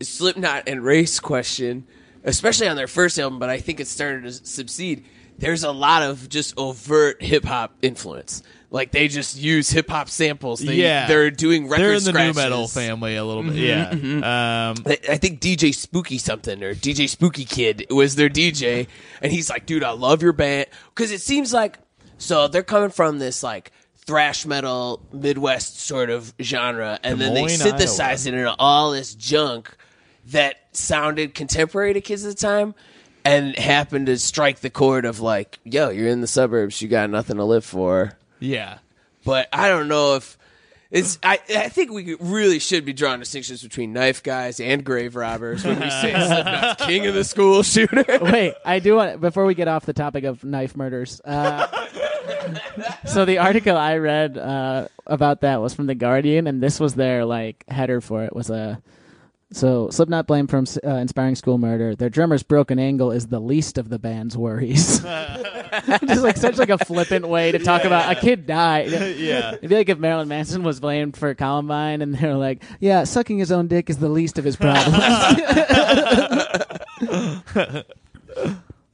Slipknot 0.00 0.64
and 0.68 0.82
race 0.82 1.20
question, 1.20 1.86
especially 2.24 2.68
on 2.68 2.76
their 2.76 2.86
first 2.86 3.18
album, 3.18 3.38
but 3.38 3.50
I 3.50 3.58
think 3.60 3.80
it 3.80 3.86
started 3.86 4.22
to 4.24 4.32
succeed. 4.32 5.04
There's 5.38 5.64
a 5.64 5.72
lot 5.72 6.02
of 6.02 6.28
just 6.28 6.58
overt 6.58 7.22
hip 7.22 7.44
hop 7.44 7.74
influence. 7.80 8.42
Like 8.70 8.90
they 8.90 9.08
just 9.08 9.36
use 9.38 9.70
hip 9.70 9.88
hop 9.88 10.10
samples. 10.10 10.60
They, 10.60 10.74
yeah, 10.74 11.06
they're 11.08 11.30
doing 11.30 11.68
record 11.68 11.82
They're 11.82 11.94
in 11.94 12.04
the 12.04 12.10
scratches. 12.10 12.36
new 12.36 12.42
metal 12.42 12.68
family 12.68 13.16
a 13.16 13.24
little 13.24 13.42
bit. 13.42 13.54
Yeah. 13.54 13.88
Um, 13.90 14.82
I 14.84 14.98
I 15.08 15.16
think 15.16 15.40
DJ 15.40 15.74
Spooky 15.74 16.18
something 16.18 16.62
or 16.62 16.74
DJ 16.74 17.08
Spooky 17.08 17.46
Kid 17.46 17.86
was 17.90 18.16
their 18.16 18.28
DJ, 18.28 18.86
and 19.22 19.32
he's 19.32 19.48
like, 19.48 19.64
"Dude, 19.64 19.84
I 19.84 19.92
love 19.92 20.22
your 20.22 20.34
band," 20.34 20.66
because 20.94 21.12
it 21.12 21.22
seems 21.22 21.52
like 21.54 21.78
so 22.18 22.48
they're 22.48 22.62
coming 22.62 22.90
from 22.90 23.18
this 23.18 23.42
like 23.42 23.72
thrash 24.06 24.44
metal 24.44 25.00
Midwest 25.12 25.80
sort 25.80 26.10
of 26.10 26.34
genre, 26.42 26.98
and 27.02 27.18
then 27.20 27.32
they 27.32 27.48
synthesize 27.48 28.26
it 28.26 28.34
into 28.34 28.54
all 28.58 28.90
this 28.90 29.14
junk 29.14 29.74
that 30.26 30.56
sounded 30.72 31.34
contemporary 31.34 31.94
to 31.94 32.00
kids 32.02 32.24
at 32.24 32.36
the 32.36 32.40
time. 32.40 32.74
And 33.28 33.56
happened 33.58 34.06
to 34.06 34.18
strike 34.18 34.60
the 34.60 34.70
chord 34.70 35.04
of 35.04 35.20
like, 35.20 35.58
yo, 35.64 35.90
you're 35.90 36.08
in 36.08 36.20
the 36.20 36.26
suburbs, 36.26 36.80
you 36.80 36.88
got 36.88 37.10
nothing 37.10 37.36
to 37.36 37.44
live 37.44 37.64
for 37.64 38.16
yeah. 38.40 38.78
but 39.24 39.48
I 39.52 39.68
don't 39.68 39.88
know 39.88 40.16
if 40.16 40.38
it's. 40.90 41.18
I 41.22 41.38
I 41.50 41.68
think 41.68 41.90
we 41.90 42.14
really 42.14 42.58
should 42.58 42.84
be 42.84 42.92
drawing 42.92 43.20
distinctions 43.20 43.62
between 43.62 43.92
knife 43.92 44.22
guys 44.22 44.60
and 44.60 44.84
grave 44.84 45.16
robbers 45.16 45.64
when 45.64 45.78
we 45.80 45.90
say 45.90 46.12
Slipknot's 46.26 46.86
king 46.86 47.06
of 47.06 47.14
the 47.14 47.24
school 47.24 47.62
shooter. 47.62 48.04
Wait, 48.20 48.54
I 48.64 48.78
do 48.78 48.96
want 48.96 49.20
before 49.20 49.44
we 49.44 49.54
get 49.54 49.68
off 49.68 49.84
the 49.84 49.92
topic 49.92 50.24
of 50.24 50.44
knife 50.44 50.76
murders. 50.76 51.20
Uh, 51.24 51.66
so 53.06 53.24
the 53.24 53.38
article 53.38 53.76
I 53.76 53.98
read 53.98 54.38
uh, 54.38 54.88
about 55.06 55.42
that 55.42 55.60
was 55.60 55.74
from 55.74 55.86
the 55.86 55.94
Guardian, 55.94 56.46
and 56.46 56.62
this 56.62 56.80
was 56.80 56.94
their 56.94 57.24
like 57.24 57.64
header 57.68 58.00
for 58.00 58.24
it 58.24 58.34
was 58.34 58.50
a. 58.50 58.80
So 59.50 59.88
Slipknot 59.90 60.26
blamed 60.26 60.50
for 60.50 60.58
uh, 60.58 60.96
inspiring 60.96 61.34
school 61.34 61.56
murder. 61.56 61.94
Their 61.96 62.10
drummer's 62.10 62.42
broken 62.42 62.78
ankle 62.78 63.12
is 63.12 63.28
the 63.28 63.40
least 63.40 63.78
of 63.78 63.88
the 63.88 63.98
band's 63.98 64.36
worries. 64.36 65.00
Just 66.06 66.22
like 66.22 66.36
such 66.36 66.58
like 66.58 66.68
a 66.68 66.78
flippant 66.78 67.26
way 67.26 67.52
to 67.52 67.58
talk 67.58 67.84
about 67.84 68.14
a 68.14 68.20
kid 68.20 68.46
died. 68.46 68.88
Yeah. 69.18 69.54
It'd 69.54 69.70
be 69.70 69.74
like 69.74 69.88
if 69.88 69.98
Marilyn 69.98 70.28
Manson 70.28 70.62
was 70.62 70.80
blamed 70.80 71.16
for 71.16 71.34
Columbine, 71.34 72.02
and 72.02 72.14
they're 72.14 72.36
like, 72.36 72.62
"Yeah, 72.78 73.04
sucking 73.04 73.38
his 73.38 73.50
own 73.50 73.66
dick 73.66 73.90
is 73.90 73.98
the 73.98 74.08
least 74.08 74.38
of 74.38 74.44
his 74.44 74.56
problems." 74.56 74.96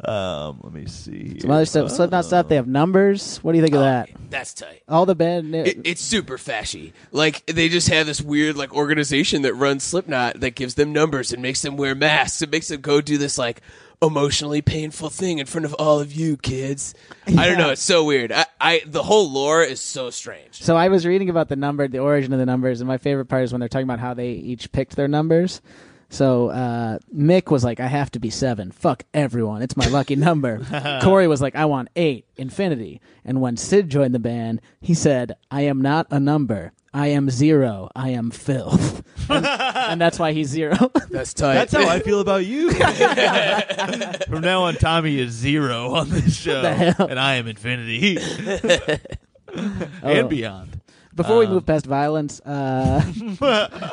Um, 0.09 0.61
let 0.63 0.73
me 0.73 0.87
see. 0.87 1.41
Some 1.41 1.51
other 1.51 1.67
stuff, 1.67 1.91
Slipknot 1.91 2.25
stuff. 2.25 2.49
They 2.49 2.57
have 2.57 2.67
numbers. 2.67 3.39
What 3.39 3.53
do 3.53 3.59
you 3.59 3.65
think 3.65 3.75
of 3.75 3.81
that? 3.81 4.11
That's 4.31 4.55
tight. 4.55 4.83
All 4.89 5.07
the 5.07 5.15
band. 5.15 5.55
It, 5.55 5.81
it's 5.85 6.01
super 6.01 6.37
fashy. 6.39 6.93
Like 7.13 7.47
they 7.47 7.69
just 7.69 7.89
have 7.89 8.07
this 8.07 8.21
weird 8.21 8.57
like 8.57 8.75
organization 8.75 9.43
that 9.43 9.55
runs 9.55 9.83
Slipknot 9.85 10.41
that 10.41 10.55
gives 10.55 10.75
them 10.75 10.93
numbers 10.93 11.33
and 11.33 11.43
makes 11.43 11.63
them 11.63 11.77
wear 11.77 11.95
masks. 11.95 12.43
It 12.43 12.51
makes 12.51 12.69
them 12.69 12.81
go 12.81 13.01
do 13.01 13.19
this 13.19 13.39
like 13.39 13.61
emotionally 14.03 14.61
painful 14.61 15.09
thing 15.09 15.39
in 15.39 15.47
front 15.47 15.65
of 15.65 15.75
all 15.75 16.01
of 16.01 16.13
you 16.13 16.37
kids. 16.37 16.95
I 17.27 17.47
don't 17.47 17.59
know. 17.59 17.71
It's 17.71 17.83
so 17.83 18.05
weird. 18.05 18.33
I, 18.33 18.47
I 18.61 18.83
the 18.87 19.03
whole 19.03 19.31
lore 19.31 19.63
is 19.63 19.81
so 19.81 20.11
strange. 20.11 20.63
So 20.63 20.77
I 20.77 20.89
was 20.89 21.07
reading 21.07 21.31
about 21.31 21.49
the 21.49 21.57
number, 21.57 21.89
the 21.89 21.99
origin 21.99 22.33
of 22.33 22.39
the 22.39 22.47
numbers, 22.47 22.81
and 22.81 22.89
my 22.89 22.99
favorite 22.99 23.27
part 23.27 23.45
is 23.45 23.53
when 23.53 23.61
they're 23.61 23.69
talking 23.69 23.87
about 23.87 24.01
how 24.01 24.15
they 24.15 24.31
each 24.31 24.71
picked 24.73 24.97
their 24.97 25.09
numbers. 25.09 25.61
So 26.15 26.51
uh, 26.51 26.99
Mick 27.13 27.51
was 27.51 27.65
like, 27.65 27.81
I 27.81 27.89
have 27.89 28.09
to 28.13 28.21
be 28.21 28.31
seven. 28.31 28.71
Fuck 28.71 29.03
everyone. 29.13 29.63
It's 29.63 29.77
my 29.77 29.89
lucky 29.89 30.15
number. 30.15 30.61
Corey 31.03 31.27
was 31.27 31.43
like, 31.43 31.57
I 31.57 31.65
want 31.65 31.89
eight. 31.97 32.25
Infinity. 32.37 33.01
And 33.25 33.41
when 33.41 33.57
Sid 33.57 33.89
joined 33.91 34.15
the 34.15 34.21
band, 34.21 34.61
he 34.81 34.95
said, 34.95 35.33
I 35.51 35.63
am 35.63 35.83
not 35.83 36.07
a 36.13 36.21
number. 36.21 36.73
I 36.93 37.09
am 37.09 37.31
zero. 37.31 37.91
I 37.97 38.11
am 38.11 38.31
filth. 38.31 39.03
and, 39.29 39.45
and 39.45 40.01
that's 40.01 40.21
why 40.21 40.31
he's 40.31 40.49
zero. 40.49 40.77
That's 41.11 41.35
tight. 41.35 41.55
That's 41.55 41.73
how 41.73 41.89
I 41.89 41.99
feel 41.99 42.21
about 42.21 42.45
you. 42.47 42.71
From 44.29 44.41
now 44.43 44.63
on, 44.65 44.75
Tommy 44.75 45.19
is 45.19 45.33
zero 45.33 45.95
on 45.95 46.11
this 46.11 46.37
show, 46.37 46.63
the 46.63 46.75
hell? 46.75 47.09
and 47.09 47.19
I 47.19 47.35
am 47.37 47.49
infinity 47.49 48.19
Oh. 49.57 50.09
and 50.09 50.29
beyond. 50.29 50.81
Before 51.15 51.39
we 51.39 51.47
move 51.47 51.65
past 51.65 51.87
violence, 51.87 52.41
uh, 52.41 53.01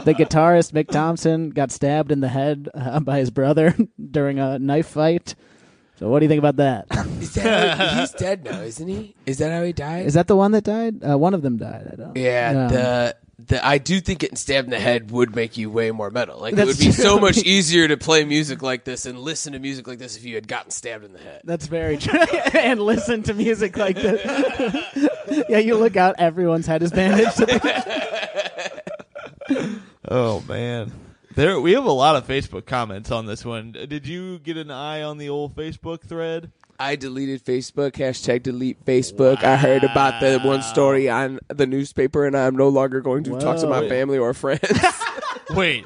the 0.05 0.13
guitarist 0.17 0.71
Mick 0.73 0.89
Thompson 0.89 1.49
got 1.51 1.71
stabbed 1.71 2.11
in 2.11 2.19
the 2.19 2.27
head 2.29 2.69
uh, 2.73 2.99
by 2.99 3.19
his 3.19 3.29
brother 3.31 3.75
during 4.11 4.39
a 4.39 4.57
knife 4.59 4.87
fight. 4.87 5.35
So, 5.97 6.09
what 6.09 6.19
do 6.19 6.25
you 6.25 6.29
think 6.29 6.39
about 6.39 6.55
that? 6.55 6.87
Is 7.21 7.33
that 7.35 7.77
how 7.77 7.85
he's 7.99 8.11
dead 8.13 8.43
now, 8.43 8.61
isn't 8.61 8.87
he? 8.87 9.15
Is 9.27 9.37
that 9.37 9.51
how 9.51 9.63
he 9.63 9.71
died? 9.71 10.07
Is 10.07 10.15
that 10.15 10.25
the 10.27 10.35
one 10.35 10.51
that 10.53 10.63
died? 10.63 11.03
Uh, 11.07 11.15
one 11.17 11.35
of 11.35 11.43
them 11.43 11.57
died. 11.57 11.89
I 11.93 11.95
don't. 11.95 12.17
yeah, 12.17 12.51
No. 12.53 12.67
the 12.69 13.15
the 13.47 13.65
I 13.65 13.77
do 13.77 13.99
think 13.99 14.19
getting 14.19 14.35
stabbed 14.35 14.65
in 14.65 14.71
the 14.71 14.79
head 14.79 15.11
would 15.11 15.35
make 15.35 15.57
you 15.57 15.69
way 15.69 15.91
more 15.91 16.09
metal. 16.09 16.39
Like 16.39 16.53
it 16.53 16.65
would 16.65 16.77
be 16.77 16.91
so 16.91 17.19
much 17.19 17.37
easier 17.37 17.87
to 17.87 17.97
play 17.97 18.23
music 18.23 18.61
like 18.61 18.83
this 18.83 19.05
and 19.05 19.19
listen 19.19 19.53
to 19.53 19.59
music 19.59 19.87
like 19.87 19.99
this 19.99 20.17
if 20.17 20.25
you 20.25 20.35
had 20.35 20.47
gotten 20.47 20.71
stabbed 20.71 21.03
in 21.03 21.13
the 21.13 21.19
head. 21.19 21.41
That's 21.43 21.67
very 21.67 21.97
true. 21.97 22.19
and 22.53 22.81
listen 22.81 23.23
to 23.23 23.33
music 23.33 23.77
like 23.77 23.95
this. 23.95 25.09
yeah, 25.49 25.57
you 25.57 25.77
look 25.77 25.97
out, 25.97 26.15
everyone's 26.17 26.67
head 26.67 26.83
is 26.83 26.91
bandaged. 26.91 27.41
Oh 30.13 30.43
man, 30.47 30.91
there 31.35 31.59
we 31.61 31.73
have 31.73 31.85
a 31.85 31.91
lot 31.91 32.15
of 32.15 32.27
Facebook 32.27 32.65
comments 32.65 33.11
on 33.11 33.25
this 33.25 33.45
one. 33.45 33.71
Did 33.71 34.07
you 34.07 34.39
get 34.39 34.57
an 34.57 34.71
eye 34.71 35.03
on 35.03 35.17
the 35.17 35.29
old 35.29 35.55
Facebook 35.55 36.01
thread? 36.01 36.51
I 36.81 36.95
deleted 36.95 37.45
Facebook. 37.45 37.91
Hashtag 37.91 38.41
delete 38.41 38.83
Facebook. 38.85 39.43
I 39.43 39.55
heard 39.55 39.83
about 39.83 40.19
the 40.19 40.39
one 40.39 40.63
story 40.63 41.07
on 41.09 41.39
the 41.47 41.67
newspaper, 41.67 42.25
and 42.25 42.35
I'm 42.35 42.55
no 42.55 42.69
longer 42.69 43.01
going 43.01 43.23
to 43.25 43.39
talk 43.39 43.59
to 43.59 43.67
my 43.67 43.87
family 43.87 44.17
or 44.17 44.33
friends. 44.33 44.61
Wait, 45.51 45.85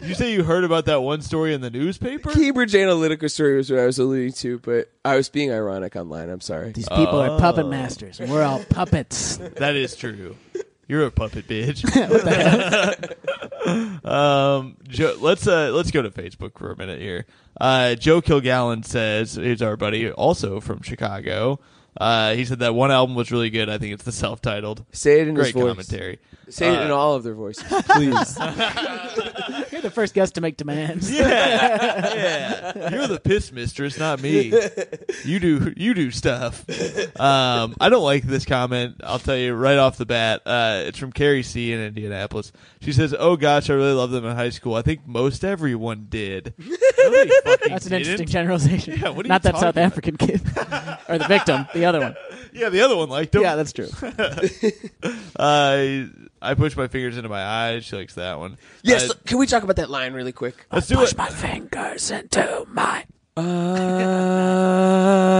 you 0.00 0.14
say 0.14 0.32
you 0.32 0.42
heard 0.42 0.64
about 0.64 0.86
that 0.86 1.02
one 1.02 1.20
story 1.20 1.52
in 1.52 1.60
the 1.60 1.70
newspaper? 1.70 2.30
Cambridge 2.30 2.72
Analytica 2.72 3.30
story 3.30 3.58
was 3.58 3.70
what 3.70 3.80
I 3.80 3.84
was 3.84 3.98
alluding 3.98 4.32
to, 4.32 4.60
but 4.60 4.90
I 5.04 5.16
was 5.16 5.28
being 5.28 5.52
ironic 5.52 5.94
online. 5.94 6.30
I'm 6.30 6.40
sorry. 6.40 6.72
These 6.72 6.88
people 6.88 7.20
are 7.20 7.38
puppet 7.38 7.66
oh. 7.66 7.70
masters, 7.70 8.18
and 8.18 8.30
we're 8.30 8.44
all 8.44 8.64
puppets. 8.64 9.36
That 9.36 9.76
is 9.76 9.94
true. 9.94 10.36
You're 10.88 11.06
a 11.06 11.10
puppet 11.10 11.48
bitch. 11.48 11.84
um, 14.04 14.76
Joe, 14.86 15.16
let's 15.20 15.46
uh, 15.46 15.70
let's 15.72 15.90
go 15.90 16.02
to 16.02 16.10
Facebook 16.10 16.58
for 16.58 16.72
a 16.72 16.76
minute 16.76 17.00
here. 17.00 17.26
Uh, 17.60 17.94
Joe 17.94 18.20
Kilgallen 18.20 18.84
says, 18.84 19.34
"Here's 19.34 19.62
our 19.62 19.76
buddy, 19.76 20.10
also 20.10 20.60
from 20.60 20.82
Chicago." 20.82 21.60
Uh, 21.96 22.34
he 22.34 22.44
said 22.44 22.58
that 22.58 22.74
one 22.74 22.90
album 22.90 23.14
was 23.14 23.30
really 23.30 23.50
good. 23.50 23.68
I 23.68 23.78
think 23.78 23.94
it's 23.94 24.02
the 24.02 24.12
self-titled. 24.12 24.84
Say 24.90 25.20
it 25.20 25.28
in 25.28 25.34
Great 25.34 25.46
his 25.46 25.54
voice. 25.54 25.70
commentary. 25.70 26.18
Say 26.48 26.74
it 26.74 26.80
in 26.80 26.90
all 26.90 27.14
of 27.14 27.22
their 27.22 27.34
voices, 27.34 27.64
please. 27.88 28.36
You're 29.84 29.90
the 29.90 29.94
first 29.94 30.14
guest 30.14 30.34
to 30.36 30.40
make 30.40 30.56
demands. 30.56 31.10
yeah, 31.12 32.88
you're 32.90 33.06
the 33.06 33.20
piss 33.20 33.52
mistress, 33.52 33.98
not 33.98 34.22
me. 34.22 34.50
You 35.26 35.38
do 35.38 35.74
you 35.76 35.92
do 35.92 36.10
stuff. 36.10 36.64
Um, 37.20 37.74
I 37.78 37.90
don't 37.90 38.02
like 38.02 38.22
this 38.24 38.46
comment. 38.46 39.02
I'll 39.04 39.18
tell 39.18 39.36
you 39.36 39.52
right 39.54 39.76
off 39.76 39.98
the 39.98 40.06
bat. 40.06 40.40
Uh, 40.46 40.84
it's 40.86 40.98
from 40.98 41.12
Carrie 41.12 41.42
C 41.42 41.72
in 41.72 41.80
Indianapolis. 41.80 42.50
She 42.80 42.92
says, 42.92 43.14
"Oh 43.18 43.36
gosh, 43.36 43.68
I 43.68 43.74
really 43.74 43.92
loved 43.92 44.12
them 44.14 44.24
in 44.24 44.34
high 44.34 44.48
school. 44.50 44.74
I 44.74 44.80
think 44.82 45.06
most 45.06 45.44
everyone 45.44 46.06
did." 46.08 46.54
No, 46.58 47.24
That's 47.44 47.84
an 47.86 47.90
didn't. 47.92 47.92
interesting 47.92 48.26
generalization. 48.28 48.98
Yeah, 48.98 49.10
what 49.10 49.26
are 49.26 49.28
Not 49.28 49.44
you 49.44 49.50
that 49.52 49.60
South 49.60 49.70
about? 49.76 49.84
African 49.84 50.16
kid. 50.16 50.40
or 51.08 51.18
the 51.18 51.26
victim, 51.28 51.66
the 51.74 51.84
other 51.84 52.00
one. 52.00 52.16
Yeah, 52.54 52.68
the 52.68 52.82
other 52.82 52.96
one 52.96 53.08
liked 53.08 53.32
them. 53.32 53.42
Yeah, 53.42 53.56
that's 53.56 53.72
true. 53.72 53.88
Uh, 55.36 56.04
I 56.44 56.54
push 56.54 56.76
my 56.76 56.86
fingers 56.88 57.16
into 57.16 57.28
my 57.28 57.42
eyes. 57.42 57.84
She 57.84 57.96
likes 57.96 58.14
that 58.14 58.38
one. 58.38 58.58
yes, 58.82 59.10
Uh, 59.10 59.14
can 59.26 59.38
we 59.38 59.46
talk 59.46 59.62
about 59.62 59.76
that 59.76 59.90
line 59.90 60.12
really 60.12 60.32
quick? 60.32 60.66
let's 60.70 60.86
do 60.86 60.94
it. 60.94 60.98
Push 60.98 61.16
my 61.16 61.28
fingers 61.28 62.10
into 62.10 62.64
my. 62.68 63.04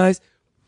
eyes. 0.04 0.20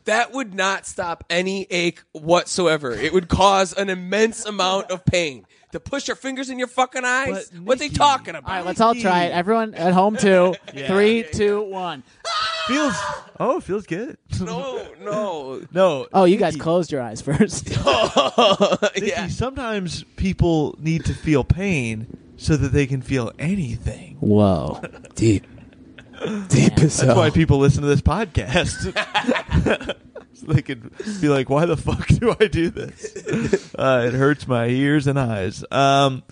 That 0.05 0.33
would 0.33 0.55
not 0.55 0.87
stop 0.87 1.25
any 1.29 1.67
ache 1.71 2.03
whatsoever. 2.13 2.93
It 2.93 3.13
would 3.13 3.27
cause 3.29 3.73
an 3.73 3.89
immense 3.91 4.47
amount 4.47 4.91
of 4.93 5.05
pain. 5.05 5.45
To 5.73 5.81
push 5.81 6.07
your 6.07 6.15
fingers 6.17 6.49
in 6.49 6.59
your 6.61 6.69
fucking 6.69 7.05
eyes? 7.05 7.51
But, 7.51 7.61
what 7.63 7.79
they 7.81 7.89
talking 7.89 8.37
about? 8.37 8.49
All 8.49 8.57
right, 8.57 8.65
let's 8.65 8.81
all 8.81 8.95
try 8.95 9.25
it. 9.25 9.33
Everyone 9.33 9.75
at 9.75 9.93
home 9.93 10.17
too. 10.17 10.55
Yeah. 10.75 10.87
Three, 10.89 11.25
two, 11.25 11.63
one. 11.63 12.03
Feels. 12.67 12.95
Oh, 13.39 13.61
feels 13.61 13.87
good. 13.87 14.19
no, 14.41 14.87
no. 15.01 15.63
no. 15.73 16.07
Oh, 16.13 16.25
you 16.25 16.37
guys 16.37 16.57
closed 16.57 16.91
your 16.91 17.01
eyes 17.01 17.21
first. 17.21 17.69
Nikki, 18.95 19.07
yeah. 19.07 19.29
sometimes 19.29 20.03
people 20.17 20.75
need 20.81 21.05
to 21.05 21.15
feel 21.15 21.45
pain 21.45 22.19
so 22.37 22.57
that 22.57 22.73
they 22.73 22.87
can 22.87 23.03
feel 23.03 23.33
anything. 23.39 24.17
Whoa. 24.21 24.83
Deep. 25.15 25.47
Deep 26.49 26.79
as 26.79 26.97
That's 26.99 27.17
why 27.17 27.31
people 27.31 27.59
listen 27.59 27.83
to 27.83 27.89
this 27.89 28.01
podcast. 28.01 28.93
so 30.35 30.47
they 30.47 30.63
could 30.63 30.91
be 31.21 31.29
like, 31.29 31.49
why 31.49 31.67
the 31.67 31.77
fuck 31.77 32.09
do 32.09 32.35
I 32.41 32.47
do 32.47 32.71
this? 32.71 33.75
Uh, 33.75 34.05
it 34.09 34.15
hurts 34.15 34.49
my 34.49 34.67
ears 34.67 35.07
and 35.07 35.21
eyes. 35.21 35.65
Um, 35.71 36.23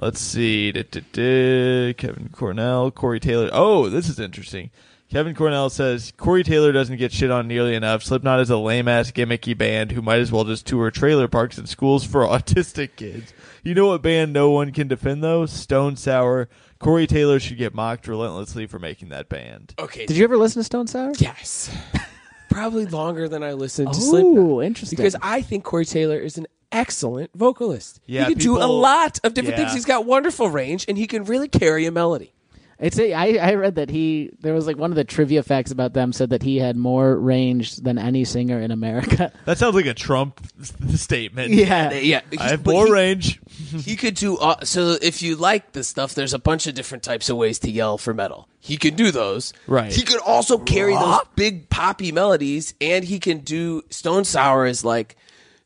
let's 0.00 0.20
see. 0.20 0.72
Da-da-da. 0.72 1.92
Kevin 1.94 2.30
Cornell, 2.30 2.90
Corey 2.90 3.20
Taylor. 3.20 3.50
Oh, 3.52 3.88
this 3.88 4.08
is 4.08 4.18
interesting. 4.18 4.70
Kevin 5.14 5.32
Cornell 5.36 5.70
says 5.70 6.12
Corey 6.16 6.42
Taylor 6.42 6.72
doesn't 6.72 6.96
get 6.96 7.12
shit 7.12 7.30
on 7.30 7.46
nearly 7.46 7.76
enough. 7.76 8.02
Slipknot 8.02 8.40
is 8.40 8.50
a 8.50 8.56
lame 8.56 8.88
ass 8.88 9.12
gimmicky 9.12 9.56
band 9.56 9.92
who 9.92 10.02
might 10.02 10.18
as 10.18 10.32
well 10.32 10.42
just 10.42 10.66
tour 10.66 10.90
trailer 10.90 11.28
parks 11.28 11.56
and 11.56 11.68
schools 11.68 12.04
for 12.04 12.22
autistic 12.26 12.96
kids. 12.96 13.32
You 13.62 13.76
know 13.76 13.86
what 13.86 14.02
band 14.02 14.32
no 14.32 14.50
one 14.50 14.72
can 14.72 14.88
defend 14.88 15.22
though? 15.22 15.46
Stone 15.46 15.94
Sour. 15.98 16.48
Corey 16.80 17.06
Taylor 17.06 17.38
should 17.38 17.58
get 17.58 17.72
mocked 17.76 18.08
relentlessly 18.08 18.66
for 18.66 18.80
making 18.80 19.10
that 19.10 19.28
band. 19.28 19.72
Okay. 19.78 20.04
Did 20.04 20.16
you 20.16 20.24
ever 20.24 20.36
listen 20.36 20.58
to 20.58 20.64
Stone 20.64 20.88
Sour? 20.88 21.12
Yes. 21.18 21.70
Probably 22.50 22.84
longer 22.84 23.28
than 23.28 23.44
I 23.44 23.52
listened 23.52 23.92
to 23.94 24.00
Slipknot. 24.00 24.36
Oh, 24.36 24.60
interesting. 24.62 24.96
Because 24.96 25.14
I 25.22 25.42
think 25.42 25.62
Corey 25.62 25.84
Taylor 25.84 26.18
is 26.18 26.38
an 26.38 26.48
excellent 26.72 27.30
vocalist. 27.36 28.00
Yeah, 28.04 28.24
he 28.24 28.32
can 28.34 28.42
do 28.42 28.56
a 28.60 28.66
lot 28.66 29.20
of 29.22 29.32
different 29.34 29.58
Yeah. 29.58 29.66
things. 29.66 29.74
He's 29.74 29.84
got 29.84 30.06
wonderful 30.06 30.50
range, 30.50 30.86
and 30.88 30.98
he 30.98 31.06
can 31.06 31.22
really 31.22 31.46
carry 31.46 31.86
a 31.86 31.92
melody. 31.92 32.32
It's 32.78 32.98
a, 32.98 33.12
I, 33.14 33.34
I 33.50 33.54
read 33.54 33.76
that 33.76 33.88
he 33.88 34.30
there 34.40 34.52
was 34.52 34.66
like 34.66 34.76
one 34.76 34.90
of 34.90 34.96
the 34.96 35.04
trivia 35.04 35.42
facts 35.44 35.70
about 35.70 35.92
them 35.94 36.12
said 36.12 36.30
that 36.30 36.42
he 36.42 36.58
had 36.58 36.76
more 36.76 37.16
range 37.16 37.76
than 37.76 37.98
any 37.98 38.24
singer 38.24 38.60
in 38.60 38.70
America. 38.72 39.32
That 39.44 39.58
sounds 39.58 39.74
like 39.76 39.86
a 39.86 39.94
Trump 39.94 40.40
s- 40.60 40.72
statement. 41.00 41.52
yeah. 41.52 41.92
Yeah, 41.92 42.20
I 42.38 42.48
have 42.48 42.64
but 42.64 42.72
more 42.72 42.86
he- 42.86 42.92
range. 42.92 43.40
He 43.84 43.94
could 43.96 44.14
do 44.14 44.36
uh, 44.38 44.64
so. 44.64 44.96
If 45.00 45.22
you 45.22 45.36
like 45.36 45.72
this 45.72 45.86
stuff, 45.86 46.14
there's 46.14 46.34
a 46.34 46.38
bunch 46.38 46.66
of 46.66 46.74
different 46.74 47.04
types 47.04 47.30
of 47.30 47.36
ways 47.36 47.58
to 47.60 47.70
yell 47.70 47.96
for 47.98 48.12
metal. 48.12 48.48
He 48.58 48.76
can 48.76 48.94
do 48.96 49.10
those. 49.10 49.52
Right. 49.66 49.92
He 49.92 50.02
could 50.02 50.20
also 50.20 50.58
carry 50.58 50.94
those 50.94 51.20
big 51.36 51.68
poppy 51.70 52.10
melodies, 52.10 52.74
and 52.80 53.04
he 53.04 53.18
can 53.20 53.38
do 53.38 53.82
Stone 53.90 54.24
Sour 54.24 54.66
is 54.66 54.84
like 54.84 55.16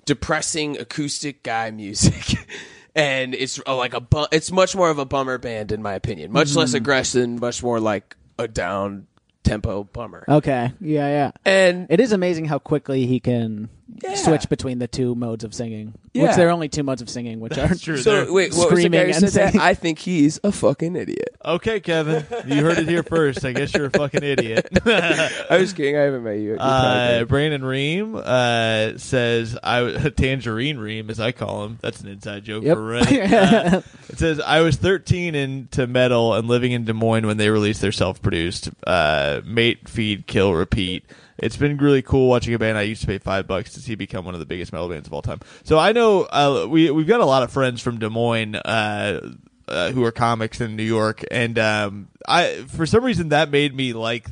depressing 0.05 0.79
acoustic 0.79 1.42
guy 1.42 1.71
music. 1.71 2.37
And 2.99 3.33
it's 3.33 3.61
uh, 3.65 3.77
like 3.77 3.95
a 3.95 4.01
bu- 4.01 4.27
it's 4.33 4.51
much 4.51 4.75
more 4.75 4.91
of 4.91 4.99
a 4.99 5.05
bummer 5.05 5.39
band 5.39 5.71
in 5.71 5.81
my 5.83 5.95
opinion. 5.95 6.33
Much 6.33 6.57
less 6.57 6.75
aggression, 6.75 7.39
much 7.39 7.63
more 7.63 7.79
like 7.79 8.17
a 8.41 8.49
down 8.49 9.07
tempo 9.45 9.85
bummer. 9.85 10.25
Okay. 10.29 10.73
Yeah, 10.81 11.07
yeah. 11.09 11.31
And 11.45 11.87
It 11.91 12.01
is 12.01 12.11
amazing 12.11 12.47
how 12.47 12.59
quickly 12.59 13.07
he 13.07 13.21
can 13.21 13.69
Yeah. 14.03 14.14
switch 14.16 14.48
between 14.48 14.79
the 14.79 14.87
two 14.87 15.14
modes 15.14 15.44
of 15.44 15.55
singing. 15.55 15.94
Yeah. 16.12 16.24
Which 16.24 16.37
there 16.37 16.46
are 16.48 16.51
only 16.51 16.68
two 16.68 16.83
modes 16.83 17.01
of 17.03 17.09
singing, 17.09 17.40
which 17.40 17.57
are 17.59 17.74
true. 17.74 17.96
so 17.96 18.24
They're 18.24 18.33
wait, 18.33 18.53
what 18.55 18.70
was 18.70 18.83
the 18.83 18.88
guy 18.88 18.98
screaming 18.98 19.01
who 19.01 19.07
and 19.24 19.31
said 19.33 19.53
that? 19.55 19.61
I 19.61 19.74
think 19.74 19.98
he's 19.98 20.38
a 20.44 20.53
fucking 20.53 20.94
idiot. 20.94 21.37
Okay, 21.44 21.81
Kevin, 21.81 22.24
you 22.46 22.62
heard 22.62 22.79
it 22.79 22.88
here 22.88 23.03
first. 23.03 23.44
I 23.44 23.53
guess 23.53 23.72
you're 23.74 23.87
a 23.87 23.90
fucking 23.90 24.22
idiot. 24.22 24.68
I 24.87 25.57
was 25.59 25.72
kidding. 25.72 25.96
I 25.96 26.01
haven't 26.03 26.22
met 26.22 26.38
you. 26.38 26.57
Uh. 26.57 27.24
Brandon 27.24 27.64
Ream 27.64 28.14
uh, 28.16 28.98
says, 28.98 29.57
"I 29.62 30.11
Tangerine 30.16 30.79
Ream, 30.79 31.09
as 31.11 31.18
I 31.20 31.33
call 31.33 31.64
him. 31.64 31.79
That's 31.81 32.01
an 32.01 32.09
inside 32.09 32.44
joke 32.44 32.64
Yep. 32.64 32.77
for 32.77 32.83
Reddit. 32.83 33.33
Uh, 33.33 33.81
it 34.11 34.18
says 34.18 34.40
I 34.40 34.61
was 34.61 34.77
13 34.77 35.35
into 35.35 35.87
metal 35.87 36.35
and 36.35 36.46
living 36.48 36.72
in 36.72 36.85
Des 36.85 36.92
Moines 36.92 37.27
when 37.27 37.37
they 37.38 37.48
released 37.51 37.81
their 37.81 37.92
self-produced 37.92 38.70
uh, 38.87 39.40
Mate, 39.44 39.88
Feed, 39.88 40.27
Kill, 40.27 40.53
Repeat. 40.55 41.05
It's 41.38 41.57
been 41.57 41.77
really 41.77 42.03
cool 42.03 42.29
watching 42.29 42.55
a 42.55 42.59
band 42.59 42.77
I 42.77 42.83
used 42.83 43.01
to 43.03 43.07
pay 43.07 43.18
five 43.18 43.46
bucks 43.46 43.72
to 43.74 43.81
see 43.81 43.94
become 43.94 44.24
one 44.24 44.35
of 44.35 44.40
the 44.40 44.46
biggest 44.46 44.72
metal 44.72 44.88
bands 44.88 45.07
of 45.07 45.12
all 45.14 45.22
time. 45.22 45.40
So 45.64 45.79
I 45.79 45.92
know 45.92 46.22
uh, 46.24 46.66
we 46.68 46.90
we've 46.90 47.07
got 47.07 47.20
a 47.20 47.27
lot 47.27 47.42
of 47.42 47.53
friends 47.53 47.81
from 47.81 47.98
Des 47.98 48.09
Moines." 48.09 48.57
Uh, 48.57 49.35
uh, 49.68 49.92
who 49.92 50.03
are 50.03 50.11
comics 50.11 50.62
in 50.62 50.77
New 50.77 50.83
York, 50.83 51.22
and 51.31 51.59
um, 51.59 52.09
I 52.27 52.64
for 52.68 52.87
some 52.87 53.05
reason 53.05 53.29
that 53.29 53.51
made 53.51 53.74
me 53.74 53.92
like 53.92 54.27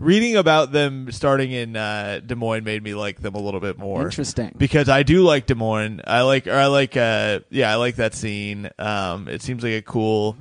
reading 0.00 0.36
about 0.36 0.72
them 0.72 1.12
starting 1.12 1.52
in 1.52 1.76
uh, 1.76 2.20
Des 2.26 2.34
Moines 2.34 2.64
made 2.64 2.82
me 2.82 2.94
like 2.94 3.20
them 3.20 3.36
a 3.36 3.38
little 3.38 3.60
bit 3.60 3.78
more. 3.78 4.02
Interesting. 4.02 4.52
because 4.56 4.88
I 4.88 5.04
do 5.04 5.22
like 5.22 5.46
Des 5.46 5.54
Moines. 5.54 6.00
I 6.04 6.22
like 6.22 6.48
or 6.48 6.54
I 6.54 6.66
like 6.66 6.96
uh 6.96 7.40
yeah 7.50 7.70
I 7.70 7.76
like 7.76 7.96
that 7.96 8.14
scene. 8.14 8.68
Um, 8.80 9.28
it 9.28 9.42
seems 9.42 9.62
like 9.62 9.74
a 9.74 9.82
cool 9.82 10.36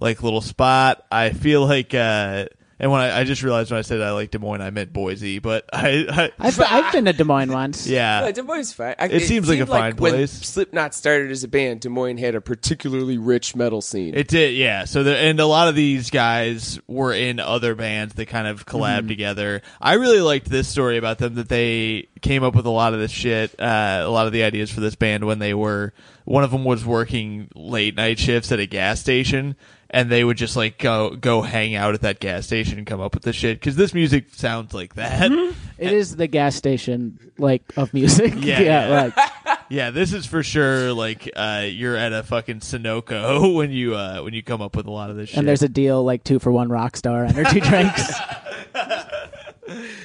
like 0.00 0.22
little 0.22 0.40
spot. 0.40 1.06
I 1.12 1.30
feel 1.30 1.64
like, 1.64 1.94
uh, 1.94 2.46
and 2.82 2.90
when 2.90 3.00
I, 3.00 3.20
I 3.20 3.24
just 3.24 3.42
realized 3.42 3.70
when 3.70 3.78
I 3.78 3.82
said 3.82 4.02
I 4.02 4.10
like 4.10 4.32
Des 4.32 4.38
Moines, 4.38 4.60
I 4.60 4.68
meant 4.70 4.92
Boise, 4.92 5.38
but 5.38 5.64
I, 5.72 6.04
I 6.10 6.32
I've, 6.48 6.60
I've 6.60 6.92
been 6.92 7.06
to 7.06 7.12
Des 7.14 7.24
Moines 7.24 7.50
once. 7.52 7.86
yeah, 7.86 8.24
Yeah, 8.24 8.32
Des 8.32 8.42
Moines 8.42 8.60
is 8.60 8.72
fine. 8.72 8.96
I, 8.98 9.06
It 9.06 9.22
seems 9.22 9.48
like 9.48 9.56
a 9.56 9.60
seemed 9.60 9.68
fine 9.70 9.96
when 9.96 10.12
place. 10.12 10.32
Slipknot 10.32 10.92
started 10.92 11.30
as 11.30 11.44
a 11.44 11.48
band, 11.48 11.80
Des 11.80 11.88
Moines 11.88 12.18
had 12.18 12.34
a 12.34 12.40
particularly 12.40 13.16
rich 13.16 13.56
metal 13.56 13.80
scene. 13.80 14.14
It 14.14 14.28
did, 14.28 14.54
yeah. 14.54 14.84
So 14.84 15.02
the, 15.04 15.16
and 15.16 15.38
a 15.40 15.46
lot 15.46 15.68
of 15.68 15.74
these 15.74 16.10
guys 16.10 16.78
were 16.88 17.14
in 17.14 17.38
other 17.40 17.74
bands 17.74 18.14
that 18.14 18.26
kind 18.26 18.46
of 18.46 18.66
collabed 18.66 18.82
Mm-hmm. 18.98 19.08
together. 19.08 19.62
I 19.80 19.94
really 19.94 20.20
liked 20.20 20.50
this 20.50 20.68
story 20.68 20.96
about 20.98 21.18
them 21.18 21.34
that 21.36 21.48
they 21.48 22.08
came 22.20 22.42
up 22.42 22.54
with 22.56 22.66
a 22.66 22.70
lot 22.70 22.92
of 22.94 23.00
this 23.00 23.10
shit, 23.12 23.58
uh, 23.60 24.02
a 24.04 24.10
lot 24.10 24.26
of 24.26 24.32
the 24.32 24.42
ideas 24.42 24.70
for 24.70 24.80
this 24.80 24.96
band 24.96 25.24
when 25.24 25.38
they 25.38 25.54
were. 25.54 25.92
One 26.24 26.44
of 26.44 26.50
them 26.50 26.64
was 26.64 26.84
working 26.84 27.48
late 27.54 27.94
night 27.96 28.18
shifts 28.18 28.52
at 28.52 28.58
a 28.60 28.66
gas 28.66 29.00
station, 29.00 29.56
and 29.92 30.08
they 30.10 30.24
would 30.24 30.38
just 30.38 30.56
like 30.56 30.78
go 30.78 31.10
go 31.10 31.42
hang 31.42 31.74
out 31.74 31.94
at 31.94 32.00
that 32.00 32.18
gas 32.18 32.46
station 32.46 32.78
and 32.78 32.86
come 32.86 33.00
up 33.00 33.14
with 33.14 33.22
the 33.24 33.32
shit 33.32 33.60
because 33.60 33.76
this 33.76 33.92
music 33.92 34.26
sounds 34.32 34.72
like 34.72 34.94
that. 34.94 35.30
It 35.78 35.92
is 35.92 36.16
the 36.16 36.26
gas 36.26 36.54
station 36.54 37.32
like 37.38 37.62
of 37.76 37.92
music. 37.92 38.32
Yeah, 38.36 38.60
yeah. 38.88 38.88
like 39.14 39.58
yeah, 39.68 39.90
this 39.90 40.12
is 40.12 40.24
for 40.26 40.42
sure. 40.42 40.92
Like 40.92 41.30
uh, 41.36 41.66
you're 41.68 41.96
at 41.96 42.12
a 42.12 42.22
fucking 42.22 42.60
Sunoco 42.60 43.54
when 43.56 43.70
you 43.70 43.94
uh, 43.94 44.20
when 44.22 44.32
you 44.32 44.42
come 44.42 44.62
up 44.62 44.76
with 44.76 44.86
a 44.86 44.90
lot 44.90 45.10
of 45.10 45.16
this 45.16 45.28
shit. 45.30 45.38
and 45.38 45.46
there's 45.46 45.62
a 45.62 45.68
deal 45.68 46.02
like 46.02 46.24
two 46.24 46.38
for 46.38 46.50
one 46.50 46.68
Rockstar 46.68 47.28
energy 47.28 47.60
drinks. 47.60 48.12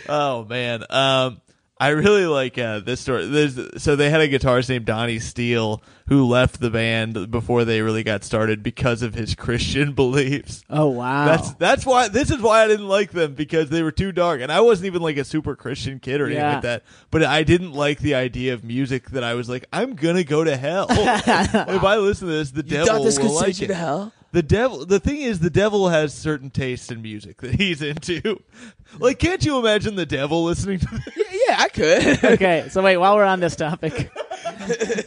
Oh 0.10 0.46
man, 0.46 0.84
um, 0.90 1.42
I 1.80 1.90
really 1.90 2.26
like 2.26 2.58
uh, 2.58 2.80
this 2.80 3.00
story. 3.02 3.28
There's, 3.28 3.60
so 3.82 3.96
they 3.96 4.10
had 4.10 4.22
a 4.22 4.28
guitarist 4.28 4.68
named 4.70 4.86
Donnie 4.86 5.20
Steele 5.20 5.84
who 6.08 6.26
left 6.26 6.60
the 6.60 6.70
band 6.72 7.30
before 7.30 7.66
they 7.66 7.82
really 7.82 8.02
got 8.04 8.24
started 8.24 8.64
because 8.64 9.02
of 9.04 9.14
his 9.14 9.36
Christian 9.36 9.94
beliefs. 9.94 10.64
Oh 10.70 10.88
wow. 10.88 11.26
That's 11.26 11.54
that's 11.56 11.86
why 11.86 12.08
this 12.08 12.32
is 12.32 12.42
why 12.42 12.64
I 12.64 12.68
didn't 12.68 12.88
like 12.88 13.12
them 13.12 13.36
because 13.36 13.70
they 13.70 13.84
were 13.84 13.92
too 13.92 14.12
dark, 14.12 14.42
and 14.42 14.52
I 14.52 14.62
wasn't 14.62 14.88
even 14.88 15.02
like 15.02 15.18
a 15.18 15.24
super 15.26 15.56
Christian 15.56 16.00
kid 16.00 16.20
or 16.22 16.26
anything 16.26 16.44
Yeah. 16.44 16.54
like 16.54 16.62
that. 16.64 16.84
But 17.12 17.24
I 17.24 17.44
didn't 17.44 17.74
like 17.74 18.00
the 18.00 18.16
idea 18.16 18.54
of 18.54 18.64
music 18.64 19.10
that 19.12 19.24
I 19.24 19.36
was 19.36 19.48
like, 19.50 19.66
I'm 19.72 19.96
gonna 19.96 20.24
go 20.24 20.44
to 20.44 20.58
hell 20.58 20.88
if 20.90 21.84
I 21.84 21.98
listen 21.98 22.28
to 22.28 22.34
this. 22.34 22.52
The 22.52 22.64
you 22.66 22.84
devil 22.86 23.04
this 23.04 23.20
will 23.20 23.36
like 23.36 23.62
it. 23.62 23.68
to 23.68 23.76
hell? 23.76 24.14
The 24.32 24.44
devil. 24.44 24.86
The 24.86 25.00
thing 25.00 25.22
is, 25.22 25.40
the 25.40 25.50
devil 25.50 25.90
has 25.90 26.14
certain 26.14 26.50
tastes 26.50 26.92
in 26.92 27.02
music 27.02 27.42
that 27.42 27.56
he's 27.56 27.82
into. 27.82 28.42
Like, 29.00 29.20
can't 29.20 29.44
you 29.44 29.60
imagine 29.60 29.96
the 29.96 30.06
devil 30.06 30.46
listening 30.46 30.80
to? 30.80 30.88
This? 30.88 31.27
Yeah, 31.48 31.56
I 31.60 31.70
could. 31.70 32.24
okay, 32.34 32.68
so 32.70 32.82
wait, 32.82 32.98
while 32.98 33.16
we're 33.16 33.24
on 33.24 33.40
this 33.40 33.56
topic, 33.56 34.12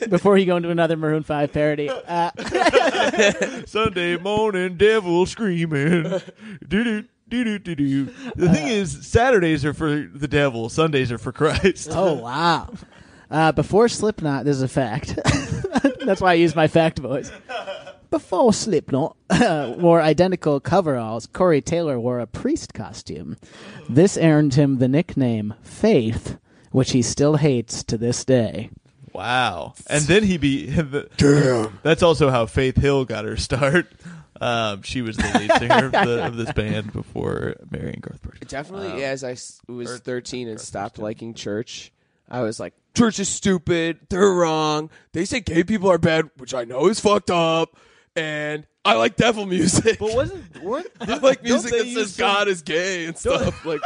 before 0.09 0.39
you 0.39 0.47
go 0.47 0.57
into 0.57 0.71
another 0.71 0.97
Maroon 0.97 1.23
Five 1.23 1.53
parody, 1.53 1.89
uh, 1.91 2.31
Sunday 3.67 4.17
morning, 4.17 4.77
devil 4.77 5.27
screaming. 5.27 6.21
Do 6.67 6.85
do 6.85 7.05
do 7.29 7.45
do 7.45 7.59
do 7.59 7.75
do. 7.75 8.05
The 8.37 8.49
thing 8.49 8.69
is, 8.69 9.07
Saturdays 9.07 9.65
are 9.65 9.75
for 9.75 10.09
the 10.15 10.29
devil. 10.29 10.69
Sundays 10.69 11.13
are 11.13 11.19
for 11.19 11.33
Christ. 11.33 11.91
oh 11.93 12.15
wow, 12.23 12.73
uh, 13.31 13.53
before 13.53 13.89
Slipknot, 13.89 14.45
this 14.45 14.57
is 14.57 14.63
a 14.63 14.69
fact. 14.69 15.19
That's 16.05 16.21
why 16.21 16.31
I 16.31 16.35
use 16.35 16.57
my 16.57 16.69
fact 16.69 16.99
voice. 16.99 17.31
Before 18.11 18.53
Slipknot 18.53 19.17
wore 19.79 20.03
identical 20.03 20.59
coveralls, 20.59 21.27
Corey 21.27 21.61
Taylor 21.61 21.99
wore 21.99 22.19
a 22.19 22.27
priest 22.27 22.75
costume. 22.75 23.37
This 23.89 24.19
earned 24.19 24.55
him 24.55 24.79
the 24.79 24.89
nickname 24.89 25.55
Faith, 25.63 26.39
which 26.73 26.91
he 26.91 27.03
still 27.03 27.37
hates 27.37 27.85
to 27.85 27.97
this 27.97 28.25
day. 28.25 28.71
Wow. 29.13 29.75
And 29.87 30.05
then 30.05 30.25
he 30.25 30.39
be 30.39 30.67
damn. 31.17 31.79
That's 31.83 32.03
also 32.03 32.31
how 32.31 32.47
Faith 32.47 32.77
Hill 32.77 33.05
got 33.05 33.25
her 33.25 33.37
start. 33.37 33.93
Um, 34.43 34.81
she 34.81 35.03
was 35.03 35.19
the 35.19 35.39
lead 35.39 35.53
singer 35.59 35.85
of, 35.85 35.93
the, 35.93 36.25
of 36.25 36.37
this 36.39 36.51
band 36.53 36.95
before 36.95 37.57
marrying 37.71 37.99
Garth 38.01 38.23
Brooks. 38.23 38.39
Definitely, 38.47 39.05
as 39.05 39.23
I 39.23 39.33
was 39.71 39.91
or- 39.91 39.99
13 39.99 40.49
and 40.49 40.59
stopped 40.59 40.99
liking 40.99 41.35
church, 41.35 41.93
I 42.27 42.41
was 42.41 42.59
like, 42.59 42.73
church 42.97 43.19
is 43.19 43.29
stupid. 43.29 43.99
They're 44.09 44.33
wrong. 44.33 44.89
They 45.13 45.27
say 45.27 45.41
gay 45.41 45.63
people 45.63 45.91
are 45.91 45.99
bad, 45.99 46.31
which 46.39 46.55
I 46.55 46.65
know 46.65 46.87
is 46.87 47.01
fucked 47.01 47.31
up. 47.31 47.77
And 48.17 48.67
I 48.85 48.95
like 48.95 49.15
devil 49.17 49.47
music. 49.47 49.99
But 50.01 50.15
wasn't 50.15 50.63
weren't 50.63 50.89
I 51.01 51.19
like 51.19 51.43
music 51.45 51.71
that 51.71 51.87
says 51.87 52.15
some- 52.15 52.27
God 52.27 52.49
is 52.49 52.63
gay 52.63 53.07
and 53.07 53.17
stuff. 53.17 53.65
Like, 53.65 53.81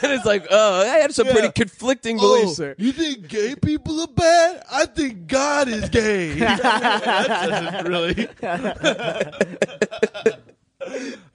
then 0.00 0.10
it's 0.12 0.26
like, 0.26 0.46
oh, 0.50 0.80
I 0.82 0.98
had 0.98 1.14
some 1.14 1.26
pretty 1.28 1.50
conflicting 1.52 2.16
beliefs 2.18 2.58
Oh, 2.58 2.62
there. 2.62 2.74
you 2.78 2.92
think 2.92 3.28
gay 3.28 3.54
people 3.54 4.00
are 4.00 4.06
bad? 4.08 4.62
I 4.70 4.86
think 4.86 5.26
God 5.28 5.68
is 5.68 5.88
gay. 5.88 6.34
that 6.38 7.26
doesn't 7.28 7.86
really. 7.88 8.28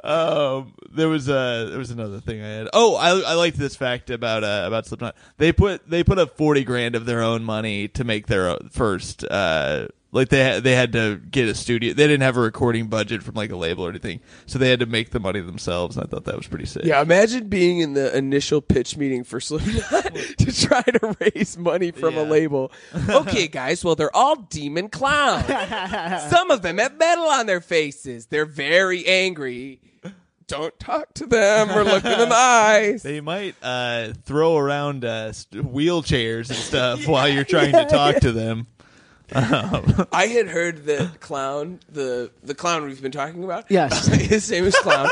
um, 0.03 0.73
there 0.91 1.09
was 1.09 1.29
uh, 1.29 1.67
there 1.69 1.77
was 1.79 1.91
another 1.91 2.19
thing 2.19 2.41
I 2.41 2.47
had. 2.47 2.69
Oh, 2.73 2.95
I 2.95 3.31
I 3.31 3.33
liked 3.35 3.57
this 3.57 3.75
fact 3.75 4.09
about 4.09 4.43
uh, 4.43 4.63
about 4.67 4.85
Slipknot. 4.85 5.15
They 5.37 5.51
put 5.51 5.89
they 5.89 6.03
put 6.03 6.19
up 6.19 6.35
forty 6.37 6.63
grand 6.63 6.95
of 6.95 7.05
their 7.05 7.21
own 7.21 7.43
money 7.43 7.87
to 7.89 8.03
make 8.03 8.27
their 8.27 8.57
first. 8.71 9.23
Uh, 9.23 9.87
like 10.11 10.29
they 10.29 10.43
had, 10.43 10.63
they 10.63 10.73
had 10.75 10.91
to 10.93 11.17
get 11.17 11.47
a 11.47 11.53
studio. 11.55 11.93
They 11.93 12.05
didn't 12.07 12.21
have 12.23 12.35
a 12.37 12.41
recording 12.41 12.87
budget 12.87 13.21
from 13.21 13.35
like 13.35 13.51
a 13.51 13.55
label 13.55 13.85
or 13.85 13.89
anything, 13.89 14.21
so 14.47 14.57
they 14.57 14.69
had 14.69 14.79
to 14.79 14.85
make 14.87 15.11
the 15.11 15.19
money 15.19 15.39
themselves. 15.39 15.95
And 15.97 16.05
I 16.05 16.09
thought 16.09 16.25
that 16.25 16.35
was 16.35 16.47
pretty 16.47 16.65
sick. 16.65 16.83
Yeah, 16.85 17.01
imagine 17.01 17.47
being 17.47 17.79
in 17.79 17.93
the 17.93 18.15
initial 18.17 18.61
pitch 18.61 18.97
meeting 18.97 19.23
for 19.23 19.39
Slipknot 19.39 20.15
to 20.37 20.51
try 20.67 20.81
to 20.81 21.15
raise 21.19 21.57
money 21.57 21.91
from 21.91 22.15
a 22.17 22.23
Yeah. 22.23 22.29
label. 22.29 22.71
Okay, 23.09 23.47
guys, 23.47 23.83
well, 23.83 23.95
they're 23.95 24.15
all 24.15 24.35
demon 24.35 24.89
clowns. 24.89 25.45
Some 26.29 26.51
of 26.51 26.61
them 26.61 26.77
have 26.77 26.97
metal 26.97 27.25
on 27.25 27.45
their 27.45 27.61
faces. 27.61 28.27
They're 28.27 28.45
very 28.45 29.05
angry. 29.05 29.79
Don't 30.47 30.77
talk 30.79 31.13
to 31.15 31.27
them 31.27 31.69
or 31.69 31.83
look 31.83 32.01
them 32.01 32.19
in 32.21 32.29
the 32.29 32.35
eyes. 32.35 33.03
They 33.03 33.21
might 33.21 33.55
uh, 33.61 34.13
throw 34.25 34.57
around 34.57 35.05
uh, 35.05 35.31
st- 35.31 35.63
wheelchairs 35.71 36.49
and 36.49 36.57
stuff 36.57 37.05
while 37.07 37.27
you're 37.29 37.43
trying 37.43 37.71
to 37.73 37.85
talk 37.85 38.15
to 38.21 38.31
them. 38.31 38.65
I 39.31 40.27
had 40.33 40.47
heard 40.47 40.85
that 40.85 41.19
clown, 41.19 41.79
the 41.91 42.31
the 42.43 42.55
clown 42.55 42.85
we've 42.85 43.01
been 43.01 43.11
talking 43.11 43.43
about. 43.43 43.65
Yes. 43.69 44.07
his 44.07 44.49
name 44.49 44.65
is 44.65 44.75
Clown. 44.75 45.09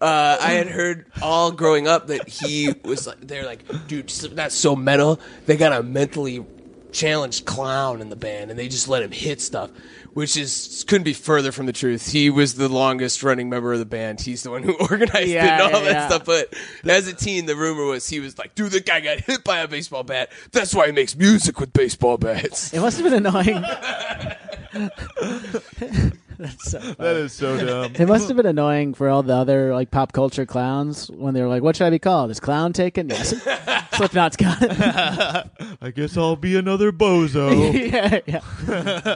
Uh, 0.00 0.38
I 0.40 0.52
had 0.52 0.68
heard 0.68 1.06
all 1.22 1.50
growing 1.50 1.88
up 1.88 2.06
that 2.08 2.28
he 2.28 2.72
was 2.84 3.06
like, 3.06 3.20
they're 3.20 3.44
like, 3.44 3.64
dude, 3.88 4.08
that's 4.08 4.54
so 4.54 4.76
metal. 4.76 5.18
They 5.46 5.56
got 5.56 5.72
a 5.72 5.82
mentally 5.82 6.44
challenged 6.92 7.44
clown 7.44 8.00
in 8.00 8.08
the 8.08 8.16
band, 8.16 8.50
and 8.50 8.58
they 8.58 8.68
just 8.68 8.88
let 8.88 9.02
him 9.02 9.10
hit 9.10 9.40
stuff, 9.40 9.70
which 10.14 10.36
is 10.36 10.84
couldn't 10.88 11.04
be 11.04 11.12
further 11.12 11.52
from 11.52 11.66
the 11.66 11.72
truth. 11.72 12.10
He 12.12 12.30
was 12.30 12.54
the 12.54 12.68
longest 12.68 13.22
running 13.22 13.48
member 13.48 13.72
of 13.72 13.78
the 13.78 13.84
band. 13.86 14.20
He's 14.20 14.42
the 14.42 14.50
one 14.50 14.62
who 14.62 14.74
organized 14.80 15.28
Yeah, 15.28 15.44
it 15.44 15.50
and 15.50 15.74
all 15.74 15.82
yeah, 15.82 15.88
that 15.88 15.92
yeah. 15.92 16.08
stuff. 16.08 16.24
But 16.24 16.54
as 16.84 17.06
a 17.08 17.14
teen, 17.14 17.46
the 17.46 17.56
rumor 17.56 17.84
was 17.84 18.08
he 18.08 18.20
was 18.20 18.38
like, 18.38 18.54
dude, 18.54 18.72
the 18.72 18.80
guy 18.80 19.00
got 19.00 19.20
hit 19.20 19.44
by 19.44 19.58
a 19.60 19.68
baseball 19.68 20.02
bat. 20.04 20.30
That's 20.52 20.74
why 20.74 20.86
he 20.86 20.92
makes 20.92 21.16
music 21.16 21.60
with 21.60 21.72
baseball 21.72 22.18
bats. 22.18 22.72
It 22.72 22.80
must 22.80 22.98
have 23.00 23.04
been 23.10 23.26
annoying. 23.26 23.64
That's 26.38 26.70
so 26.70 26.78
That 26.78 27.16
is 27.16 27.32
so 27.32 27.64
dumb. 27.64 27.92
It 27.96 28.06
must 28.06 28.28
have 28.28 28.36
been 28.36 28.46
annoying 28.46 28.94
for 28.94 29.08
all 29.08 29.22
the 29.24 29.34
other 29.34 29.72
like 29.74 29.90
pop 29.90 30.12
culture 30.12 30.46
clowns 30.46 31.10
when 31.10 31.34
they 31.34 31.42
were 31.42 31.48
like, 31.48 31.62
"What 31.64 31.74
should 31.74 31.86
I 31.86 31.90
be 31.90 31.98
called? 31.98 32.30
Is 32.30 32.38
clown 32.38 32.72
taken?" 32.72 33.08
Yes. 33.08 33.30
Slipknot's 33.92 34.36
got 34.36 34.58
it. 34.60 34.70
I 35.80 35.90
guess 35.90 36.16
I'll 36.16 36.36
be 36.36 36.56
another 36.56 36.92
bozo. 36.92 37.72
yeah, 37.90 38.20
yeah. 38.26 39.14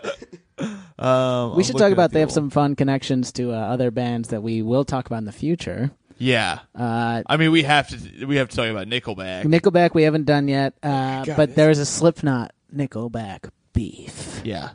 Um, 0.99 1.57
We 1.57 1.65
should 1.65 1.77
talk 1.77 1.93
about 1.93 2.11
the 2.11 2.15
they 2.15 2.21
have 2.21 2.29
old- 2.29 2.35
some 2.35 2.51
fun 2.51 2.77
connections 2.77 3.33
to 3.33 3.53
uh, 3.53 3.57
other 3.57 3.91
bands 3.91 4.29
that 4.29 4.43
we 4.43 4.63
will 4.63 4.85
talk 4.85 5.07
about 5.07 5.19
in 5.19 5.25
the 5.25 5.33
future. 5.33 5.91
Yeah, 6.19 6.61
Uh, 6.79 7.23
I 7.27 7.37
mean 7.37 7.51
we 7.51 7.65
have 7.65 7.89
to 7.89 8.27
we 8.27 8.37
have 8.37 8.49
to 8.51 8.57
talk 8.57 8.69
about 8.69 8.87
Nickelback. 8.87 9.43
Nickelback 9.45 9.93
we 9.95 10.05
haven't 10.05 10.25
done 10.25 10.47
yet, 10.47 10.75
uh, 10.83 11.25
God, 11.25 11.37
but 11.37 11.55
there 11.57 11.71
is 11.71 11.81
a 11.81 11.87
Slipknot 11.87 12.53
Nickelback 12.75 13.51
beef. 13.73 14.41
yeah, 14.45 14.71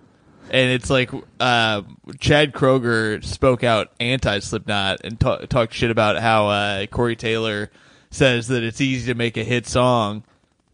and 0.52 0.72
it's 0.72 0.90
like 0.90 1.10
uh, 1.40 1.84
Chad 2.20 2.52
Kroeger 2.52 3.24
spoke 3.24 3.64
out 3.64 3.92
anti 4.02 4.40
Slipknot 4.40 5.02
and 5.06 5.18
ta- 5.18 5.38
talked 5.46 5.74
shit 5.74 5.90
about 5.92 6.18
how 6.20 6.48
uh, 6.48 6.86
Corey 6.88 7.16
Taylor 7.16 7.70
says 8.10 8.48
that 8.50 8.64
it's 8.64 8.82
easy 8.82 9.10
to 9.14 9.18
make 9.18 9.38
a 9.38 9.44
hit 9.46 9.68
song. 9.68 10.26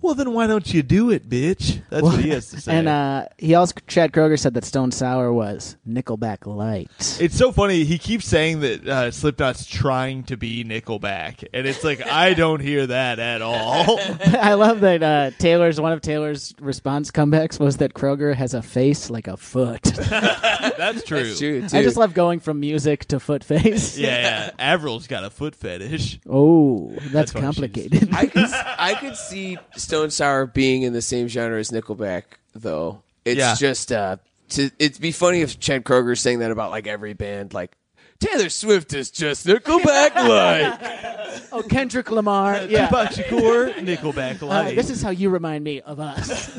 Well, 0.04 0.16
then 0.16 0.34
why 0.34 0.48
don't 0.48 0.72
you 0.74 0.84
do 0.84 1.10
it, 1.12 1.30
bitch? 1.30 1.82
That's 1.90 2.04
what 2.04 2.20
he 2.20 2.30
has 2.32 2.50
to 2.50 2.60
say. 2.62 2.76
And 2.76 2.90
uh, 2.90 3.28
he 3.38 3.56
also 3.56 3.76
Chad 3.88 4.12
Kroeger 4.12 4.38
said 4.38 4.54
that 4.56 4.66
Stone 4.66 4.92
Sour 4.92 5.32
was 5.32 5.78
Nickelback 5.88 6.46
light. 6.46 6.90
It's 7.22 7.38
so 7.38 7.54
funny. 7.54 7.86
He 7.86 7.98
keeps 7.98 8.26
saying 8.26 8.60
that 8.60 8.86
uh, 8.88 9.12
Slipknot's 9.12 9.66
trying 9.66 10.24
to 10.26 10.36
be 10.36 10.66
Nickelback, 10.66 11.48
and 11.54 11.66
it's 11.66 11.84
like 11.86 12.06
I 12.06 12.34
don't 12.34 12.60
hear 12.60 12.86
that 12.88 13.20
at 13.20 13.42
all. 13.42 13.98
I 14.26 14.56
love 14.56 14.82
that 14.82 15.02
uh, 15.02 15.32
Taylor's 15.40 15.80
one 15.80 15.94
of 15.94 16.02
Taylor's 16.02 16.54
response 16.60 17.10
comebacks 17.10 17.58
was 17.60 17.78
that 17.78 17.94
Kroeger 17.94 18.36
has 18.36 18.54
a 18.54 18.62
face 18.62 19.10
like 19.10 19.28
a 19.28 19.38
foot. 19.38 19.84
That's 19.84 21.04
true. 21.04 21.24
That's 21.24 21.40
true, 21.40 21.64
I 21.74 21.82
just 21.82 21.96
love 21.98 22.14
going 22.14 22.42
from 22.42 22.60
music 22.60 23.06
to 23.06 23.20
foot 23.22 23.44
face. 23.44 23.98
Yeah, 23.98 24.50
yeah. 24.58 24.74
Avril's 24.74 25.08
got 25.08 25.24
a 25.24 25.30
foot 25.30 25.56
fetish. 25.56 26.20
Oh, 26.30 26.90
that's, 26.90 27.12
That's 27.12 27.34
why 27.34 27.40
she's- 27.42 27.56
complicated. 27.56 28.10
I 28.14 28.26
could 28.26 28.50
I 28.78 28.94
could 28.96 29.16
see 29.16 29.58
Stone 29.94 30.10
Sour 30.10 30.48
being 30.48 30.82
in 30.82 30.92
the 30.92 31.04
same 31.04 31.28
genre 31.28 31.60
as 31.60 31.70
Nickelback, 31.70 32.24
though. 32.56 33.04
It's 33.26 33.38
Yeah. 33.38 33.54
just 33.54 33.92
uh, 33.92 34.18
to, 34.50 34.72
it'd 34.80 35.00
be 35.00 35.12
funny 35.12 35.42
if 35.42 35.60
Chad 35.60 35.84
Kroeger's 35.84 36.20
saying 36.20 36.40
that 36.40 36.50
about 36.50 36.72
like 36.72 36.88
every 36.88 37.14
band. 37.14 37.54
Like 37.54 37.78
Taylor 38.20 38.50
Swift 38.50 38.94
is 38.94 39.12
just 39.12 39.46
Nickelback 39.46 40.16
like. 40.16 41.10
Oh, 41.52 41.62
Kendrick 41.62 42.10
Lamar. 42.10 42.64
Yeah. 42.68 42.88
Tupac 42.88 43.10
Shakur, 43.12 43.74
Nickelback 43.76 44.42
Uh, 44.42 44.74
this 44.74 44.90
is 44.90 45.04
how 45.04 45.12
you 45.12 45.30
remind 45.30 45.64
me 45.64 45.82
of 45.82 46.00
us. 46.00 46.50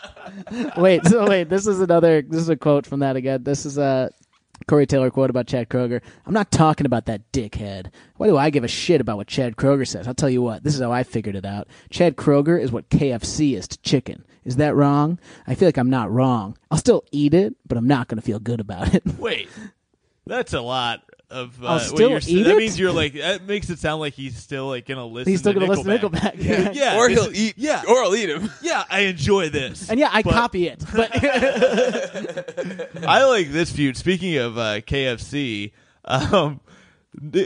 wait, 0.76 1.06
so 1.06 1.26
wait, 1.26 1.48
this 1.48 1.66
is 1.66 1.80
another. 1.80 2.20
This 2.20 2.40
is 2.40 2.48
a 2.50 2.56
quote 2.56 2.86
from 2.86 3.00
that 3.00 3.16
again. 3.16 3.42
This 3.42 3.64
is 3.64 3.78
a 3.78 4.10
Corey 4.66 4.86
Taylor 4.86 5.10
quote 5.10 5.30
about 5.30 5.46
Chad 5.46 5.68
Kroeger. 5.68 6.00
I'm 6.26 6.32
not 6.32 6.50
talking 6.50 6.86
about 6.86 7.06
that 7.06 7.30
dickhead. 7.32 7.90
Why 8.16 8.26
do 8.26 8.36
I 8.36 8.50
give 8.50 8.64
a 8.64 8.68
shit 8.68 9.00
about 9.00 9.16
what 9.16 9.26
Chad 9.26 9.56
Kroeger 9.56 9.86
says? 9.86 10.08
I'll 10.08 10.14
tell 10.14 10.30
you 10.30 10.42
what. 10.42 10.64
This 10.64 10.74
is 10.74 10.80
how 10.80 10.92
I 10.92 11.02
figured 11.02 11.36
it 11.36 11.44
out. 11.44 11.68
Chad 11.90 12.16
Kroeger 12.16 12.60
is 12.60 12.72
what 12.72 12.88
KFC 12.88 13.56
is 13.56 13.68
to 13.68 13.78
chicken. 13.78 14.24
Is 14.44 14.56
that 14.56 14.74
wrong? 14.74 15.18
I 15.46 15.54
feel 15.54 15.68
like 15.68 15.76
I'm 15.76 15.90
not 15.90 16.10
wrong. 16.10 16.56
I'll 16.70 16.78
still 16.78 17.04
eat 17.12 17.34
it, 17.34 17.54
but 17.66 17.76
I'm 17.78 17.88
not 17.88 18.08
going 18.08 18.16
to 18.16 18.22
feel 18.22 18.38
good 18.38 18.60
about 18.60 18.94
it. 18.94 19.02
Wait, 19.18 19.48
that's 20.24 20.52
a 20.52 20.60
lot 20.60 21.02
of. 21.30 21.62
Uh, 21.62 21.66
I'll 21.66 21.74
what 21.74 21.82
still 21.82 22.10
you're, 22.10 22.20
eat 22.26 22.42
that 22.44 22.52
it? 22.52 22.58
means 22.58 22.78
you're 22.78 22.92
like 22.92 23.12
that 23.20 23.42
makes 23.46 23.68
it 23.70 23.78
sound 23.78 24.00
like 24.00 24.14
he's 24.14 24.36
still 24.36 24.68
like 24.68 24.86
gonna 24.86 25.04
listen. 25.06 25.30
He's 25.32 25.40
still 25.40 25.52
to 25.54 25.58
going 25.60 25.70
to 25.72 25.76
listen 25.78 25.98
to 26.00 26.08
Nickelback. 26.08 26.34
Nickelback. 26.38 26.74
Yeah, 26.74 26.96
or 26.98 27.08
he'll 27.08 27.34
eat. 27.34 27.54
Yeah, 27.56 27.82
Or 27.88 28.02
I'll 28.04 28.14
eat 28.14 28.28
him. 28.28 28.50
yeah. 28.62 28.84
I 28.90 29.00
enjoy 29.00 29.48
this, 29.50 29.88
And 29.90 29.98
yeah, 30.00 30.10
I 30.12 30.22
but 30.22 30.32
copy 30.32 30.68
it. 30.68 30.84
But 30.94 31.10
I 33.06 33.24
like 33.24 33.50
this 33.50 33.72
feud. 33.72 33.96
Speaking 33.96 34.36
of 34.36 34.58
uh, 34.58 34.80
KFC, 34.80 35.72
um, 36.04 36.60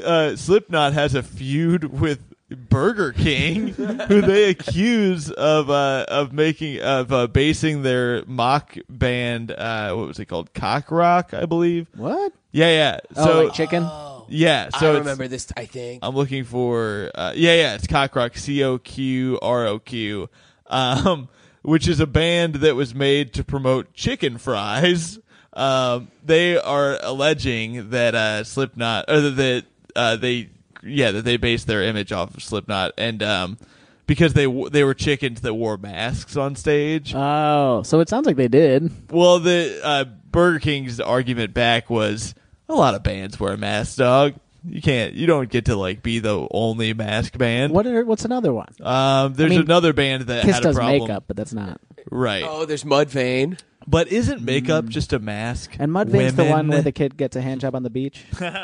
uh, 0.05 0.37
Slipknot 0.37 0.93
has 0.95 1.15
a 1.15 1.23
feud 1.23 1.85
with 1.85 2.21
Burger 2.51 3.13
King, 3.13 3.69
who 3.69 4.21
they 4.21 4.51
accuse 4.51 5.31
of 5.31 5.71
uh, 5.71 6.05
of 6.09 6.33
making 6.33 6.81
of 6.81 7.13
uh, 7.13 7.27
basing 7.29 7.83
their 7.83 8.25
mock 8.27 8.77
band. 8.89 9.53
Uh, 9.53 9.95
what 9.95 10.09
was 10.09 10.19
it 10.19 10.25
called? 10.27 10.53
Coq 10.53 10.87
Roq, 10.89 11.33
I 11.35 11.47
believe. 11.47 11.87
what? 11.95 12.33
Yeah, 12.53 12.69
yeah. 12.69 12.99
Oh, 13.17 13.25
So 13.25 13.39
wait, 13.45 13.53
chicken. 13.53 13.83
yeah, 14.29 14.69
so 14.71 14.87
I 14.87 14.91
it's- 14.91 14.99
remember 15.01 15.29
this. 15.29 15.49
I 15.57 15.67
think. 15.67 16.01
I'm 16.03 16.15
looking 16.17 16.45
for 16.45 17.11
uh, 17.15 17.33
yeah 17.35 17.55
yeah 17.55 17.75
it's 17.75 17.87
Coq 17.87 18.13
Roq 18.15 18.37
C 18.37 18.63
O 18.65 18.79
Q 18.79 19.39
R 19.41 19.67
O 19.67 19.79
Q, 19.79 20.29
um, 20.67 21.29
which 21.63 21.87
is 21.89 22.01
a 22.01 22.07
band 22.07 22.57
that 22.57 22.75
was 22.75 22.95
made 22.95 23.33
to 23.35 23.45
promote 23.45 23.93
chicken 23.95 24.39
fries. 24.39 25.19
Um, 25.53 26.11
they 26.25 26.57
are 26.57 26.99
alleging 27.03 27.91
that 27.91 28.15
uh, 28.15 28.45
Slipknot 28.45 29.07
or 29.09 29.21
that 29.21 29.65
uh, 29.97 30.17
they 30.17 30.51
yeah 30.83 31.11
that 31.11 31.25
they 31.25 31.37
based 31.37 31.67
their 31.67 31.83
image 31.83 32.11
off 32.13 32.37
of 32.37 32.43
Slipknot 32.43 32.93
and 32.97 33.23
um, 33.23 33.59
because 34.07 34.33
they 34.35 34.45
w- 34.45 34.69
they 34.71 34.83
were 34.85 34.95
chickens 34.95 35.41
that 35.43 35.55
wore 35.55 35.77
masks 35.77 36.37
on 36.37 36.55
stage. 36.57 37.13
Oh, 37.15 37.83
so 37.85 38.01
it 38.01 38.09
sounds 38.09 38.27
like 38.27 38.37
they 38.37 38.49
did. 38.49 38.91
Well, 39.11 39.39
the 39.41 39.81
uh, 39.85 40.05
Burger 40.31 40.61
King's 40.61 41.01
argument 41.01 41.53
back 41.53 41.91
was 41.91 42.35
a 42.73 42.77
lot 42.77 42.95
of 42.95 43.03
bands 43.03 43.39
wear 43.39 43.57
masks, 43.57 43.97
dog. 43.97 44.35
You 44.63 44.83
can't, 44.83 45.15
you 45.15 45.27
don't 45.27 45.49
get 45.49 45.65
to 45.67 45.77
like 45.77 46.03
be 46.03 46.19
the 46.19 46.47
only 46.51 46.93
mask 46.93 47.39
band. 47.39 47.73
What? 47.73 47.87
Are, 47.87 48.05
what's 48.05 48.25
another 48.27 48.53
one? 48.53 48.69
Um, 48.83 49.33
there's 49.35 49.51
I 49.51 49.55
mean, 49.57 49.63
another 49.65 49.93
band 49.95 50.25
that 50.25 50.45
Kiss 50.45 50.57
had 50.57 50.65
a 50.65 50.69
does 50.69 50.77
problem, 50.77 51.01
makeup, 51.01 51.25
but 51.27 51.37
that's 51.37 51.55
not. 51.55 51.81
right? 52.11 52.45
Oh, 52.47 52.67
there's 52.67 52.85
Mudvayne. 52.85 53.59
But 53.87 54.09
isn't 54.09 54.43
makeup 54.43 54.85
just 54.87 55.15
a 55.15 55.19
mask? 55.19 55.73
And 55.79 55.91
Mudvayne's 55.91 56.35
the 56.35 56.45
one 56.45 56.53
Women- 56.53 56.69
where 56.69 56.83
the 56.83 56.93
kid 56.93 57.17
gets 57.17 57.35
a 57.37 57.41
hand 57.41 57.63
job 57.63 57.75
on 57.75 57.83
the 57.83 57.91
beach. 57.91 58.27
Did 58.39 58.57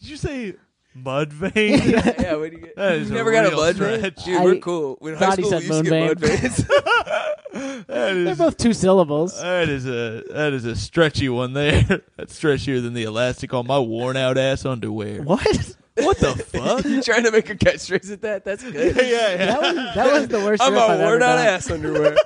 you 0.00 0.16
say 0.16 0.54
Mudvayne? 0.96 1.52
Yeah, 2.22 2.34
what 2.36 2.50
do 2.50 2.56
you 2.56 2.62
get? 2.64 2.76
That 2.76 2.94
You 2.96 3.00
is 3.02 3.10
a 3.10 3.14
never 3.14 3.32
got 3.32 3.46
a 3.46 3.48
real 3.50 3.58
Mudvayne? 3.60 3.74
stretch. 3.74 4.24
Dude, 4.24 4.36
I 4.36 4.44
we're 4.44 4.58
cool. 4.58 4.96
When 5.00 5.14
high 5.14 5.20
thought 5.26 5.38
he 5.38 5.44
school, 5.44 5.60
said 5.60 5.60
we 5.62 5.66
used 5.68 5.84
to 5.84 5.90
get 5.90 6.18
Moonvayne. 6.18 6.66
Mudvaynes. 6.68 7.86
that 7.86 7.86
They're 7.86 8.28
is 8.28 8.38
both 8.38 8.56
two 8.56 8.72
syllables. 8.72 9.40
that 9.40 9.68
is 9.68 9.86
a 9.86 10.22
that 10.32 10.52
is 10.52 10.64
a 10.64 10.76
stretchy 10.76 11.28
one 11.28 11.52
there. 11.54 11.82
That's 12.16 12.38
stretchier 12.38 12.82
than 12.82 12.94
the 12.94 13.04
elastic 13.04 13.52
on 13.54 13.66
my 13.66 13.78
worn 13.78 14.16
out 14.16 14.36
ass 14.38 14.64
underwear. 14.66 15.22
What? 15.22 15.76
What 15.94 16.18
the 16.18 16.34
fuck? 16.36 16.84
you 16.86 17.02
trying 17.02 17.24
to 17.24 17.30
make 17.30 17.50
a 17.50 17.54
catchphrase 17.54 18.10
at 18.10 18.22
that? 18.22 18.44
That's 18.46 18.62
good. 18.62 18.96
yeah, 18.96 19.02
yeah. 19.02 19.36
That 19.36 19.60
was 19.60 19.74
that 19.94 20.12
was 20.12 20.28
the 20.28 20.40
worst. 20.40 20.62
I'm 20.62 20.72
riff 20.72 20.82
a 20.82 20.84
I've 20.86 21.00
ever 21.00 21.02
worn 21.10 21.22
out 21.22 21.36
done. 21.36 21.46
ass 21.46 21.70
underwear. 21.70 22.16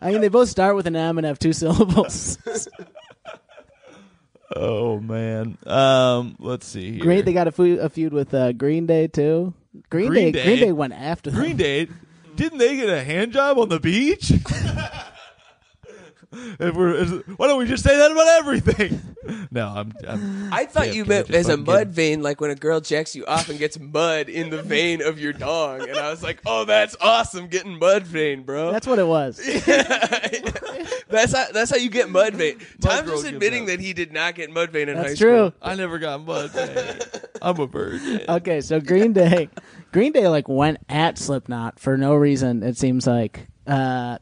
I 0.00 0.10
mean, 0.10 0.20
they 0.22 0.28
both 0.28 0.48
start 0.48 0.74
with 0.74 0.86
an 0.86 0.96
M 0.96 1.18
and 1.18 1.26
have 1.26 1.38
two 1.38 1.52
syllables. 1.52 2.38
Oh 4.54 5.00
man. 5.00 5.58
Um, 5.66 6.36
let's 6.38 6.66
see 6.66 6.92
here. 6.92 7.00
Green, 7.00 7.24
they 7.24 7.32
got 7.32 7.48
a, 7.48 7.52
feud, 7.52 7.80
a 7.80 7.88
feud 7.88 8.12
with 8.12 8.32
uh, 8.32 8.52
Green 8.52 8.86
Day 8.86 9.08
too. 9.08 9.52
Green, 9.90 10.08
Green 10.08 10.32
Day, 10.32 10.32
Day? 10.32 10.44
Green 10.44 10.58
Day 10.60 10.72
went 10.72 10.92
after 10.92 11.30
them. 11.30 11.40
Green 11.40 11.56
Day. 11.56 11.88
Didn't 12.36 12.58
they 12.58 12.76
get 12.76 12.88
a 12.88 13.02
hand 13.02 13.32
job 13.32 13.58
on 13.58 13.68
the 13.68 13.80
beach? 13.80 14.32
if 16.60 16.74
we're, 16.74 16.94
is, 16.94 17.10
why 17.36 17.46
don't 17.46 17.58
we 17.58 17.66
just 17.66 17.82
say 17.84 17.96
that 17.96 18.10
about 18.12 18.28
everything? 18.40 19.00
No, 19.50 19.68
I'm. 19.68 19.92
I'm 20.06 20.52
I 20.52 20.66
thought 20.66 20.88
Yeah, 20.88 20.92
you 20.94 21.04
meant 21.06 21.30
as 21.30 21.48
a 21.48 21.56
mud 21.56 21.78
kidding. 21.78 21.92
vein, 21.94 22.22
like 22.22 22.42
when 22.42 22.50
a 22.50 22.54
girl 22.54 22.80
jacks 22.80 23.16
you 23.16 23.24
off 23.24 23.48
and 23.48 23.58
gets 23.58 23.78
mud 23.78 24.28
in 24.28 24.50
the 24.50 24.60
vein 24.62 25.00
of 25.00 25.18
your 25.18 25.32
dong. 25.32 25.80
And 25.88 25.96
I 25.96 26.10
was 26.10 26.22
like, 26.22 26.42
oh, 26.44 26.66
that's 26.66 26.94
awesome, 27.00 27.46
getting 27.46 27.78
mud 27.78 28.02
vein, 28.02 28.42
bro. 28.42 28.70
That's 28.70 28.86
what 28.86 28.98
it 28.98 29.06
was. 29.06 29.38
that's 31.08 31.32
how 31.32 31.46
that's 31.52 31.70
how 31.70 31.76
you 31.76 31.88
get 31.88 32.10
mud 32.10 32.34
vein. 32.34 32.58
Tom's 32.80 33.10
just 33.10 33.26
admitting 33.26 33.66
that 33.66 33.80
he 33.80 33.92
did 33.92 34.12
not 34.12 34.34
get 34.34 34.50
mud 34.50 34.70
vein 34.70 34.88
in 34.88 34.96
high 34.96 35.04
That's 35.04 35.20
school. 35.20 35.50
true. 35.50 35.58
I 35.62 35.74
never 35.74 35.98
got 35.98 36.24
mud. 36.24 36.50
vein. 36.50 36.98
I'm 37.40 37.58
a 37.60 37.66
virgin. 37.66 38.22
Okay, 38.28 38.60
so 38.60 38.80
Green 38.80 39.12
Day, 39.12 39.48
Green 39.92 40.12
Day 40.12 40.28
like 40.28 40.48
went 40.48 40.78
at 40.88 41.16
Slipknot 41.18 41.78
for 41.78 41.96
no 41.96 42.14
reason. 42.14 42.62
It 42.62 42.76
seems 42.76 43.06
like. 43.06 43.46
Uh, 43.66 44.18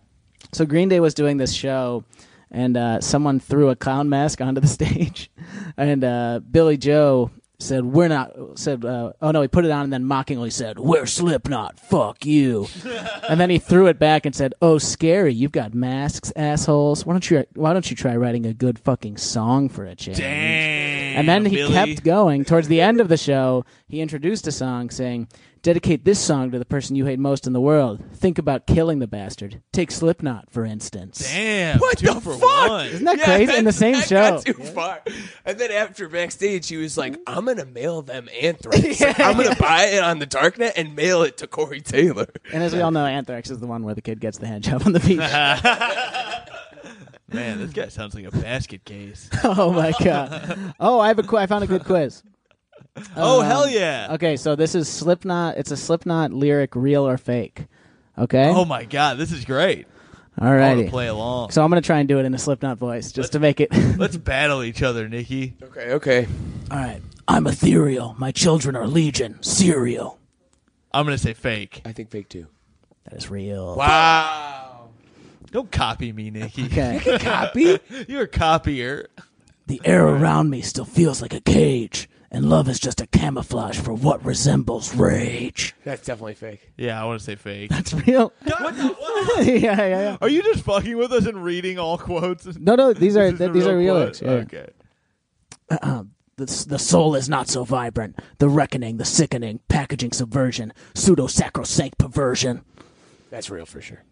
so 0.53 0.65
Green 0.67 0.89
Day 0.89 1.01
was 1.01 1.15
doing 1.15 1.37
this 1.37 1.53
show, 1.53 2.05
and 2.51 2.77
uh, 2.77 3.01
someone 3.01 3.41
threw 3.41 3.71
a 3.71 3.77
clown 3.77 4.09
mask 4.09 4.41
onto 4.41 4.61
the 4.61 4.67
stage, 4.79 5.31
and 5.77 6.05
uh, 6.05 6.41
Billie 6.51 6.77
Joe 6.77 7.31
said, 7.59 7.85
"We're 7.85 8.09
not." 8.09 8.33
Said, 8.59 8.85
uh, 8.85 9.13
"Oh 9.23 9.31
no!" 9.31 9.43
He 9.43 9.49
put 9.49 9.65
it 9.65 9.71
on 9.71 9.85
and 9.85 9.93
then 9.93 10.05
mockingly 10.05 10.51
said, 10.51 10.79
"We're 10.79 11.07
Slipknot. 11.07 11.79
Fuck 11.79 12.27
you." 12.27 12.69
and 13.29 13.41
then 13.41 13.51
he 13.51 13.59
threw 13.59 13.87
it 13.87 13.99
back 13.99 14.27
and 14.27 14.35
said, 14.35 14.55
"Oh, 14.61 14.79
scary! 14.79 15.33
You've 15.33 15.53
got 15.53 15.75
masks, 15.75 16.33
assholes. 16.37 17.07
Why 17.07 17.15
don't 17.15 17.31
you? 17.31 17.45
Why 17.55 17.73
don't 17.73 17.89
you 17.91 17.97
try 17.97 18.17
writing 18.17 18.47
a 18.47 18.55
good 18.55 18.79
fucking 18.79 19.17
song 19.17 19.69
for 19.69 19.85
a 19.85 19.95
change?" 19.95 20.19
Damn. 20.19 20.82
And 21.17 21.29
then 21.29 21.45
he 21.47 21.57
Billy. 21.57 21.73
kept 21.73 22.05
going. 22.05 22.45
Towards 22.45 22.69
the 22.69 22.81
end 22.81 23.01
of 23.01 23.09
the 23.09 23.17
show, 23.17 23.65
he 23.89 24.01
introduced 24.01 24.47
a 24.47 24.53
song 24.53 24.91
saying, 24.91 25.29
Dedicate 25.63 26.05
this 26.05 26.19
song 26.19 26.51
to 26.51 26.59
the 26.59 26.65
person 26.65 26.97
you 26.97 27.05
hate 27.07 27.21
most 27.21 27.47
in 27.47 27.53
the 27.53 27.61
world. 27.61 28.03
Think 28.15 28.37
about 28.37 28.67
killing 28.67 28.99
the 28.99 29.07
bastard. 29.07 29.63
Take 29.73 29.93
Slipknot, 29.93 30.51
for 30.51 30.65
instance. 30.65 31.21
Damn. 31.31 31.79
What 31.79 31.99
two 31.99 32.07
the 32.15 32.21
for 32.21 32.35
fuck? 32.37 32.69
one. 32.69 32.87
Isn't 32.87 33.05
that 33.05 33.19
Yeah, 33.19 33.25
crazy? 33.27 33.55
In 33.55 33.65
the 33.65 33.71
same 33.71 33.95
that 33.95 34.09
show. 34.09 34.17
Got 34.43 34.45
too 34.45 34.55
far. 34.55 35.03
And 35.45 35.59
then 35.61 35.71
after 35.71 36.09
backstage, 36.09 36.67
he 36.67 36.79
was 36.79 36.99
like, 36.99 37.17
"I'm 37.29 37.45
gonna 37.45 37.65
mail 37.65 38.03
them 38.03 38.29
Anthrax. 38.41 39.01
Like, 39.01 39.21
I'm 39.21 39.37
gonna 39.37 39.55
buy 39.55 39.85
it 39.85 40.03
on 40.03 40.19
the 40.19 40.27
darknet 40.27 40.73
and 40.75 40.97
mail 40.97 41.23
it 41.23 41.37
to 41.37 41.47
Corey 41.47 41.81
Taylor." 41.81 42.27
And 42.53 42.61
as 42.65 42.75
we 42.75 42.81
all 42.81 42.91
know, 42.91 43.07
Anthrax 43.07 43.49
is 43.49 43.59
the 43.61 43.69
one 43.69 43.85
where 43.85 43.95
the 43.95 44.03
kid 44.03 44.19
gets 44.19 44.39
the 44.39 44.49
hand 44.49 44.65
job 44.65 44.83
on 44.85 44.91
the 44.93 44.99
beach. 44.99 45.21
Man, 47.33 47.59
this 47.59 47.73
guy 47.73 47.89
sounds 47.89 48.15
like 48.15 48.25
a 48.27 48.31
basket 48.31 48.85
case. 48.85 49.29
oh 49.45 49.73
my 49.73 49.93
god. 50.03 50.75
Oh, 50.79 51.01
I 51.01 51.09
have 51.09 51.19
a 51.19 51.23
qu- 51.23 51.37
I 51.39 51.47
found 51.47 51.65
a 51.65 51.67
good 51.67 51.85
quiz. 51.85 52.23
oh 53.17 53.41
Um, 53.41 53.47
hell 53.47 53.69
yeah. 53.69 54.09
Okay, 54.13 54.37
so 54.37 54.55
this 54.55 54.75
is 54.75 54.89
Slipknot. 54.89 55.57
It's 55.57 55.71
a 55.71 55.77
Slipknot 55.77 56.33
lyric, 56.33 56.75
real 56.77 57.07
or 57.07 57.17
fake. 57.17 57.67
Okay. 58.19 58.49
Oh 58.49 58.65
my 58.65 58.85
god, 58.85 59.17
this 59.19 59.33
is 59.33 59.45
great. 59.45 59.87
I 60.39 60.47
Alrighty. 60.47 60.77
want 60.77 60.87
to 60.87 60.91
play 60.91 61.07
along. 61.09 61.51
So 61.51 61.63
I'm 61.63 61.71
gonna 61.71 61.81
try 61.83 61.99
and 61.99 62.09
do 62.09 62.19
it 62.19 62.25
in 62.25 62.35
a 62.35 62.39
Slipknot 62.39 62.79
voice 62.79 63.13
just 63.13 63.33
to 63.33 63.39
make 63.39 63.61
it. 63.61 63.69
Let's 63.99 64.17
battle 64.17 64.63
each 64.63 64.83
other, 64.83 65.09
Nikki. 65.09 65.55
Okay, 65.63 65.93
okay. 65.93 66.27
All 66.71 66.79
right. 66.79 67.01
I'm 67.29 67.47
ethereal. 67.47 68.15
My 68.19 68.33
children 68.33 68.75
are 68.77 68.87
legion. 68.87 69.43
Serial. 69.43 70.19
I'm 70.93 71.05
gonna 71.07 71.17
say 71.19 71.33
fake. 71.35 71.83
I 71.85 71.93
think 71.93 72.11
fake 72.11 72.29
too. 72.29 72.47
That 73.05 73.15
is 73.15 73.31
real. 73.31 73.77
Wow. 73.77 74.62
Don't 75.53 75.71
copy 75.71 76.13
me, 76.13 76.31
Nikki. 76.31 76.65
Okay. 76.65 77.19
Copy. 77.21 77.79
You're 78.09 78.23
a 78.23 78.27
copier. 78.29 79.09
the 79.67 79.81
air 79.85 80.07
around 80.07 80.49
me 80.51 80.63
still 80.63 80.85
feels 80.87 81.21
like 81.21 81.35
a 81.35 81.41
cage, 81.43 82.09
and 82.31 82.49
love 82.49 82.69
is 82.71 82.81
just 82.81 83.03
a 83.03 83.07
camouflage 83.07 83.79
for 83.79 83.93
what 83.93 84.25
resembles 84.25 84.95
rage. 84.97 85.75
That's 85.85 86.05
definitely 86.07 86.35
fake. 86.35 86.73
Yeah, 86.79 87.01
I 87.01 87.05
want 87.05 87.21
to 87.21 87.25
say 87.25 87.37
fake. 87.37 87.69
That's 87.71 87.93
real. 87.93 88.33
yeah, 88.47 89.45
yeah, 89.45 89.87
yeah. 89.87 90.17
Are 90.23 90.29
you 90.31 90.43
just 90.43 90.65
fucking 90.65 90.97
with 90.97 91.13
us 91.13 91.27
and 91.27 91.45
reading 91.45 91.79
all 91.79 91.99
quotes? 91.99 92.47
No, 92.59 92.75
no, 92.75 92.93
these 92.95 93.17
are 93.19 93.31
This 93.31 93.41
is 93.41 93.49
a 93.49 93.53
these 93.53 93.67
are 93.67 93.77
real. 93.77 93.95
quote? 93.95 94.21
lyrics, 94.23 94.23
yeah. 94.23 94.31
Okay. 94.31 94.67
Uh-uh. 95.71 96.05
The, 96.37 96.65
the 96.67 96.79
soul 96.79 97.15
is 97.15 97.29
not 97.29 97.49
so 97.49 97.63
vibrant. 97.63 98.19
The 98.39 98.49
reckoning, 98.49 98.97
the 98.97 99.05
sickening, 99.05 99.61
packaging 99.69 100.13
subversion, 100.13 100.73
pseudo 100.95 101.27
sacrosanct 101.27 101.99
perversion. 101.99 102.65
That's 103.31 103.51
real 103.51 103.67
for 103.67 103.83
sure. 103.83 104.03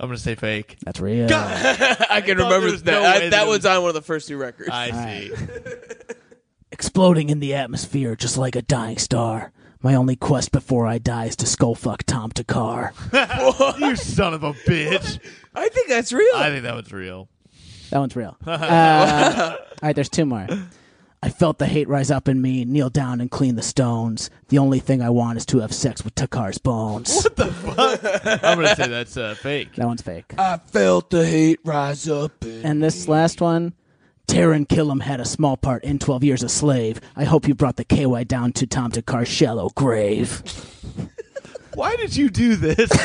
I'm 0.00 0.08
gonna 0.08 0.16
say 0.18 0.34
fake. 0.34 0.78
That's 0.82 0.98
real. 0.98 1.26
I 1.30 2.22
can 2.24 2.38
thought 2.38 2.44
remember 2.44 2.60
there 2.60 2.72
was 2.72 2.82
that. 2.84 2.92
no 2.92 3.02
I- 3.02 3.12
way 3.18 3.20
that 3.28 3.30
that 3.32 3.46
was 3.46 3.58
was- 3.58 3.66
on 3.66 3.82
one 3.82 3.88
of 3.90 3.94
the 3.94 4.00
first 4.02 4.28
two 4.28 4.38
records. 4.38 4.70
I 4.70 4.90
right. 4.90 5.30
see. 5.30 6.14
Exploding 6.72 7.28
in 7.30 7.40
the 7.40 7.54
atmosphere 7.54 8.16
just 8.16 8.38
like 8.38 8.56
a 8.56 8.62
dying 8.62 8.96
star. 8.96 9.52
My 9.82 9.94
only 9.94 10.16
quest 10.16 10.52
before 10.52 10.86
I 10.86 10.98
die 10.98 11.26
is 11.26 11.36
to 11.36 11.46
skullfuck 11.46 12.04
Tom 12.04 12.30
Thakkar. 12.30 12.92
you 13.80 13.96
son 13.96 14.34
of 14.34 14.42
a 14.42 14.52
bitch. 14.52 15.18
I 15.54 15.68
think 15.68 15.88
that's 15.88 16.12
real. 16.12 16.34
I 16.36 16.48
think 16.50 16.62
that 16.64 16.74
was 16.74 16.92
real. 16.92 17.28
That 17.90 17.98
one's 17.98 18.14
real. 18.16 18.36
Uh, 18.46 19.56
all 19.58 19.66
right, 19.82 19.94
there's 19.96 20.08
two 20.10 20.24
more. 20.26 20.46
I 21.22 21.28
felt 21.28 21.58
the 21.58 21.66
hate 21.66 21.86
rise 21.86 22.10
up 22.10 22.28
in 22.28 22.40
me, 22.40 22.64
kneel 22.64 22.88
down 22.88 23.20
and 23.20 23.30
clean 23.30 23.54
the 23.54 23.62
stones. 23.62 24.30
The 24.48 24.56
only 24.56 24.78
thing 24.78 25.02
I 25.02 25.10
want 25.10 25.36
is 25.36 25.44
to 25.46 25.58
have 25.58 25.74
sex 25.74 26.02
with 26.02 26.14
Thakkar's 26.14 26.56
bones. 26.56 27.14
What 27.14 27.36
the 27.36 27.46
fuck? 27.52 28.00
I'm 28.42 28.56
gonna 28.56 28.74
say 28.74 28.88
that's 28.88 29.18
uh, 29.18 29.34
fake. 29.34 29.74
That 29.76 29.86
one's 29.86 30.00
fake. 30.00 30.32
I 30.38 30.56
felt 30.56 31.10
the 31.10 31.26
hate 31.26 31.60
rise 31.62 32.08
up. 32.08 32.42
In 32.42 32.64
And 32.64 32.82
this 32.82 33.06
last 33.06 33.42
one, 33.42 33.74
Taran 34.28 34.66
Killam 34.66 35.02
had 35.02 35.20
a 35.20 35.26
small 35.26 35.58
part 35.58 35.84
in 35.84 35.98
12 35.98 36.24
Years 36.24 36.42
a 36.42 36.48
Slave. 36.48 37.02
I 37.14 37.24
hope 37.24 37.46
you 37.46 37.54
brought 37.54 37.76
the 37.76 37.84
KY 37.84 38.24
down 38.24 38.52
to 38.52 38.66
Tom 38.66 38.90
Thakkar's 38.90 39.28
shallow 39.28 39.68
grave. 39.74 40.42
Why 41.74 41.96
did 41.96 42.16
you 42.16 42.30
do 42.30 42.56
this? 42.56 42.90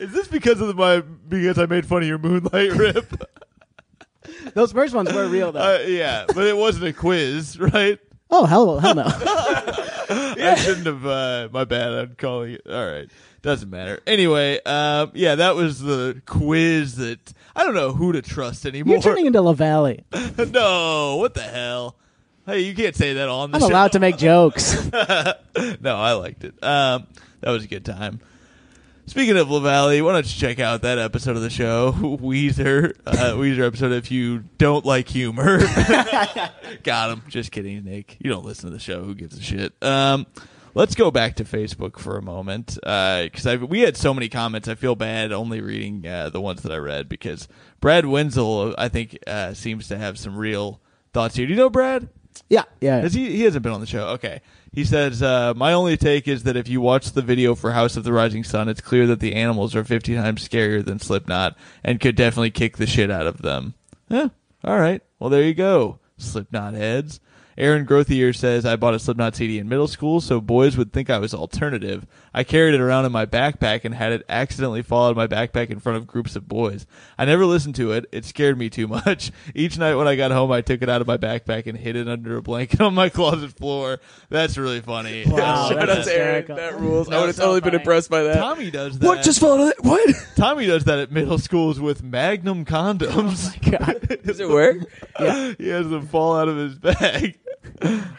Is 0.00 0.12
this 0.12 0.28
because 0.28 0.62
of 0.62 0.74
my 0.76 1.00
because 1.00 1.58
I 1.58 1.66
made 1.66 1.84
fun 1.84 2.00
of 2.00 2.08
your 2.08 2.16
moonlight 2.16 2.72
rip? 2.76 3.30
Those 4.54 4.72
first 4.72 4.94
ones 4.94 5.12
were 5.12 5.28
real, 5.28 5.52
though. 5.52 5.60
Uh, 5.60 5.78
yeah, 5.86 6.24
but 6.26 6.46
it 6.46 6.56
wasn't 6.56 6.86
a 6.86 6.92
quiz, 6.94 7.60
right? 7.60 7.98
oh, 8.30 8.46
hell, 8.46 8.78
hell 8.78 8.94
no. 8.94 9.04
I 9.06 10.54
shouldn't 10.58 10.86
have. 10.86 11.04
Uh, 11.04 11.48
my 11.52 11.64
bad. 11.64 11.92
I'm 11.92 12.14
calling 12.16 12.52
it. 12.54 12.62
All 12.66 12.86
right, 12.86 13.10
doesn't 13.42 13.68
matter. 13.68 14.00
Anyway, 14.06 14.58
um, 14.64 15.10
yeah, 15.12 15.34
that 15.34 15.54
was 15.54 15.80
the 15.80 16.22
quiz 16.24 16.96
that 16.96 17.34
I 17.54 17.64
don't 17.64 17.74
know 17.74 17.92
who 17.92 18.12
to 18.12 18.22
trust 18.22 18.64
anymore. 18.64 18.94
You're 18.94 19.02
turning 19.02 19.26
into 19.26 19.42
LaValle. 19.42 20.02
no, 20.50 21.16
what 21.16 21.34
the 21.34 21.42
hell? 21.42 21.96
Hey, 22.46 22.60
you 22.60 22.74
can't 22.74 22.96
say 22.96 23.12
that 23.12 23.28
on 23.28 23.50
the 23.50 23.58
show. 23.58 23.66
I'm 23.66 23.68
show. 23.70 23.74
allowed 23.74 23.92
to 23.92 24.00
make 24.00 24.16
jokes. 24.16 24.90
no, 24.92 25.94
I 25.96 26.12
liked 26.12 26.42
it. 26.44 26.54
Um, 26.64 27.06
that 27.42 27.50
was 27.50 27.64
a 27.64 27.68
good 27.68 27.84
time. 27.84 28.20
Speaking 29.06 29.36
of 29.38 29.50
LaValle, 29.50 30.02
why 30.02 30.12
don't 30.12 30.24
you 30.24 30.40
check 30.40 30.60
out 30.60 30.82
that 30.82 30.98
episode 30.98 31.34
of 31.34 31.42
the 31.42 31.50
show, 31.50 31.92
Weezer, 31.98 32.94
uh, 33.04 33.32
Weezer 33.34 33.66
episode 33.66 33.90
if 33.92 34.10
you 34.12 34.44
don't 34.56 34.84
like 34.84 35.08
humor. 35.08 35.58
Got 36.84 37.10
him. 37.10 37.22
Just 37.28 37.50
kidding, 37.50 37.82
Nick. 37.84 38.16
You 38.20 38.30
don't 38.30 38.44
listen 38.44 38.70
to 38.70 38.72
the 38.72 38.80
show. 38.80 39.02
Who 39.02 39.16
gives 39.16 39.36
a 39.36 39.42
shit? 39.42 39.72
Um, 39.82 40.26
let's 40.74 40.94
go 40.94 41.10
back 41.10 41.34
to 41.36 41.44
Facebook 41.44 41.98
for 41.98 42.18
a 42.18 42.22
moment 42.22 42.74
because 42.76 43.46
I 43.46 43.56
we 43.56 43.80
had 43.80 43.96
so 43.96 44.14
many 44.14 44.28
comments. 44.28 44.68
I 44.68 44.76
feel 44.76 44.94
bad 44.94 45.32
only 45.32 45.60
reading 45.60 46.06
uh, 46.06 46.30
the 46.30 46.40
ones 46.40 46.62
that 46.62 46.70
I 46.70 46.76
read 46.76 47.08
because 47.08 47.48
Brad 47.80 48.06
Wenzel, 48.06 48.76
I 48.78 48.88
think, 48.88 49.18
uh, 49.26 49.54
seems 49.54 49.88
to 49.88 49.98
have 49.98 50.20
some 50.20 50.36
real 50.36 50.80
thoughts 51.12 51.34
here. 51.34 51.46
Do 51.46 51.52
you 51.52 51.58
know 51.58 51.70
Brad? 51.70 52.08
Yeah, 52.48 52.64
yeah. 52.80 53.00
Has 53.00 53.14
he? 53.14 53.30
He 53.30 53.42
hasn't 53.42 53.62
been 53.62 53.72
on 53.72 53.80
the 53.80 53.86
show. 53.86 54.08
Okay. 54.08 54.40
He 54.72 54.84
says, 54.84 55.22
uh, 55.22 55.52
"My 55.56 55.72
only 55.72 55.96
take 55.96 56.28
is 56.28 56.44
that 56.44 56.56
if 56.56 56.68
you 56.68 56.80
watch 56.80 57.12
the 57.12 57.22
video 57.22 57.54
for 57.54 57.72
House 57.72 57.96
of 57.96 58.04
the 58.04 58.12
Rising 58.12 58.44
Sun, 58.44 58.68
it's 58.68 58.80
clear 58.80 59.06
that 59.08 59.20
the 59.20 59.34
animals 59.34 59.74
are 59.74 59.84
50 59.84 60.14
times 60.14 60.46
scarier 60.48 60.84
than 60.84 60.98
Slipknot 61.00 61.56
and 61.82 62.00
could 62.00 62.14
definitely 62.14 62.50
kick 62.50 62.76
the 62.76 62.86
shit 62.86 63.10
out 63.10 63.26
of 63.26 63.42
them." 63.42 63.74
Yeah. 64.08 64.28
All 64.62 64.78
right. 64.78 65.02
Well, 65.18 65.30
there 65.30 65.42
you 65.42 65.54
go, 65.54 65.98
Slipknot 66.18 66.74
heads. 66.74 67.20
Aaron 67.58 67.84
Grothier 67.84 68.34
says, 68.34 68.64
I 68.64 68.76
bought 68.76 68.94
a 68.94 68.98
Slipknot 68.98 69.36
CD 69.36 69.58
in 69.58 69.68
middle 69.68 69.88
school 69.88 70.20
so 70.20 70.40
boys 70.40 70.76
would 70.76 70.92
think 70.92 71.10
I 71.10 71.18
was 71.18 71.34
alternative. 71.34 72.06
I 72.32 72.44
carried 72.44 72.74
it 72.74 72.80
around 72.80 73.06
in 73.06 73.12
my 73.12 73.26
backpack 73.26 73.84
and 73.84 73.94
had 73.94 74.12
it 74.12 74.24
accidentally 74.28 74.82
fall 74.82 75.06
out 75.06 75.10
of 75.10 75.16
my 75.16 75.26
backpack 75.26 75.68
in 75.70 75.80
front 75.80 75.98
of 75.98 76.06
groups 76.06 76.36
of 76.36 76.48
boys. 76.48 76.86
I 77.18 77.24
never 77.24 77.44
listened 77.44 77.74
to 77.76 77.92
it. 77.92 78.06
It 78.12 78.24
scared 78.24 78.56
me 78.56 78.70
too 78.70 78.86
much. 79.06 79.30
Each 79.54 79.76
night 79.76 79.94
when 79.96 80.08
I 80.08 80.16
got 80.16 80.30
home, 80.30 80.52
I 80.52 80.60
took 80.62 80.80
it 80.82 80.88
out 80.88 81.00
of 81.00 81.06
my 81.06 81.16
backpack 81.16 81.66
and 81.66 81.76
hid 81.76 81.96
it 81.96 82.08
under 82.08 82.36
a 82.36 82.42
blanket 82.42 82.80
on 82.82 82.94
my 82.94 83.08
closet 83.08 83.52
floor. 83.52 84.00
That's 84.28 84.56
really 84.56 84.80
funny. 84.80 85.24
Wow, 85.26 85.68
Shout 85.70 85.86
that's 85.86 86.00
out 86.00 86.04
to 86.04 86.14
Aaron. 86.14 86.46
That 86.46 86.80
rules. 86.80 87.10
I 87.10 87.16
would 87.18 87.26
was 87.26 87.36
have 87.36 87.36
so 87.36 87.42
totally 87.52 87.60
been 87.62 87.80
impressed 87.80 88.10
by 88.10 88.22
that. 88.22 88.36
Tommy 88.36 88.70
does 88.70 88.98
that. 89.00 89.06
What 89.06 89.22
just 89.22 89.40
fell 89.40 89.60
out? 89.60 89.74
Of 89.78 89.84
What? 89.84 90.14
Tommy 90.36 90.66
does 90.66 90.84
that 90.84 90.98
at 90.98 91.10
middle 91.12 91.38
schools 91.38 91.80
with 91.80 92.02
Magnum 92.02 92.64
condoms. 92.64 93.10
Oh 93.12 93.22
my 93.70 93.78
god. 93.78 94.22
Does 94.24 94.40
it 94.40 94.48
work? 94.48 94.78
yeah. 95.18 95.52
he 95.58 95.68
has 95.68 95.88
them 95.88 96.06
fall 96.06 96.36
out 96.38 96.48
of 96.48 96.56
his 96.56 96.76
bag. 96.76 97.38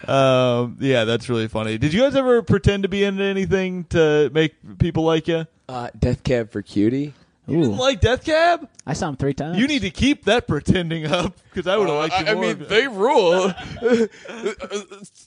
Um, 0.07 0.77
yeah, 0.79 1.03
that's 1.05 1.29
really 1.29 1.47
funny. 1.47 1.77
Did 1.77 1.93
you 1.93 2.01
guys 2.01 2.15
ever 2.15 2.41
pretend 2.41 2.83
to 2.83 2.89
be 2.89 3.03
into 3.03 3.23
anything 3.23 3.85
to 3.85 4.29
make 4.33 4.55
people 4.79 5.03
like 5.03 5.27
you? 5.27 5.45
Uh, 5.69 5.89
Death 5.97 6.23
Cab 6.23 6.51
for 6.51 6.61
Cutie. 6.61 7.13
You 7.47 7.61
didn't 7.63 7.77
like 7.77 7.99
Death 8.01 8.23
Cab? 8.23 8.69
I 8.85 8.93
saw 8.93 9.09
him 9.09 9.17
three 9.17 9.33
times. 9.33 9.57
You 9.57 9.67
need 9.67 9.81
to 9.81 9.89
keep 9.89 10.25
that 10.25 10.47
pretending 10.47 11.05
up 11.07 11.35
because 11.49 11.67
I 11.67 11.75
would 11.75 11.89
have 11.89 11.97
liked 11.97 12.19
you 12.19 12.25
I, 12.25 12.29
I 12.31 12.33
more. 12.35 12.43
mean, 12.43 12.65
they 12.69 12.87
rule. 12.87 13.51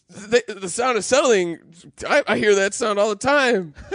They- 0.08 0.42
the 0.46 0.68
sound 0.68 0.96
of 0.96 1.04
settling. 1.04 1.58
I, 2.08 2.22
I 2.26 2.38
hear 2.38 2.54
that 2.54 2.72
sound 2.74 2.98
all 2.98 3.08
the 3.10 3.16
time. 3.16 3.74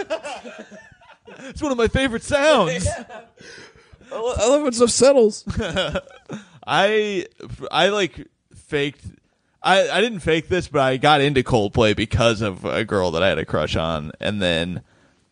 it's 1.38 1.62
one 1.62 1.72
of 1.72 1.78
my 1.78 1.88
favorite 1.88 2.22
sounds. 2.22 2.86
I 4.12 4.16
lo- 4.16 4.34
I 4.36 4.48
love 4.48 4.62
when 4.62 4.72
stuff 4.72 4.90
settles. 4.90 5.44
I 6.66 7.26
I 7.70 7.88
like 7.88 8.26
faked. 8.54 9.04
I 9.62 9.88
I 9.90 10.00
didn't 10.00 10.20
fake 10.20 10.48
this, 10.48 10.68
but 10.68 10.80
I 10.80 10.96
got 10.96 11.20
into 11.20 11.42
Coldplay 11.42 11.94
because 11.96 12.40
of 12.40 12.64
a 12.64 12.84
girl 12.84 13.10
that 13.12 13.22
I 13.22 13.28
had 13.28 13.38
a 13.38 13.44
crush 13.44 13.76
on, 13.76 14.12
and 14.20 14.40
then 14.40 14.82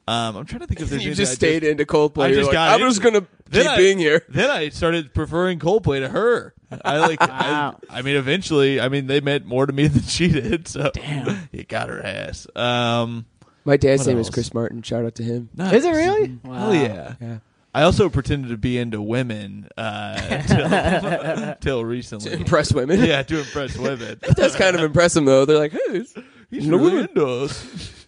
um, 0.06 0.36
I'm 0.36 0.44
trying 0.46 0.60
to 0.60 0.66
think 0.66 0.80
if 0.80 0.88
there's 0.90 1.02
you 1.04 1.10
anything 1.10 1.24
just 1.24 1.32
I 1.32 1.34
stayed 1.34 1.64
into 1.64 1.84
Coldplay. 1.84 2.24
I 2.24 2.26
You're 2.28 2.36
just 2.38 2.46
like, 2.48 2.54
got 2.54 2.68
I'm 2.74 2.80
into 2.80 2.90
just 2.90 3.02
gonna 3.02 3.26
Then 3.50 3.62
keep 3.64 3.70
I- 3.72 3.76
being 3.76 3.98
here. 3.98 4.24
Then 4.28 4.50
I 4.50 4.68
started 4.70 5.14
preferring 5.14 5.58
Coldplay 5.58 6.00
to 6.00 6.08
her. 6.10 6.54
I 6.84 6.98
like. 6.98 7.18
Wow. 7.28 7.78
I, 7.88 7.98
I 7.98 8.02
mean, 8.02 8.16
eventually, 8.16 8.78
I 8.80 8.88
mean, 8.90 9.06
they 9.06 9.20
meant 9.20 9.46
more 9.46 9.64
to 9.64 9.72
me 9.72 9.86
than 9.88 10.02
she 10.02 10.28
did. 10.28 10.68
So 10.68 10.90
Damn. 10.92 11.48
you 11.52 11.64
got 11.64 11.88
her 11.88 12.04
ass. 12.04 12.46
Um, 12.54 13.24
My 13.64 13.76
dad's 13.78 14.00
What 14.02 14.08
name 14.08 14.18
is? 14.18 14.28
Chris 14.28 14.52
Martin. 14.52 14.82
Shout 14.82 15.04
out 15.06 15.14
to 15.14 15.22
him. 15.22 15.48
Is 15.58 15.84
it 15.84 15.90
really? 15.90 16.38
Hell 16.44 16.74
yeah. 16.74 17.14
Yeah. 17.20 17.38
I 17.78 17.82
also 17.84 18.08
pretended 18.08 18.48
to 18.48 18.56
be 18.56 18.76
into 18.76 19.00
women 19.00 19.68
uh, 19.76 20.42
till, 21.54 21.54
till 21.60 21.84
recently. 21.84 22.30
To 22.30 22.36
impress 22.36 22.72
women. 22.72 23.04
yeah, 23.04 23.22
to 23.22 23.38
impress 23.38 23.76
women. 23.76 24.18
It 24.22 24.36
does 24.36 24.56
kind 24.56 24.74
of 24.74 24.82
impress 24.82 25.14
them 25.14 25.24
though. 25.26 25.44
They're 25.44 25.58
like, 25.58 25.72
hey, 25.72 25.78
it's- 26.00 26.14
He's 26.50 26.66
No 26.66 26.76
really 26.78 26.92
women. 26.94 27.08
into 27.10 27.26
us. 27.26 28.06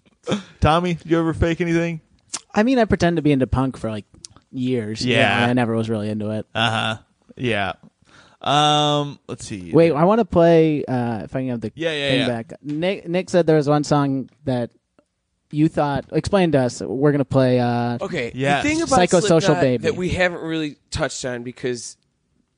Tommy, 0.61 0.95
did 0.95 1.11
you 1.11 1.19
ever 1.19 1.35
fake 1.35 1.61
anything? 1.61 2.01
I 2.55 2.63
mean, 2.63 2.79
I 2.79 2.85
pretend 2.87 3.17
to 3.17 3.23
be 3.23 3.33
into 3.33 3.47
punk 3.47 3.77
for 3.77 3.91
like 3.91 4.07
years. 4.51 5.05
Yeah. 5.07 5.47
I 5.49 5.53
never 5.53 5.75
was 5.77 5.89
really 5.91 6.09
into 6.09 6.31
it. 6.31 6.47
Uh 6.55 6.71
huh. 6.71 7.03
Yeah. 7.37 7.73
Um. 8.41 9.19
Let's 9.29 9.45
see. 9.47 9.71
Wait, 9.73 9.93
I 9.93 10.05
want 10.05 10.21
to 10.21 10.25
play. 10.25 10.85
Uh, 10.85 11.21
if 11.25 11.37
I 11.37 11.41
can 11.41 11.51
have 11.51 11.61
the 11.61 11.71
Yeah, 11.75 11.93
yeah, 11.93 12.09
thing 12.11 12.21
yeah. 12.21 12.27
back. 12.29 12.53
Nick 12.63 13.09
Nick 13.09 13.29
said 13.31 13.47
there 13.47 13.57
was 13.57 13.69
one 13.69 13.85
song 13.85 14.31
that 14.47 14.71
you 15.51 15.69
thought. 15.69 16.07
Explain 16.13 16.53
to 16.53 16.59
us. 16.61 16.81
We're 16.81 17.13
gonna 17.13 17.25
play. 17.25 17.59
Uh, 17.61 17.99
Okay. 18.01 18.33
Yeah. 18.35 18.63
The 18.63 18.69
thing 18.69 18.83
about 18.83 18.99
Psychosocial 18.99 19.27
Slipknot 19.43 19.61
Baby. 19.61 19.83
that 19.85 19.97
we 19.97 20.11
haven't 20.11 20.41
really 20.43 20.77
touched 20.91 21.25
on 21.25 21.43
because 21.43 21.97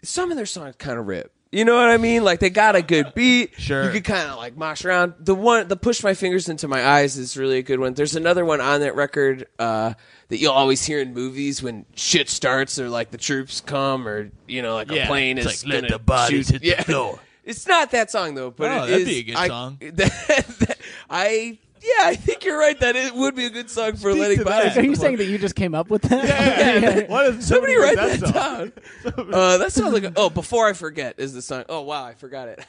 some 0.03 0.31
of 0.31 0.37
their 0.37 0.47
songs 0.47 0.75
kind 0.79 0.99
of 0.99 1.07
rip. 1.07 1.33
You 1.55 1.67
know 1.67 1.75
what 1.75 1.91
I 1.91 1.99
mean? 1.99 2.25
Like 2.25 2.41
they 2.41 2.49
got 2.49 2.77
a 2.77 2.83
good 2.83 3.13
beat. 3.15 3.53
Sure. 3.61 3.85
You 3.85 3.91
could 3.91 4.05
kind 4.05 4.31
of 4.31 4.39
like 4.39 4.57
mosh 4.57 4.87
around. 4.87 5.13
The 5.19 5.35
one, 5.35 5.69
the 5.69 5.77
push 5.77 6.03
my 6.03 6.15
fingers 6.15 6.49
into 6.49 6.67
my 6.67 6.83
eyes 6.83 7.19
is 7.19 7.37
really 7.37 7.59
a 7.59 7.63
good 7.63 7.79
one. 7.79 7.93
There's 7.93 8.17
another 8.17 8.43
one 8.43 8.63
on 8.63 8.81
that 8.81 8.95
record 8.97 9.47
uh, 9.59 9.93
that 10.29 10.39
you'll 10.39 10.53
always 10.53 10.83
hear 10.87 10.99
in 11.01 11.13
movies 11.13 11.63
when 11.63 11.85
shit 11.95 12.31
starts 12.31 12.79
or 12.79 12.89
like 12.89 13.11
the 13.11 13.19
troops 13.19 13.61
come 13.61 14.09
or 14.09 14.31
you 14.49 14.63
know 14.63 14.75
like 14.77 14.91
Yeah, 14.91 15.05
a 15.05 15.07
plane 15.09 15.37
it's 15.37 15.47
is 15.47 15.65
like, 15.67 15.73
let 15.75 15.81
gonna 15.83 15.93
the 15.93 15.99
bodies 16.03 16.47
shoot- 16.47 16.53
hit 16.53 16.63
the 16.63 16.69
yeah. 16.69 16.83
floor. 16.85 17.19
It's 17.45 17.67
not 17.67 17.91
that 17.91 18.09
song 18.11 18.35
though, 18.37 18.53
but 18.53 18.71
Oh, 18.71 18.85
it 18.85 18.87
that'd 18.91 19.01
is- 19.01 19.09
be 19.09 19.19
a 19.19 19.23
good 19.25 19.35
I- 19.37 19.49
song. 19.49 19.77
that- 19.81 20.79
I 21.11 21.59
yeah, 21.83 22.07
I 22.07 22.15
think 22.17 22.45
you're 22.45 22.59
right. 22.59 22.79
That 22.81 22.97
it 22.97 23.15
would 23.15 23.35
be 23.35 23.47
a 23.47 23.51
good 23.51 23.69
song 23.71 23.93
for 23.93 24.11
Speak 24.13 24.21
letting 24.21 24.39
to 24.39 24.45
bodies. 24.45 24.75
that. 24.75 24.81
are 24.81 24.85
you 24.85 24.95
the 24.95 25.01
saying 25.01 25.17
that 25.17 25.27
you 25.27 25.39
just 25.39 25.55
came 25.55 25.75
up 25.75 25.91
with 25.91 26.03
that? 26.03 27.09
Why 27.11 27.25
doesn't 27.25 27.43
Somebody 27.43 27.77
write 27.77 27.97
that, 27.97 28.21
song? 28.21 28.33
down. 28.33 28.73
Uh, 29.33 29.59
that 29.59 29.73
sounds 29.73 29.93
like 29.93 30.05
a, 30.05 30.13
oh, 30.17 30.31
before 30.31 30.69
I 30.69 30.73
forget 30.73 31.17
is 31.19 31.33
the 31.33 31.43
song. 31.43 31.65
Oh 31.69 31.83
wow, 31.83 32.05
I 32.05 32.15
forgot 32.15 32.49
it. 32.49 32.65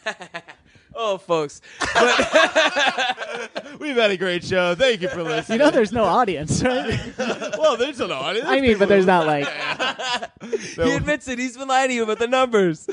oh, 0.96 1.18
folks, 1.18 1.62
We've 3.80 3.96
had 3.96 4.12
a 4.12 4.18
great 4.18 4.44
show. 4.44 4.76
Thank 4.76 5.02
you 5.02 5.10
for 5.10 5.24
listening. 5.24 5.60
you 5.60 5.66
know, 5.66 5.72
there's 5.72 5.92
no 5.92 6.04
audience, 6.06 6.64
right? 6.64 7.00
well, 7.58 7.78
there's 7.78 8.00
an 8.00 8.12
audience. 8.12 8.48
I 8.48 8.62
mean, 8.62 8.78
but 8.78 8.88
there's 8.90 9.06
not 9.06 9.26
like. 9.28 9.48
he 10.76 10.94
admits 10.96 11.28
it. 11.28 11.40
He's 11.40 11.58
been 11.58 11.68
lying 11.68 11.90
to 11.90 11.94
you 11.96 12.04
about 12.04 12.20
the 12.20 12.28
numbers. 12.28 12.88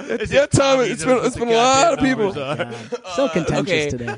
It's 0.00 0.32
yeah, 0.32 0.40
just 0.46 0.52
Tom, 0.52 0.78
Tommy 0.78 0.90
it's 0.90 1.04
knows 1.04 1.06
been 1.06 1.16
what 1.16 1.26
it's 1.26 1.34
the 1.34 1.40
been 1.40 1.48
a 1.48 1.56
lot 1.56 1.92
of 1.94 1.98
people. 1.98 2.32
numbers 2.32 2.76
so 3.16 3.28
contentious 3.28 3.72
okay. 3.72 3.90
today. 3.90 4.16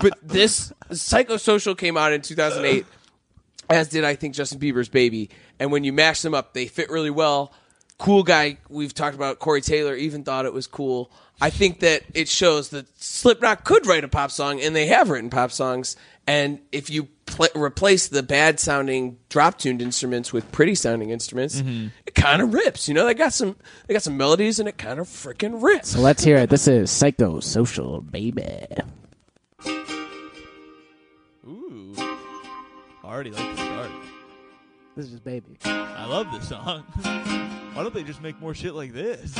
But 0.00 0.18
this 0.22 0.72
Psychosocial 0.90 1.76
came 1.76 1.96
out 1.96 2.12
in 2.12 2.22
2008, 2.22 2.86
as 3.70 3.88
did 3.88 4.04
I 4.04 4.14
think 4.14 4.34
Justin 4.34 4.58
Bieber's 4.58 4.88
Baby. 4.88 5.30
And 5.58 5.72
when 5.72 5.84
you 5.84 5.92
mash 5.92 6.22
them 6.22 6.34
up, 6.34 6.54
they 6.54 6.66
fit 6.66 6.90
really 6.90 7.10
well. 7.10 7.52
Cool 7.98 8.22
guy, 8.22 8.58
we've 8.68 8.94
talked 8.94 9.16
about 9.16 9.40
Corey 9.40 9.60
Taylor, 9.60 9.94
even 9.94 10.22
thought 10.22 10.46
it 10.46 10.52
was 10.52 10.68
cool. 10.68 11.10
I 11.40 11.50
think 11.50 11.80
that 11.80 12.02
it 12.14 12.28
shows 12.28 12.70
that 12.70 12.86
Slipknot 13.00 13.64
could 13.64 13.86
write 13.86 14.04
a 14.04 14.08
pop 14.08 14.30
song, 14.30 14.60
and 14.60 14.74
they 14.74 14.86
have 14.86 15.10
written 15.10 15.30
pop 15.30 15.52
songs. 15.52 15.96
And 16.26 16.60
if 16.72 16.90
you 16.90 17.08
pl- 17.26 17.48
replace 17.56 18.08
the 18.08 18.22
bad 18.22 18.60
sounding 18.60 19.18
drop 19.28 19.58
tuned 19.58 19.80
instruments 19.80 20.32
with 20.32 20.50
pretty 20.52 20.74
sounding 20.74 21.10
instruments, 21.10 21.60
mm-hmm. 21.60 21.88
it 22.06 22.14
kind 22.14 22.42
of 22.42 22.54
rips. 22.54 22.88
You 22.88 22.94
know, 22.94 23.06
they 23.06 23.14
got 23.14 23.32
some 23.32 23.56
they 23.86 23.94
got 23.94 24.02
some 24.02 24.16
melodies, 24.16 24.58
and 24.60 24.68
it 24.68 24.78
kind 24.78 24.98
of 24.98 25.06
freaking 25.06 25.62
rips. 25.62 25.90
So 25.90 26.00
let's 26.00 26.22
hear 26.22 26.36
it. 26.36 26.50
This 26.50 26.68
is 26.68 26.90
Psychosocial 26.90 28.08
Baby. 28.10 28.66
Ooh. 31.48 31.94
Already 33.02 33.30
like 33.30 33.56
the 33.56 33.62
start. 33.64 33.90
This 34.96 35.06
is 35.06 35.12
just 35.12 35.24
baby. 35.24 35.56
I 35.64 36.04
love 36.06 36.30
this 36.32 36.48
song. 36.48 36.82
Why 37.72 37.82
don't 37.82 37.94
they 37.94 38.02
just 38.02 38.20
make 38.20 38.38
more 38.40 38.54
shit 38.54 38.74
like 38.74 38.92
this? 38.92 39.34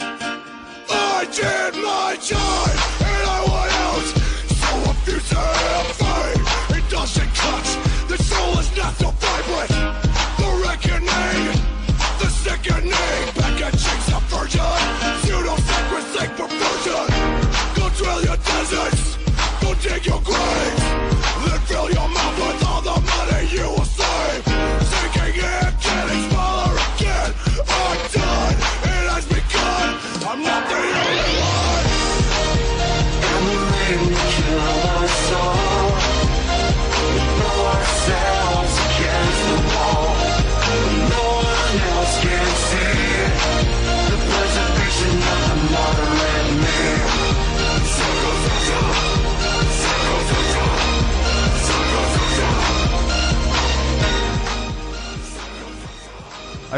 I 0.00 1.26
did 1.32 1.74
my 1.82 2.16
time 2.20 2.78
and 3.06 3.28
I 3.28 3.40
went 3.44 3.72
out. 3.84 4.06
So 4.48 4.68
refuse 4.90 5.28
to 5.30 5.36
have 5.36 5.86
faith. 5.94 6.78
It 6.78 6.90
doesn't 6.90 7.34
cut. 7.34 7.64
The 8.08 8.18
soul 8.22 8.58
is 8.58 8.76
not 8.76 8.94
so 8.94 9.10
vibrant. 9.10 9.70
The 10.38 10.48
reckoning, 10.66 11.60
the 12.18 12.28
sickening. 12.28 12.90
Packaging's 13.34 14.08
a 14.08 14.20
virgin. 14.28 14.82
Pseudo 15.22 15.56
sacred 15.56 16.04
sake 16.14 16.34
perversion. 16.36 17.43
Your 17.96 18.36
deserts. 18.36 19.18
Go 19.60 19.72
dig 19.74 20.04
your 20.04 20.20
graves. 20.22 20.82
Then 21.46 21.60
fill 21.60 21.90
your 21.90 22.08
mouth 22.08 22.38
with 22.38 22.63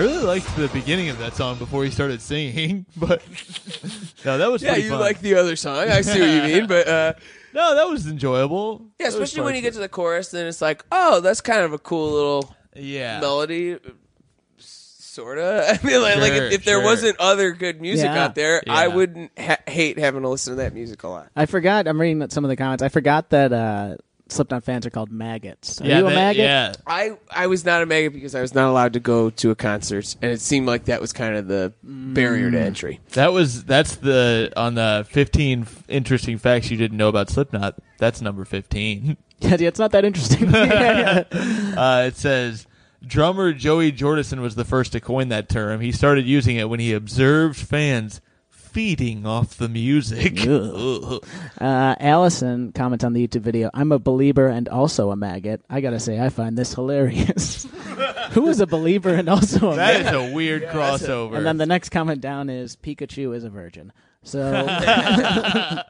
really 0.06 0.24
liked 0.24 0.56
the 0.56 0.68
beginning 0.68 1.08
of 1.08 1.18
that 1.18 1.34
song 1.34 1.58
before 1.58 1.84
he 1.84 1.90
started 1.90 2.20
singing, 2.22 2.86
but 2.96 3.22
no, 4.24 4.38
that 4.38 4.50
was 4.50 4.62
Yeah, 4.62 4.76
you 4.76 4.90
fun. 4.90 5.00
like 5.00 5.20
the 5.20 5.34
other 5.34 5.56
song. 5.56 5.76
I 5.88 6.00
see 6.02 6.20
what 6.20 6.28
you 6.30 6.42
mean, 6.42 6.66
but 6.66 6.86
uh, 6.88 7.12
no, 7.54 7.74
that 7.74 7.88
was 7.88 8.06
enjoyable. 8.06 8.82
yeah, 8.98 9.06
That 9.06 9.14
especially 9.14 9.42
when 9.42 9.54
you 9.54 9.60
get 9.62 9.74
to 9.74 9.80
the 9.80 9.88
chorus, 9.88 10.30
then 10.30 10.46
it's 10.46 10.62
like, 10.62 10.84
oh, 10.92 11.20
that's 11.20 11.40
kind 11.40 11.60
of 11.62 11.72
a 11.72 11.78
cool 11.78 12.10
little 12.12 12.54
yeah 12.74 13.20
melody. 13.20 13.78
Sorta. 14.58 15.78
I 15.82 15.86
mean, 15.86 16.02
like, 16.02 16.16
like 16.18 16.32
Sure, 16.34 16.44
if, 16.46 16.52
if 16.52 16.64
there 16.64 16.76
sure. 16.76 16.84
wasn't 16.84 17.18
other 17.18 17.52
good 17.52 17.80
music 17.80 18.04
Yeah. 18.06 18.24
out 18.24 18.34
there, 18.34 18.62
I 18.68 18.86
Yeah. 18.86 18.94
wouldn't 18.94 19.30
ha- 19.38 19.56
hate 19.66 19.98
having 19.98 20.22
to 20.22 20.28
listen 20.28 20.52
to 20.52 20.56
that 20.62 20.74
music 20.74 21.02
a 21.04 21.08
lot. 21.08 21.30
I 21.34 21.46
forgot. 21.46 21.88
I'm 21.88 21.98
reading 22.00 22.28
some 22.30 22.44
of 22.44 22.48
the 22.50 22.56
comments. 22.56 22.82
I 22.82 22.88
forgot 22.90 23.30
that 23.30 23.52
uh, 23.52 23.96
Slipknot 24.28 24.64
fans 24.64 24.84
are 24.84 24.90
called 24.90 25.10
maggots. 25.12 25.80
Are 25.80 25.86
yeah, 25.86 25.98
you 25.98 26.06
a 26.06 26.10
that- 26.10 26.14
maggot? 26.16 26.42
yeah. 26.42 26.72
I 26.86 27.16
I 27.30 27.46
was 27.46 27.64
not 27.64 27.82
a 27.82 27.86
maggot 27.86 28.12
because 28.12 28.34
I 28.34 28.40
was 28.40 28.54
not 28.54 28.68
allowed 28.68 28.94
to 28.94 29.00
go 29.00 29.30
to 29.30 29.50
a 29.50 29.54
concert, 29.54 30.16
and 30.20 30.32
it 30.32 30.40
seemed 30.40 30.66
like 30.66 30.86
that 30.86 31.00
was 31.00 31.12
kind 31.12 31.36
of 31.36 31.46
the 31.46 31.72
barrier 31.82 32.48
Mm. 32.48 32.52
to 32.52 32.60
entry. 32.60 33.00
That 33.12 33.32
was 33.32 33.62
that's 33.64 33.96
the 33.96 34.52
on 34.56 34.74
the 34.74 35.06
15 35.10 35.62
f- 35.62 35.84
interesting 35.88 36.38
facts 36.38 36.70
you 36.70 36.76
didn't 36.76 36.96
know 36.98 37.08
about 37.08 37.30
Slipknot. 37.30 37.76
That's 37.98 38.20
number 38.20 38.44
15. 38.44 39.16
Yeah, 39.38 39.56
yeah 39.58 39.68
it's 39.68 39.78
not 39.78 39.92
that 39.92 40.04
interesting. 40.06 40.48
Uh, 41.76 42.04
it 42.08 42.16
says 42.16 42.66
drummer 43.06 43.52
Joey 43.52 43.92
Jordison 43.92 44.40
was 44.40 44.54
the 44.54 44.64
first 44.64 44.92
to 44.92 45.00
coin 45.00 45.28
that 45.28 45.48
term. 45.48 45.80
He 45.82 45.92
started 45.92 46.24
using 46.24 46.56
it 46.56 46.68
when 46.70 46.80
he 46.80 46.92
observed 46.94 47.56
fans 47.58 48.20
feeding 48.76 49.24
off 49.24 49.56
the 49.56 49.70
music. 49.70 50.46
Ugh. 50.46 51.24
Uh, 51.58 51.94
Allison 52.00 52.70
comments 52.72 53.02
on 53.02 53.14
the 53.14 53.26
YouTube 53.26 53.40
video. 53.40 53.70
I'm 53.72 53.90
a 53.90 53.98
believer 53.98 54.48
and 54.48 54.68
also 54.68 55.10
a 55.10 55.16
maggot. 55.16 55.62
I 55.70 55.80
gotta 55.80 55.98
say, 55.98 56.20
I 56.20 56.28
find 56.28 56.58
this 56.58 56.74
hilarious. 56.74 57.64
Who 58.32 58.48
is 58.48 58.60
a 58.60 58.66
believer 58.66 59.14
and 59.14 59.30
also 59.30 59.72
a 59.72 59.76
That 59.76 60.02
maggot? 60.04 60.22
is 60.22 60.30
a 60.30 60.34
weird 60.34 60.64
crossover. 60.64 61.36
And 61.38 61.46
then 61.46 61.56
the 61.56 61.64
next 61.64 61.88
comment 61.88 62.20
down 62.20 62.50
is 62.50 62.76
Pikachu 62.76 63.34
is 63.34 63.44
a 63.44 63.48
virgin. 63.48 63.90
So 64.22 64.50
that 64.60 65.86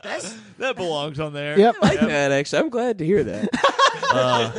belongs 0.76 1.18
on 1.18 1.32
there. 1.32 1.58
Yep. 1.58 1.76
I 1.82 1.88
like 1.88 2.00
that 2.00 2.30
actually. 2.32 2.58
I'm 2.60 2.68
glad 2.70 2.98
to 2.98 3.04
hear 3.04 3.24
that. 3.24 3.48
Uh, 4.12 4.52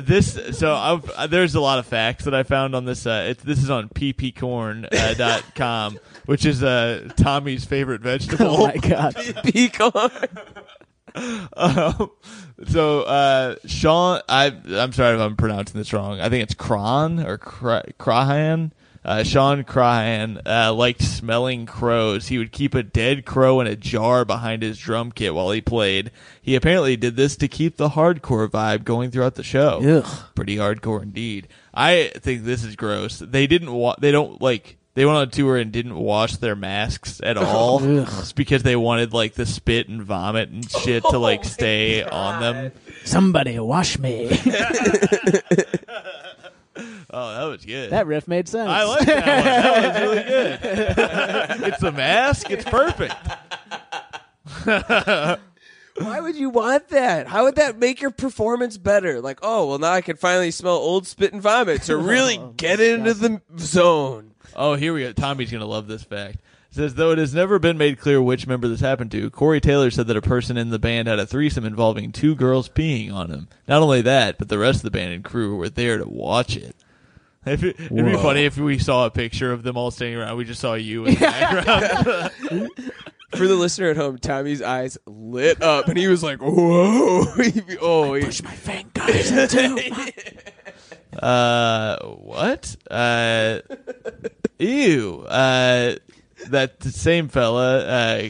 this 0.00 0.38
so 0.56 0.74
I've, 0.74 1.10
uh, 1.10 1.26
there's 1.26 1.54
a 1.56 1.60
lot 1.60 1.78
of 1.80 1.86
facts 1.86 2.24
that 2.24 2.34
I 2.34 2.44
found 2.44 2.76
on 2.76 2.84
this. 2.84 3.04
Uh, 3.06 3.26
it's 3.30 3.42
this 3.42 3.60
is 3.62 3.68
on 3.70 3.88
ppcorn.com. 3.88 4.86
uh, 4.92 5.14
dot 5.14 5.42
com, 5.54 5.98
which 6.26 6.44
is 6.44 6.62
uh, 6.62 7.08
Tommy's 7.16 7.64
favorite 7.64 8.00
vegetable. 8.00 8.46
oh 8.50 8.66
my 8.66 8.76
god, 8.76 9.14
Pecan. 9.44 10.10
Um, 11.54 12.10
so 12.68 13.02
uh, 13.02 13.56
Shawn, 13.66 14.22
I 14.28 14.46
I'm 14.70 14.92
sorry 14.92 15.14
if 15.14 15.20
I'm 15.20 15.36
pronouncing 15.36 15.78
this 15.78 15.92
wrong. 15.92 16.20
I 16.20 16.28
think 16.28 16.42
it's 16.42 16.54
Cron 16.54 17.20
or 17.20 17.38
Cra- 17.38 17.84
Crahan. 17.98 18.72
Uh, 19.04 19.24
Shawn 19.24 19.64
Crahan 19.64 20.40
uh, 20.46 20.72
liked 20.72 21.02
smelling 21.02 21.66
crows. 21.66 22.28
He 22.28 22.38
would 22.38 22.52
keep 22.52 22.72
a 22.74 22.84
dead 22.84 23.24
crow 23.26 23.60
in 23.60 23.66
a 23.66 23.74
jar 23.74 24.24
behind 24.24 24.62
his 24.62 24.78
drum 24.78 25.10
kit 25.10 25.34
while 25.34 25.50
he 25.50 25.60
played. 25.60 26.12
He 26.40 26.54
apparently 26.54 26.96
did 26.96 27.16
this 27.16 27.34
to 27.38 27.48
keep 27.48 27.76
the 27.78 27.90
hardcore 27.90 28.48
vibe 28.48 28.84
going 28.84 29.10
throughout 29.10 29.34
the 29.34 29.42
show. 29.42 29.80
Ugh. 30.04 30.24
Pretty 30.36 30.56
hardcore 30.56 31.02
indeed. 31.02 31.48
I 31.74 32.12
think 32.14 32.44
this 32.44 32.62
is 32.62 32.76
gross. 32.76 33.18
They 33.18 33.48
didn't 33.48 33.72
wa- 33.72 33.96
They 33.98 34.12
don't 34.12 34.40
like. 34.40 34.76
They 34.94 35.06
went 35.06 35.16
on 35.16 35.22
a 35.22 35.30
tour 35.30 35.56
and 35.56 35.72
didn't 35.72 35.96
wash 35.96 36.36
their 36.36 36.54
masks 36.54 37.20
at 37.24 37.38
all. 37.38 37.82
Ugh. 37.82 38.06
It's 38.18 38.32
because 38.32 38.62
they 38.62 38.76
wanted 38.76 39.14
like 39.14 39.34
the 39.34 39.46
spit 39.46 39.88
and 39.88 40.02
vomit 40.02 40.50
and 40.50 40.70
shit 40.70 41.02
to 41.04 41.18
like 41.18 41.40
oh 41.44 41.48
stay 41.48 42.02
on 42.02 42.40
them. 42.42 42.72
somebody 43.04 43.58
wash 43.58 43.98
me. 43.98 44.30
Oh, 47.14 47.34
that 47.34 47.44
was 47.44 47.66
good. 47.66 47.90
that 47.90 48.06
riff 48.06 48.26
made 48.26 48.48
sense. 48.48 48.70
I 48.70 48.84
like 48.84 49.04
that 49.04 49.26
one. 49.26 49.44
That 49.44 50.08
was 50.08 50.16
really 50.16 51.58
good. 51.60 51.68
it's 51.68 51.82
a 51.82 51.92
mask. 51.92 52.50
It's 52.50 52.64
perfect. 52.64 53.14
Why 55.98 56.20
would 56.20 56.36
you 56.36 56.48
want 56.48 56.88
that? 56.88 57.26
How 57.26 57.44
would 57.44 57.56
that 57.56 57.78
make 57.78 58.00
your 58.00 58.10
performance 58.10 58.78
better? 58.78 59.20
Like, 59.20 59.40
oh, 59.42 59.68
well, 59.68 59.78
now 59.78 59.92
I 59.92 60.00
can 60.00 60.16
finally 60.16 60.50
smell 60.50 60.76
old 60.76 61.06
spit 61.06 61.34
and 61.34 61.42
vomit 61.42 61.82
to 61.82 61.98
really 61.98 62.38
oh, 62.38 62.54
get 62.56 62.80
into 62.80 63.12
the 63.12 63.42
zone. 63.58 64.31
Oh, 64.54 64.74
here 64.74 64.92
we 64.94 65.02
go. 65.02 65.12
Tommy's 65.12 65.50
gonna 65.50 65.66
love 65.66 65.86
this 65.86 66.02
fact. 66.04 66.36
It 66.70 66.76
says 66.76 66.94
though 66.94 67.10
it 67.12 67.18
has 67.18 67.34
never 67.34 67.58
been 67.58 67.76
made 67.78 67.98
clear 67.98 68.22
which 68.22 68.46
member 68.46 68.66
this 68.68 68.80
happened 68.80 69.10
to. 69.12 69.28
Corey 69.30 69.60
Taylor 69.60 69.90
said 69.90 70.06
that 70.06 70.16
a 70.16 70.22
person 70.22 70.56
in 70.56 70.70
the 70.70 70.78
band 70.78 71.06
had 71.08 71.18
a 71.18 71.26
threesome 71.26 71.64
involving 71.66 72.12
two 72.12 72.34
girls 72.34 72.68
peeing 72.68 73.12
on 73.12 73.30
him. 73.30 73.48
Not 73.68 73.82
only 73.82 74.00
that, 74.02 74.38
but 74.38 74.48
the 74.48 74.58
rest 74.58 74.78
of 74.78 74.82
the 74.84 74.90
band 74.90 75.12
and 75.12 75.24
crew 75.24 75.56
were 75.56 75.68
there 75.68 75.98
to 75.98 76.08
watch 76.08 76.56
it. 76.56 76.74
If 77.44 77.62
it 77.64 77.76
it'd 77.78 78.04
be 78.06 78.12
funny 78.14 78.44
if 78.44 78.56
we 78.56 78.78
saw 78.78 79.06
a 79.06 79.10
picture 79.10 79.52
of 79.52 79.62
them 79.64 79.76
all 79.76 79.90
standing 79.90 80.18
around. 80.18 80.36
We 80.36 80.44
just 80.44 80.60
saw 80.60 80.74
you 80.74 81.04
in 81.06 81.14
the 81.14 81.20
background. 82.40 82.70
For 83.36 83.48
the 83.48 83.54
listener 83.56 83.88
at 83.88 83.96
home, 83.96 84.18
Tommy's 84.18 84.60
eyes 84.60 84.98
lit 85.06 85.62
up, 85.62 85.88
and 85.88 85.96
he 85.96 86.06
was 86.06 86.22
like, 86.22 86.38
"Whoa!" 86.42 87.24
He- 87.42 87.62
oh, 87.80 88.12
he, 88.12 88.24
Push 88.26 88.42
my 88.42 88.50
fingers 88.50 89.30
into 89.30 90.12
Uh, 91.18 91.96
what? 92.04 92.76
Uh, 92.90 93.60
ew. 94.62 95.24
Uh, 95.28 95.94
that 96.48 96.82
same 96.82 97.28
fella, 97.28 97.78
uh, 97.80 98.28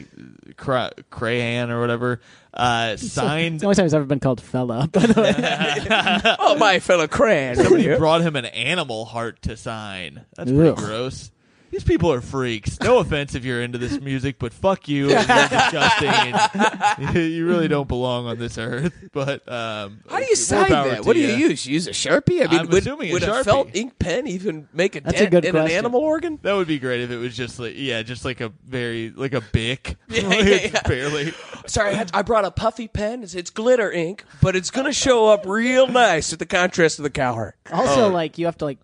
Cra- 0.56 0.92
Crahan 1.10 1.70
or 1.70 1.80
whatever, 1.80 2.20
uh, 2.52 2.90
It's 2.94 3.10
signed. 3.10 3.60
the 3.60 3.66
only 3.66 3.74
time 3.76 3.84
he's 3.86 3.94
ever 3.94 4.04
been 4.04 4.20
called 4.20 4.40
fella. 4.40 4.86
By 4.92 5.00
the 5.06 5.20
way, 5.22 6.36
oh, 6.38 6.56
my 6.56 6.78
fella 6.78 7.08
Cran. 7.08 7.56
Somebody 7.56 7.96
brought 7.96 8.20
him 8.20 8.36
an 8.36 8.44
animal 8.44 9.04
heart 9.06 9.40
to 9.42 9.56
sign. 9.56 10.24
That's 10.36 10.50
pretty 10.50 10.68
Ugh. 10.70 10.76
gross. 10.76 11.30
These 11.72 11.84
people 11.84 12.12
are 12.12 12.20
freaks. 12.20 12.78
No 12.80 12.98
offense 12.98 13.34
if 13.34 13.44
you're 13.46 13.62
into 13.62 13.78
this 13.78 13.98
music, 13.98 14.38
but 14.38 14.52
fuck 14.52 14.88
you. 14.88 15.08
You're 15.08 15.18
disgusting. 15.24 16.08
and 16.08 17.14
you 17.32 17.46
really 17.46 17.66
don't 17.66 17.88
belong 17.88 18.26
on 18.26 18.38
this 18.38 18.58
earth. 18.58 18.92
But 19.12 19.50
um, 19.50 20.00
How 20.08 20.18
do 20.18 20.24
you 20.26 20.36
sign 20.36 20.70
that? 20.70 21.04
What 21.06 21.14
do 21.14 21.20
you 21.20 21.28
ya. 21.28 21.36
use? 21.48 21.66
You 21.66 21.72
use 21.72 21.86
a 21.88 21.92
sharpie? 21.92 22.44
I 22.46 22.50
mean, 22.50 22.60
I'm 22.60 22.68
would, 22.68 22.82
assuming 22.82 23.08
a 23.10 23.12
would 23.14 23.22
Sharpie. 23.22 23.44
felt 23.44 23.74
ink 23.74 23.98
pen 23.98 24.26
even 24.26 24.68
make 24.74 24.96
a 24.96 25.00
That's 25.00 25.16
a 25.16 25.20
dent 25.20 25.30
good 25.30 25.44
in 25.46 25.56
an 25.56 25.62
question. 25.62 25.78
animal 25.78 26.00
organ? 26.02 26.38
That 26.42 26.52
would 26.52 26.68
be 26.68 26.78
great 26.78 27.00
if 27.00 27.10
it 27.10 27.16
was 27.16 27.34
just 27.34 27.58
like 27.58 27.72
yeah, 27.76 28.02
just 28.02 28.24
like 28.26 28.42
a 28.42 28.52
very 28.66 29.10
like 29.16 29.32
a 29.32 29.40
bic. 29.40 29.96
Yeah, 30.08 30.28
Like, 30.28 30.38
yeah, 30.40 30.44
it's 30.56 30.74
yeah. 30.74 30.82
barely. 30.86 31.32
Sorry, 31.66 31.90
I, 31.92 31.94
had, 31.94 32.10
I 32.12 32.20
brought 32.20 32.44
a 32.44 32.50
puffy 32.50 32.86
pen. 32.86 33.22
It's, 33.22 33.34
it's 33.34 33.48
glitter 33.48 33.90
ink, 33.90 34.24
but 34.42 34.54
it's 34.56 34.70
going 34.70 34.84
to 34.84 34.92
show 34.92 35.28
up 35.28 35.46
real 35.46 35.86
nice 35.86 36.30
with 36.32 36.38
the 36.38 36.44
contrast 36.46 36.98
of 36.98 37.04
the 37.04 37.10
cow 37.10 37.32
heart. 37.32 37.56
also 37.72 38.06
Oh. 38.06 38.08
like 38.10 38.36
you 38.36 38.44
have 38.44 38.58
to 38.58 38.66
like 38.66 38.78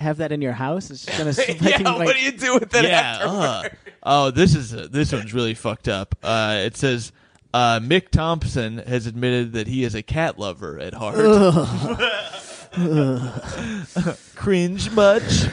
have 0.00 0.18
that 0.18 0.32
in 0.32 0.42
your 0.42 0.52
house. 0.52 0.90
It's 0.90 1.04
just 1.06 1.18
gonna. 1.18 1.30
yeah, 1.60 1.78
fucking, 1.78 1.84
like, 1.84 2.06
what 2.06 2.16
do 2.16 2.22
you 2.22 2.32
do 2.32 2.54
with 2.54 2.70
that 2.70 2.84
yeah. 2.84 3.18
afterward? 3.20 3.36
uh. 3.36 3.68
oh, 4.02 4.30
this 4.30 4.54
is 4.54 4.70
this 4.90 5.12
one's 5.12 5.32
really 5.34 5.54
fucked 5.54 5.88
up. 5.88 6.16
Uh, 6.22 6.56
it 6.64 6.76
says 6.76 7.12
uh, 7.52 7.80
Mick 7.80 8.10
Thompson 8.10 8.78
has 8.78 9.06
admitted 9.06 9.52
that 9.52 9.66
he 9.66 9.84
is 9.84 9.94
a 9.94 10.02
cat 10.02 10.38
lover 10.38 10.78
at 10.78 10.94
heart. 10.94 11.16
Cringe 14.36 14.90
much? 14.92 15.52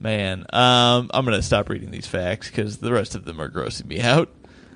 Man, 0.00 0.40
um, 0.52 1.10
I'm 1.14 1.24
gonna 1.24 1.42
stop 1.42 1.68
reading 1.68 1.90
these 1.90 2.06
facts 2.06 2.48
because 2.48 2.78
the 2.78 2.92
rest 2.92 3.14
of 3.14 3.24
them 3.24 3.40
are 3.40 3.48
grossing 3.48 3.86
me 3.86 4.00
out. 4.00 4.28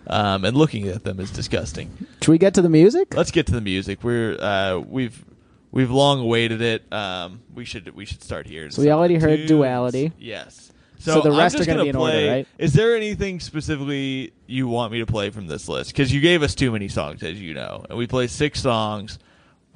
Um, 0.09 0.45
and 0.45 0.57
looking 0.57 0.87
at 0.87 1.03
them 1.03 1.19
is 1.19 1.33
disgusting. 1.33 1.91
Should 2.23 2.31
we 2.31 2.39
get 2.39 2.55
to 2.55 2.63
the 2.63 2.69
music? 2.69 3.17
Let's 3.17 3.33
get 3.33 3.47
to 3.47 3.53
the 3.53 3.61
music. 3.61 4.05
We're 4.05 4.41
uh, 4.41 4.79
we've 4.79 5.25
we've 5.77 5.91
long 5.91 6.21
awaited 6.21 6.63
it. 6.63 6.91
Um, 6.93 7.41
we 7.55 7.65
should 7.65 7.95
we 7.95 8.05
should 8.07 8.23
start 8.23 8.47
here. 8.47 8.71
So 8.71 8.83
we 8.83 8.91
already 8.91 9.17
heard. 9.17 9.47
Duality. 9.47 10.13
Yes. 10.19 10.73
So 10.99 11.17
So, 11.17 11.21
the 11.21 11.31
I'm 11.31 11.37
rest 11.39 11.57
just 11.59 11.69
are 11.69 11.73
gonna 11.73 11.79
gonna 11.81 11.85
be 11.85 11.89
in 11.91 11.97
order, 11.97 12.13
play- 12.13 12.29
right? 12.31 12.49
Is 12.59 12.73
there 12.73 12.97
anything 12.97 13.39
specifically 13.39 14.33
you 14.47 14.67
want 14.67 14.93
me 14.93 14.99
to 15.01 15.07
play 15.07 15.29
from 15.31 15.47
this 15.47 15.69
list? 15.69 15.91
Because 15.93 16.13
you 16.13 16.21
gave 16.23 16.43
us 16.43 16.55
too 16.55 16.73
many 16.73 16.89
songs, 16.89 17.23
as 17.23 17.41
you 17.41 17.53
know, 17.53 17.85
and 17.91 17.99
we 17.99 18.07
play 18.07 18.27
six 18.27 18.61
songs. 18.63 19.19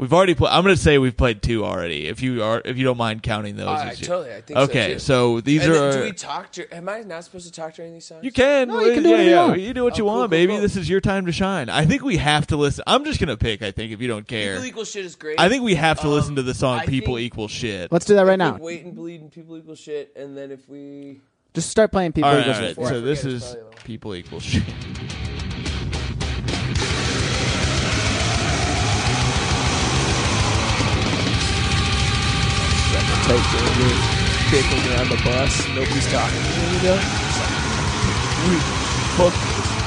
We've 0.01 0.15
already 0.15 0.35
played. 0.35 0.51
I'm 0.51 0.65
going 0.65 0.75
to 0.75 0.81
say 0.81 0.97
we've 0.97 1.17
played 1.17 1.43
two 1.43 1.63
already. 1.63 2.09
If 2.09 2.23
you 2.23 2.43
are, 2.43 2.63
if 2.65 2.79
you 2.79 2.85
don't 2.85 2.97
mind 2.97 3.23
counting 3.23 3.57
those. 3.57 3.67
Uh, 3.69 3.89
as 3.91 4.01
you- 4.01 4.07
totally, 4.07 4.35
I 4.35 4.41
think 4.41 4.57
so, 4.59 4.63
okay, 4.65 4.93
too. 4.95 4.99
so 4.99 5.41
these 5.43 5.63
And 5.63 5.75
then 5.75 5.83
are. 5.83 5.93
do 5.93 6.03
we 6.05 6.13
talk? 6.13 6.51
To, 6.53 6.75
am 6.75 6.89
I 6.89 7.01
not 7.03 7.23
supposed 7.25 7.45
to 7.47 7.53
talk 7.53 7.75
during 7.75 7.93
these 7.93 8.07
songs? 8.07 8.25
You 8.25 8.33
can. 8.33 8.69
No, 8.69 8.81
you 8.81 8.95
can 8.95 9.03
do 9.03 9.11
yeah, 9.11 9.15
whatever 9.17 9.23
you 9.29 9.31
yeah. 9.37 9.47
want. 9.49 9.61
You 9.61 9.75
do 9.75 9.85
what 9.85 9.99
you 9.99 10.05
Oh, 10.05 10.09
cool, 10.09 10.19
want, 10.21 10.31
cool, 10.31 10.39
baby. 10.39 10.53
cool. 10.55 10.63
This 10.63 10.77
is 10.77 10.89
your 10.89 11.03
time 11.03 11.27
to 11.27 11.33
shine. 11.33 11.69
I 11.69 11.85
think 11.85 12.03
we 12.03 12.17
have 12.17 12.47
to 12.47 12.57
listen. 12.57 12.83
I'm 12.87 13.05
just 13.05 13.21
gonna 13.21 13.37
pick. 13.37 13.61
I 13.61 13.73
think 13.73 13.93
if 13.93 14.01
you 14.01 14.09
don't 14.09 14.27
care, 14.27 14.55
People 14.55 14.67
equal 14.69 14.85
shit 14.87 15.05
is 15.05 15.17
great. 15.17 15.39
I 15.39 15.51
think 15.51 15.63
we 15.65 15.75
have 15.75 16.01
to 16.01 16.07
Um, 16.07 16.15
listen 16.15 16.37
to 16.37 16.43
the 16.43 16.55
song 16.55 16.79
I 16.79 16.87
"People 16.87 17.17
think- 17.17 17.27
Equal 17.27 17.49
Shit." 17.49 17.93
Let's 17.93 18.07
do 18.07 18.15
that 18.15 18.25
right 18.25 18.39
now. 18.39 18.55
we 18.57 18.63
Wait 18.63 18.85
and 18.87 18.95
bleed 18.97 19.21
and 19.21 19.31
people 19.31 19.59
equal 19.59 19.75
shit, 19.75 20.13
and 20.17 20.35
then 20.35 20.51
if 20.51 20.67
we 20.67 21.21
Just 21.53 21.69
start 21.69 21.93
playing 21.93 22.13
people 22.13 22.31
all 22.31 22.37
right, 22.37 22.41
equal 22.47 22.55
all 22.55 22.61
right. 22.61 22.67
shit. 22.69 22.77
Before 22.77 22.89
I 22.89 22.91
So 22.95 23.01
this 23.03 23.25
it's 23.27 23.27
is 23.27 23.43
probably 23.55 23.71
the- 23.77 23.83
"People 23.85 24.15
Equal 24.15 24.41
Shit." 24.41 24.63
Take 33.31 34.65
kicking 34.65 34.91
around 34.91 35.09
the 35.09 35.21
bus, 35.25 35.69
nobody's 35.69 36.11
talking. 36.11 36.43
You 36.73 36.83
know? 36.83 36.97
Fuck. 39.17 39.80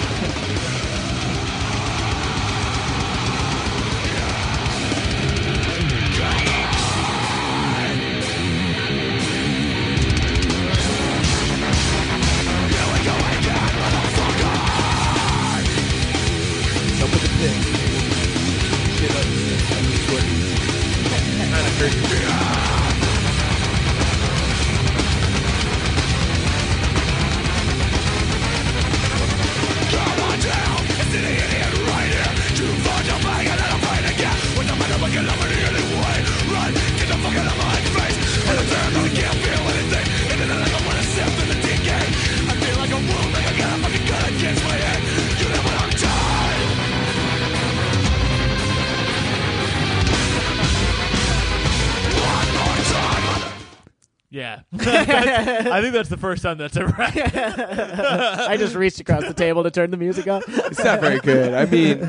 I 55.71 55.81
think 55.81 55.93
that's 55.93 56.09
the 56.09 56.17
first 56.17 56.43
time 56.43 56.57
that's 56.57 56.75
ever 56.77 56.91
happened. 56.91 57.33
I 57.37 58.57
just 58.57 58.75
reached 58.75 58.99
across 58.99 59.23
the 59.23 59.33
table 59.33 59.63
to 59.63 59.71
turn 59.71 59.91
the 59.91 59.97
music 59.97 60.27
off. 60.27 60.43
It's 60.47 60.83
not 60.83 61.01
very 61.01 61.19
good. 61.19 61.53
I 61.53 61.65
mean, 61.65 61.99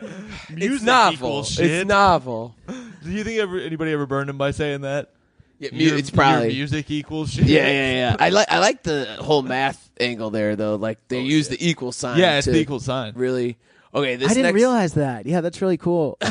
it's 0.00 0.50
Music 0.50 0.86
novel. 0.86 1.14
equals 1.14 1.50
shit. 1.50 1.70
It's 1.70 1.88
novel. 1.88 2.54
Do 2.66 3.10
you 3.10 3.24
think 3.24 3.40
ever 3.40 3.58
anybody 3.58 3.92
ever 3.92 4.06
burned 4.06 4.30
him 4.30 4.38
by 4.38 4.50
saying 4.52 4.82
that? 4.82 5.10
Yeah, 5.58 5.70
mu- 5.72 5.78
Your- 5.78 5.96
it's 5.96 6.10
probably 6.10 6.48
your 6.48 6.54
music 6.56 6.90
equals 6.90 7.32
shit. 7.32 7.44
Yeah, 7.44 7.66
yeah, 7.68 7.92
yeah. 7.92 8.16
I 8.18 8.30
like 8.30 8.50
I 8.50 8.58
like 8.58 8.82
the 8.82 9.04
whole 9.20 9.42
math 9.42 9.90
angle 10.00 10.30
there 10.30 10.56
though. 10.56 10.74
Like 10.76 10.98
they 11.08 11.18
oh, 11.18 11.22
use 11.22 11.48
the 11.48 11.56
equal 11.68 11.92
sign. 11.92 12.18
Yeah, 12.18 12.38
it's 12.38 12.46
to 12.46 12.52
the 12.52 12.58
equal 12.58 12.80
sign. 12.80 13.12
Really. 13.14 13.56
Okay, 13.94 14.16
this 14.16 14.30
I 14.30 14.34
didn't 14.34 14.44
next, 14.44 14.54
realize 14.54 14.94
that. 14.94 15.26
Yeah, 15.26 15.42
that's 15.42 15.60
really 15.60 15.76
cool. 15.76 16.16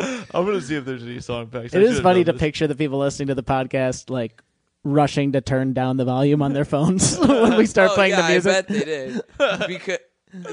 I'm 0.00 0.44
gonna 0.46 0.60
see 0.60 0.74
if 0.76 0.84
there's 0.84 1.02
any 1.02 1.20
song 1.20 1.48
facts. 1.48 1.74
It 1.74 1.82
is 1.82 2.00
funny 2.00 2.24
to 2.24 2.32
picture 2.32 2.66
the 2.66 2.74
people 2.74 2.98
listening 2.98 3.28
to 3.28 3.34
the 3.34 3.42
podcast 3.42 4.10
like 4.10 4.42
rushing 4.84 5.32
to 5.32 5.40
turn 5.40 5.72
down 5.72 5.96
the 5.96 6.04
volume 6.04 6.42
on 6.42 6.52
their 6.52 6.64
phones 6.64 7.18
when 7.20 7.56
we 7.56 7.66
start 7.66 7.90
Oh, 7.90 7.94
playing 7.94 8.12
yeah, 8.12 8.22
the 8.22 8.28
music. 8.32 8.52
I 8.52 8.60
bet 8.60 8.68
they 8.68 8.84
did. 8.84 9.22
because 9.66 9.98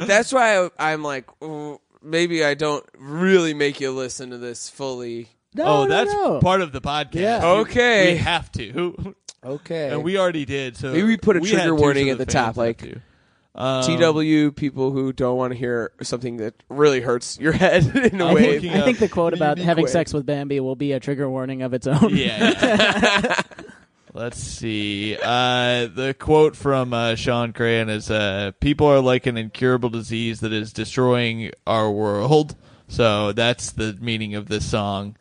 that's 0.08 0.32
why 0.34 0.58
I, 0.58 0.70
I'm 0.94 1.04
like, 1.04 1.26
"Ooh, 1.44 1.80
maybe 2.02 2.44
I 2.44 2.54
don't 2.54 2.86
really 2.98 3.54
make 3.54 3.80
you 3.80 3.91
listen 3.91 4.30
to 4.32 4.38
this 4.38 4.70
fully. 4.70 5.30
No, 5.56 5.66
oh, 5.66 5.84
no, 5.84 5.89
that's 5.89 6.12
no. 6.14 6.39
part 6.39 6.62
of 6.62 6.72
the 6.72 6.82
podcast. 6.82 7.14
Yeah. 7.16 7.39
We- 7.54 7.60
Okay. 7.62 8.14
we 8.14 8.18
have 8.20 8.52
to, 8.54 9.16
Okay. 9.46 9.89
and 9.89 10.04
we 10.04 10.18
already 10.18 10.46
did. 10.46 10.78
So 10.78 10.91
Maybe 10.94 11.04
we 11.04 11.18
put 11.18 11.36
a 11.36 11.39
had 11.41 11.48
trigger 11.48 11.68
to, 11.68 11.76
warning 11.76 12.10
at 12.10 12.18
the 12.18 12.26
fans 12.26 12.34
top, 12.34 12.46
have 12.48 12.58
like, 12.58 12.78
to. 12.80 13.00
Um, 13.56 13.84
TW 13.84 14.56
people 14.56 14.91
who 14.91 15.14
don't 15.14 15.38
want 15.38 15.54
to 15.54 15.60
hear 15.60 15.91
something 16.01 16.38
that 16.38 16.56
really 16.70 17.01
hurts 17.01 17.39
your 17.39 17.51
head 17.51 17.86
in 18.14 18.20
a 18.20 18.26
I 18.28 18.34
way. 18.34 18.60
think, 18.60 18.74
I 18.74 18.82
think 18.82 18.97
the 18.99 19.08
quote 19.10 19.34
about 19.34 19.60
having 19.60 19.86
way. 19.86 19.91
sex 19.91 20.12
with 20.14 20.26
Bambi 20.26 20.60
will 20.60 20.76
be 20.76 20.91
a 20.93 20.99
trigger 20.99 21.30
warning 21.30 21.62
of 21.62 21.74
its 21.74 21.86
own. 21.86 22.10
Yeah. 22.16 23.41
Let's 24.16 24.39
see. 24.39 25.16
Uh, 25.22 25.88
the 25.88 26.16
quote 26.18 26.56
from 26.56 26.93
uh, 26.93 27.16
Shawn 27.16 27.51
Crahan 27.51 27.89
is 27.89 28.12
uh, 28.12 28.51
People 28.60 28.86
are 28.88 28.99
like 28.99 29.26
an 29.26 29.38
incurable 29.38 29.89
disease 29.89 30.39
that 30.41 30.54
is 30.54 30.72
destroying 30.72 31.51
our 31.66 31.89
world. 31.91 32.56
So 32.88 33.32
that's 33.32 33.72
the 33.72 33.97
meaning 33.99 34.36
of 34.36 34.47
this 34.49 34.70
song. 34.70 35.16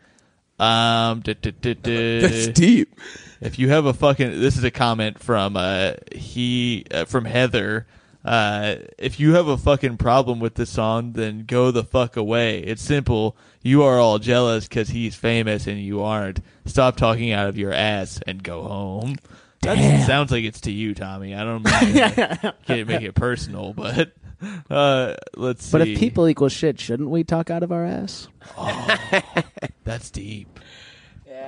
Um, 0.58 1.20
duh, 1.20 1.34
duh, 1.40 1.52
duh, 1.58 1.74
duh. 1.74 2.20
That's 2.20 2.48
deep. 2.48 2.98
If 3.40 3.58
you 3.58 3.70
have 3.70 3.86
a 3.86 3.94
fucking, 3.94 4.40
this 4.40 4.56
is 4.58 4.64
a 4.64 4.70
comment 4.70 5.18
from 5.18 5.56
uh 5.56 5.94
he 6.12 6.84
uh, 6.90 7.06
from 7.06 7.24
Heather. 7.24 7.86
Uh, 8.24 8.76
if 8.98 9.18
you 9.18 9.34
have 9.34 9.48
a 9.48 9.56
fucking 9.56 9.96
problem 9.96 10.38
with 10.38 10.54
this 10.54 10.70
song, 10.70 11.12
then 11.12 11.44
go 11.46 11.70
the 11.70 11.84
fuck 11.84 12.16
away. 12.16 12.60
It's 12.60 12.82
simple. 12.82 13.36
You 13.62 13.82
are 13.82 13.98
all 13.98 14.18
jealous 14.18 14.68
because 14.68 14.88
he's 14.90 15.14
famous 15.14 15.66
and 15.66 15.80
you 15.80 16.02
aren't. 16.02 16.40
Stop 16.64 16.96
talking 16.96 17.32
out 17.32 17.48
of 17.48 17.58
your 17.58 17.72
ass 17.72 18.20
and 18.26 18.42
go 18.42 18.62
home. 18.62 19.16
That 19.62 20.06
sounds 20.06 20.32
like 20.32 20.44
it's 20.44 20.62
to 20.62 20.72
you, 20.72 20.94
Tommy. 20.94 21.34
I 21.34 21.44
don't 21.44 21.64
mean 21.64 21.94
to 21.94 22.54
can't 22.66 22.88
make 22.88 23.02
it 23.02 23.14
personal, 23.14 23.72
but 23.72 24.12
uh, 24.68 25.14
let's 25.36 25.64
see. 25.64 25.72
But 25.78 25.88
if 25.88 25.98
people 25.98 26.28
equal 26.28 26.48
shit, 26.48 26.80
shouldn't 26.80 27.10
we 27.10 27.22
talk 27.22 27.50
out 27.50 27.62
of 27.62 27.70
our 27.70 27.84
ass? 27.84 28.28
That's 29.84 30.10
deep. 30.10 30.51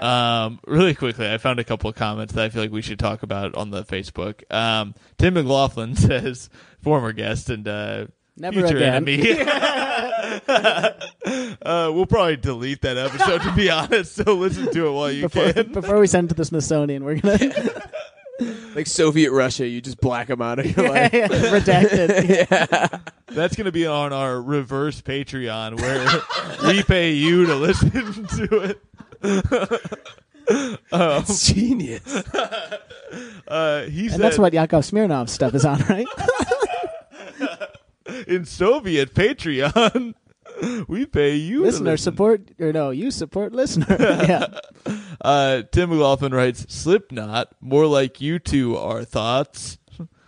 Um, 0.01 0.61
really 0.67 0.95
quickly, 0.95 1.29
I 1.31 1.39
found 1.39 1.59
a 1.61 1.65
couple 1.65 1.89
of 1.91 1.97
comments 1.97 2.33
that 2.35 2.45
I 2.45 2.49
feel 2.49 2.63
like 2.63 2.73
we 2.73 2.83
should 2.83 2.99
talk 2.99 3.23
about 3.23 3.55
on 3.55 3.71
the 3.71 3.85
Facebook. 3.85 4.43
Um, 4.53 4.95
Tim 5.19 5.35
McLaughlin 5.35 5.95
says, 5.97 6.49
former 6.83 7.13
guest 7.13 7.51
and 7.51 7.67
uh, 7.69 8.07
Never 8.37 8.61
future 8.61 8.77
again. 8.77 8.95
enemy. 9.09 9.41
uh, 10.49 11.91
we'll 11.93 12.07
probably 12.07 12.37
delete 12.37 12.83
that 12.83 12.97
episode 12.97 13.43
to 13.43 13.53
be 13.55 13.71
honest. 13.71 14.15
So 14.17 14.35
listen 14.35 14.71
to 14.73 14.87
it 14.89 14.91
while 14.93 15.11
you 15.13 15.23
Before, 15.23 15.53
can. 15.53 15.73
before 15.73 15.99
we 16.01 16.07
send 16.07 16.27
it 16.27 16.29
to 16.31 16.35
the 16.35 16.45
Smithsonian, 16.45 17.05
we're 17.05 17.17
gonna 17.21 17.83
Like 18.75 18.89
Soviet 18.89 19.31
Russia, 19.31 19.67
you 19.67 19.81
just 19.81 20.01
black 20.01 20.27
them 20.27 20.43
out 20.43 20.59
of 20.59 20.77
your 20.77 20.89
life. 20.89 21.13
redacted. 21.13 22.49
yeah. 22.51 22.99
That's 23.29 23.55
going 23.57 23.67
to 23.67 23.73
be 23.73 23.87
on 23.87 24.13
our 24.13 24.41
reverse 24.43 25.01
Patreon 25.01 25.81
where 25.81 26.73
we 26.73 26.83
pay 26.83 27.13
you 27.13 27.47
to 27.47 27.55
listen 27.55 27.91
to 27.91 28.59
it. 28.61 28.81
Um, 30.93 31.25
genius. 31.27 32.15
uh, 33.49 33.83
he 33.85 34.09
said, 34.09 34.15
And 34.15 34.25
that's 34.25 34.39
what 34.39 34.53
Yakov 34.53 34.83
Smirnoff 34.85 35.29
stuff 35.29 35.55
is 35.55 35.65
on, 35.65 35.81
right? 35.89 36.07
in 38.27 38.45
Soviet 38.45 39.15
Patreon, 39.15 40.15
we 40.89 41.07
pay 41.07 41.37
you. 41.37 41.63
listener 41.63 41.93
listen. 41.93 42.13
support, 42.13 42.43
or 42.61 42.73
no, 42.73 42.91
you 42.91 43.11
support 43.11 43.53
listener. 43.53 43.97
yeah. 43.99 44.47
Uh, 45.21 45.63
Tim 45.73 45.91
McLaughlin 45.91 46.35
writes, 46.35 46.67
Slipknot, 46.69 47.49
more 47.61 47.87
like 47.87 48.21
you 48.21 48.39
two 48.39 48.77
are 48.77 49.05
thoughts. 49.05 49.79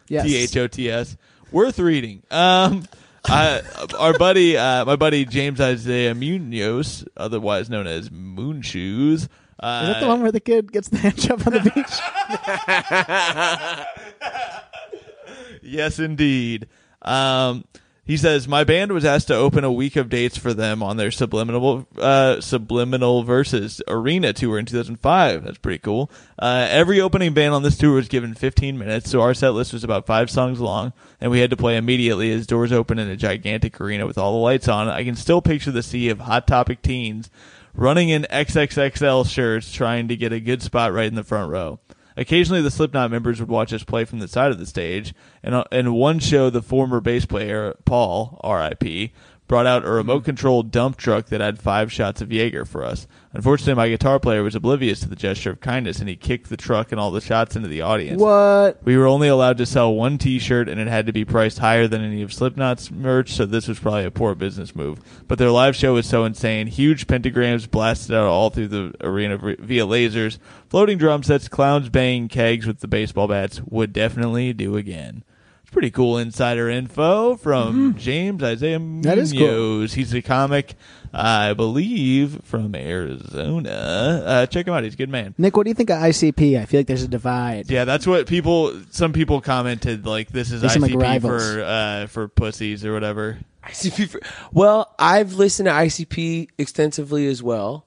Yes. 0.09 0.25
T 0.25 0.37
H 0.37 0.57
O 0.57 0.69
T 0.69 0.91
S. 0.91 1.17
Worth 1.51 1.79
reading. 1.79 2.23
Um, 2.31 2.85
I, 3.29 3.63
our 3.99 4.17
buddy, 4.19 4.57
uh, 4.57 4.85
my 4.85 4.97
buddy 4.97 5.25
James 5.25 5.61
Isaiah 5.61 6.15
Munoz, 6.15 7.05
otherwise 7.17 7.69
known 7.71 7.87
as 7.87 8.11
Moon 8.11 8.63
Shoes. 8.63 9.29
Uh, 9.59 9.83
Is 9.83 9.95
that 9.95 10.01
the 10.01 10.09
one 10.09 10.23
where 10.23 10.33
the 10.33 10.41
kid 10.41 10.71
gets 10.71 10.89
the 10.89 10.99
hand 10.99 11.17
job 11.19 11.43
on 11.47 11.53
the 11.55 11.61
beach? 11.61 11.95
yes, 15.63 15.99
indeed. 15.99 16.69
Um, 17.03 17.65
He 18.07 18.17
says, 18.17 18.47
"My 18.47 18.63
band 18.63 18.93
was 18.93 19.05
asked 19.05 19.27
to 19.29 19.35
open 19.35 19.65
a 19.65 19.73
week 19.73 19.97
of 19.97 20.09
dates 20.09 20.39
for 20.39 20.55
them 20.55 20.81
on 20.81 20.97
their 20.97 21.11
subliminal 21.11 21.89
uh, 21.99 22.41
subliminal 22.41 23.25
verses 23.25 23.83
arena 23.89 24.33
tour 24.33 24.61
in 24.61 24.65
2005. 24.65 25.43
That's 25.43 25.59
pretty 25.59 25.81
cool. 25.81 26.09
Uh, 26.39 26.69
every 26.71 27.01
opening 27.01 27.35
band 27.35 27.53
on 27.53 27.65
this 27.65 27.77
tour 27.77 27.95
was 27.95 28.07
given 28.07 28.33
15 28.35 28.79
minutes, 28.79 29.11
so 29.11 29.21
our 29.21 29.35
set 29.35 29.55
list 29.55 29.73
was 29.73 29.83
about 29.83 30.07
five 30.07 30.31
songs 30.31 30.61
long, 30.61 30.93
and 31.21 31.33
we 31.33 31.41
had 31.41 31.51
to 31.51 31.57
play 31.57 31.77
immediately 31.77 32.31
as 32.31 32.47
doors 32.47 32.71
open 32.71 33.01
in 33.01 33.09
a 33.09 33.17
gigantic 33.17 33.81
arena 33.81 34.07
with 34.07 34.19
all 34.19 34.33
the 34.33 34.39
lights 34.39 34.69
on. 34.69 34.89
I 34.89 35.03
can 35.03 35.17
still 35.17 35.43
picture 35.43 35.73
the 35.73 35.83
sea 35.83 36.09
of 36.09 36.21
hot 36.21 36.47
topic 36.47 36.83
teens 36.83 37.29
running 37.75 38.09
in 38.09 38.25
XXXL 38.31 39.29
shirts, 39.29 39.73
trying 39.73 40.07
to 40.07 40.17
get 40.17 40.33
a 40.33 40.39
good 40.39 40.63
spot 40.63 40.93
right 40.93 41.09
in 41.09 41.17
the 41.17 41.25
front 41.25 41.51
row." 41.51 41.81
Occasionally, 42.17 42.63
the 42.63 42.71
Slipknot 42.71 43.11
members 43.11 43.41
would 43.41 43.49
watch 43.49 43.73
us 43.73 43.85
play 43.85 44.05
from 44.05 44.21
the 44.21 44.29
side 44.29 44.51
of 44.51 44.59
the 44.59 44.67
stage, 44.67 45.15
and 45.43 45.55
uh, 45.55 45.65
in 45.71 45.93
one 45.93 46.19
show, 46.19 46.49
the 46.49 46.63
former 46.63 47.01
bass 47.01 47.27
player 47.27 47.75
Paul, 47.85 48.41
R.I.P., 48.43 49.13
brought 49.47 49.67
out 49.67 49.83
a 49.83 49.87
mm-hmm. 49.87 49.97
remote-controlled 49.97 50.71
dump 50.71 50.97
truck 50.97 51.27
that 51.27 51.41
had 51.41 51.59
five 51.59 51.93
shots 51.93 52.21
of 52.21 52.33
Jaeger 52.33 52.65
for 52.65 52.85
us. 52.85 53.07
Unfortunately, 53.33 53.75
my 53.75 53.89
guitar 53.89 54.19
player 54.19 54.43
was 54.43 54.55
oblivious 54.55 55.01
to 55.01 55.09
the 55.09 55.15
gesture 55.15 55.51
of 55.51 55.61
kindness, 55.61 55.99
and 55.99 56.09
he 56.09 56.17
kicked 56.17 56.49
the 56.49 56.57
truck 56.57 56.91
and 56.91 57.01
all 57.01 57.11
the 57.11 57.21
shots 57.21 57.55
into 57.55 57.69
the 57.69 57.83
audience. 57.83 58.21
What? 58.21 58.83
We 58.83 58.97
were 58.97 59.07
only 59.07 59.29
allowed 59.29 59.59
to 59.59 59.67
sell 59.67 59.95
one 59.95 60.17
T-shirt, 60.19 60.69
and 60.69 60.81
it 60.81 60.89
had 60.89 61.07
to 61.07 61.13
be 61.13 61.25
priced 61.25 61.59
higher 61.59 61.87
than 61.87 62.03
any 62.03 62.23
of 62.23 62.33
Slipknot's 62.33 62.91
merch, 62.91 63.33
so 63.33 63.45
this 63.45 63.69
was 63.69 63.79
probably 63.79 64.05
a 64.05 64.11
poor 64.11 64.35
business 64.35 64.75
move. 64.75 65.01
But 65.29 65.39
their 65.39 65.51
live 65.51 65.77
show 65.77 65.95
was 65.95 66.07
so 66.07 66.25
insane. 66.25 66.67
Huge 66.67 67.07
pentagrams 67.07 67.71
blasted 67.71 68.15
out 68.15 68.27
all 68.27 68.51
through 68.51 68.69
the 68.69 68.95
arena 69.03 69.37
via 69.37 69.87
lasers, 69.87 70.39
floating 70.69 70.97
drum 70.97 71.23
sets, 71.23 71.47
clowns 71.49 71.89
banging 71.91 72.29
kegs 72.29 72.67
with 72.67 72.81
the 72.81 72.89
baseball 72.89 73.29
bats. 73.29 73.61
Would 73.63 73.93
definitely 73.93 74.55
do 74.55 74.77
again. 74.77 75.23
It's 75.77 75.83
pretty 75.83 75.91
cool 75.91 76.17
insider 76.17 76.71
info 76.71 77.37
from 77.37 77.97
James 77.99 78.43
Isaiah 78.43 78.79
Munoz. 78.79 79.05
That 79.05 79.19
is 79.19 79.33
cool. 79.35 79.83
He's 79.83 80.15
a 80.15 80.23
comic, 80.23 80.75
uh, 81.13 81.51
I 81.51 81.53
believe, 81.53 82.41
from 82.45 82.75
Arizona. 82.75 84.23
Uh, 84.25 84.47
check 84.47 84.67
him 84.67 84.73
out. 84.73 84.85
He's 84.85 84.95
a 84.95 84.97
good 84.97 85.11
man. 85.11 85.35
Nick, 85.37 85.55
what 85.55 85.65
do 85.65 85.69
you 85.71 85.75
think 85.75 85.91
of 85.91 85.99
ICP? 85.99 86.59
I 86.59 86.65
feel 86.65 86.81
like 86.81 86.87
there's 86.87 87.03
a 87.03 87.09
divide. 87.09 87.71
Yeah, 87.71 87.85
that's 87.85 88.07
what 88.07 88.27
people. 88.27 88.73
Some 88.91 89.13
people 89.13 89.43
commented 89.43 90.07
like 90.07 90.29
this 90.31 90.51
is 90.51 90.63
They 90.63 90.69
seem 90.69 90.81
like 90.81 90.93
ICP 90.93 91.21
for 91.21 91.63
uh, 91.63 92.07
for 92.07 92.29
pussies 92.29 92.83
or 92.83 92.95
whatever. 92.95 93.37
ICP. 93.67 94.09
For, 94.09 94.21
well, 94.53 94.95
I've 94.99 95.35
listened 95.35 95.67
to 95.67 95.73
ICP 95.73 96.49
extensively 96.57 97.27
as 97.27 97.43
well, 97.43 97.85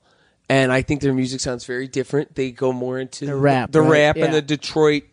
and 0.48 0.72
I 0.72 0.84
think 0.84 1.02
their 1.02 1.14
music 1.16 1.40
sounds 1.40 1.66
very 1.66 1.88
different. 1.88 2.36
They 2.36 2.52
go 2.52 2.72
more 2.72 3.00
into 3.00 3.26
The 3.26 3.36
rap, 3.36 3.72
the 3.72 3.82
right? 3.82 3.90
rap, 3.90 4.18
Yeah. 4.18 4.26
and 4.26 4.34
the 4.36 4.44
Detroit 4.44 5.06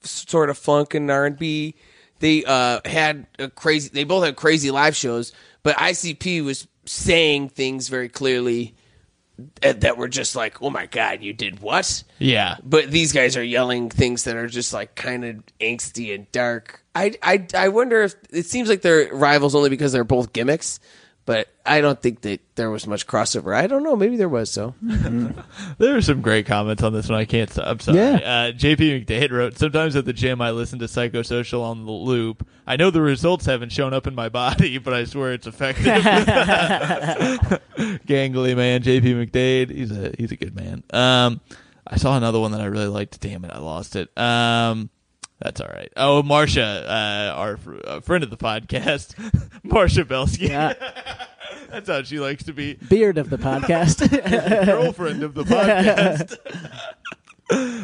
sort 0.00 0.48
of 0.48 0.56
funk 0.56 0.94
and 0.94 1.10
R 1.10 1.26
and 1.26 1.38
B. 1.38 1.74
They 2.20 2.44
uh, 2.44 2.80
had 2.84 3.26
a 3.38 3.48
crazy. 3.50 3.90
They 3.92 4.04
both 4.04 4.24
had 4.24 4.36
crazy 4.36 4.70
live 4.70 4.96
shows, 4.96 5.32
but 5.62 5.76
ICP 5.76 6.44
was 6.44 6.66
saying 6.86 7.48
things 7.50 7.88
very 7.88 8.08
clearly 8.08 8.74
that 9.62 9.80
that 9.80 9.96
were 9.98 10.08
just 10.08 10.36
like, 10.36 10.62
"Oh 10.62 10.70
my 10.70 10.86
god, 10.86 11.22
you 11.22 11.32
did 11.32 11.60
what?" 11.60 12.04
Yeah, 12.18 12.56
But 12.62 12.90
these 12.90 13.12
guys 13.12 13.36
are 13.36 13.42
yelling 13.42 13.90
things 13.90 14.24
that 14.24 14.36
are 14.36 14.46
just 14.46 14.72
like 14.72 14.94
kind 14.94 15.24
of 15.24 15.42
angsty 15.60 16.14
and 16.14 16.30
dark. 16.32 16.82
I, 16.94 17.14
I, 17.22 17.46
I 17.54 17.68
wonder 17.68 18.02
if 18.02 18.14
it 18.30 18.46
seems 18.46 18.68
like 18.68 18.82
they're 18.82 19.12
rivals 19.12 19.54
only 19.56 19.70
because 19.70 19.92
they're 19.92 20.04
both 20.04 20.32
gimmicks, 20.32 20.78
but 21.26 21.48
I 21.64 21.80
don't 21.80 22.00
think 22.00 22.20
that 22.22 22.40
there 22.54 22.70
was 22.70 22.86
much 22.86 23.06
crossover. 23.06 23.56
I 23.56 23.66
don't 23.66 23.82
know. 23.82 23.96
Maybe 23.96 24.16
there 24.16 24.28
was. 24.28 24.50
So 24.50 24.74
there 24.82 25.96
are 25.96 26.02
some 26.02 26.20
great 26.20 26.44
comments 26.46 26.82
on 26.82 26.92
this 26.92 27.08
one. 27.08 27.18
I 27.18 27.24
can't. 27.24 27.50
stop. 27.50 27.66
I'm 27.66 27.80
sorry. 27.80 27.98
Yeah. 27.98 28.16
Uh, 28.16 28.52
JP 28.52 29.06
McDade 29.06 29.30
wrote, 29.30 29.56
"Sometimes 29.56 29.96
at 29.96 30.04
the 30.04 30.12
gym, 30.12 30.42
I 30.42 30.50
listen 30.50 30.78
to 30.80 30.84
Psychosocial 30.84 31.62
on 31.62 31.86
the 31.86 31.92
loop. 31.92 32.46
I 32.66 32.76
know 32.76 32.90
the 32.90 33.00
results 33.00 33.46
haven't 33.46 33.72
shown 33.72 33.94
up 33.94 34.06
in 34.06 34.14
my 34.14 34.28
body, 34.28 34.76
but 34.84 34.92
I 34.92 35.04
swear 35.04 35.32
it's 35.32 35.46
effective." 35.46 35.84
Gangly 38.06 38.56
man, 38.56 38.82
JP 38.82 39.30
McDade. 39.30 39.70
He's 39.70 39.90
a 39.90 40.12
he's 40.18 40.32
a 40.32 40.36
good 40.36 40.54
man. 40.54 40.82
Um, 40.92 41.40
I 41.86 41.96
saw 41.96 42.16
another 42.16 42.40
one 42.40 42.52
that 42.52 42.60
I 42.60 42.66
really 42.66 42.88
liked. 42.88 43.20
Damn 43.20 43.44
it, 43.44 43.50
I 43.50 43.58
lost 43.58 43.96
it. 43.96 44.10
Um. 44.18 44.90
That's 45.44 45.60
all 45.60 45.68
right. 45.68 45.92
Oh, 45.94 46.22
Marcia, 46.22 46.62
uh, 46.64 47.38
our 47.38 47.58
fr- 47.58 47.74
uh, 47.84 48.00
friend 48.00 48.24
of 48.24 48.30
the 48.30 48.36
podcast, 48.38 49.14
Marcia 49.62 50.06
Belsky. 50.06 50.46
Yeah. 50.46 50.72
That's 51.68 51.86
how 51.86 52.02
she 52.02 52.18
likes 52.18 52.44
to 52.44 52.54
be. 52.54 52.74
Beard 52.88 53.18
of 53.18 53.28
the 53.28 53.36
podcast. 53.36 54.08
girlfriend 54.66 55.22
of 55.22 55.34
the 55.34 55.44
podcast. 55.44 56.38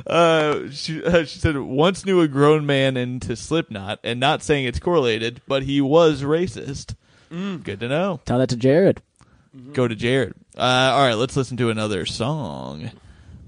uh, 0.06 0.70
she 0.70 1.04
uh, 1.04 1.24
she 1.24 1.38
said 1.38 1.58
once 1.58 2.06
knew 2.06 2.22
a 2.22 2.28
grown 2.28 2.64
man 2.64 2.96
into 2.96 3.36
Slipknot, 3.36 4.00
and 4.02 4.18
not 4.18 4.42
saying 4.42 4.64
it's 4.64 4.78
correlated, 4.80 5.42
but 5.46 5.64
he 5.64 5.82
was 5.82 6.22
racist. 6.22 6.94
Good 7.28 7.78
to 7.80 7.88
know. 7.88 8.20
Tell 8.24 8.38
that 8.38 8.48
to 8.48 8.56
Jared. 8.56 9.02
Go 9.74 9.86
to 9.86 9.94
Jared. 9.94 10.32
Uh, 10.56 10.92
all 10.94 11.02
right, 11.06 11.14
let's 11.14 11.36
listen 11.36 11.58
to 11.58 11.68
another 11.68 12.06
song. 12.06 12.90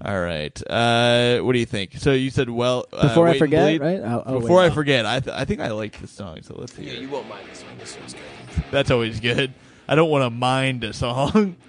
All 0.05 0.21
right. 0.21 0.61
Uh, 0.69 1.39
what 1.41 1.53
do 1.53 1.59
you 1.61 1.67
think? 1.67 1.93
So 1.99 2.13
you 2.13 2.31
said 2.31 2.51
well 2.51 2.87
uh, 2.93 3.09
Before 3.09 3.29
I 3.29 3.39
forget, 3.39 3.79
Bleed? 3.79 3.81
right? 3.81 4.01
Oh, 4.01 4.23
oh, 4.27 4.41
Before 4.41 4.57
wait. 4.59 4.67
I 4.67 4.71
forget, 4.71 5.07
I 5.07 5.21
th- 5.21 5.37
I 5.37 5.45
think 5.45 5.61
I 5.61 5.69
like 5.69 6.01
this 6.01 6.11
song. 6.11 6.43
So 6.43 6.55
let's 6.59 6.75
hear. 6.75 6.87
yeah, 6.89 6.93
it. 6.95 7.03
you 7.03 7.09
won't 7.09 7.29
mind 7.29 7.47
this 7.51 7.63
one. 7.63 7.79
This 7.79 7.97
one's 7.99 8.15
good. 8.15 8.65
That's 8.73 8.91
always 8.91 9.21
good. 9.21 9.55
I 9.87 9.95
don't 9.95 10.11
want 10.11 10.25
to 10.25 10.31
mind 10.31 10.83
a 10.85 10.93
song. 10.93 11.57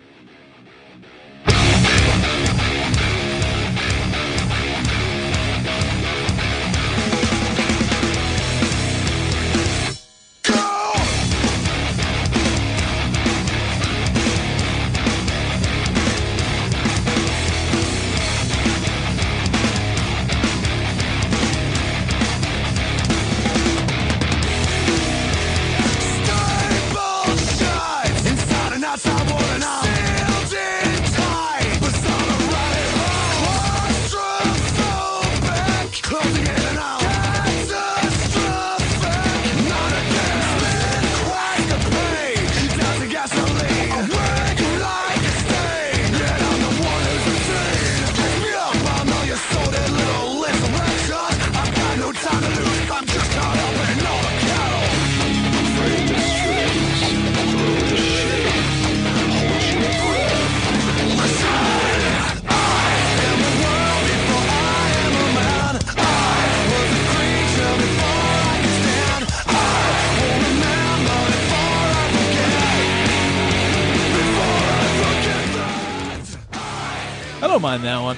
that. 78.02 78.06
I 78.08 78.14
don't 78.14 78.18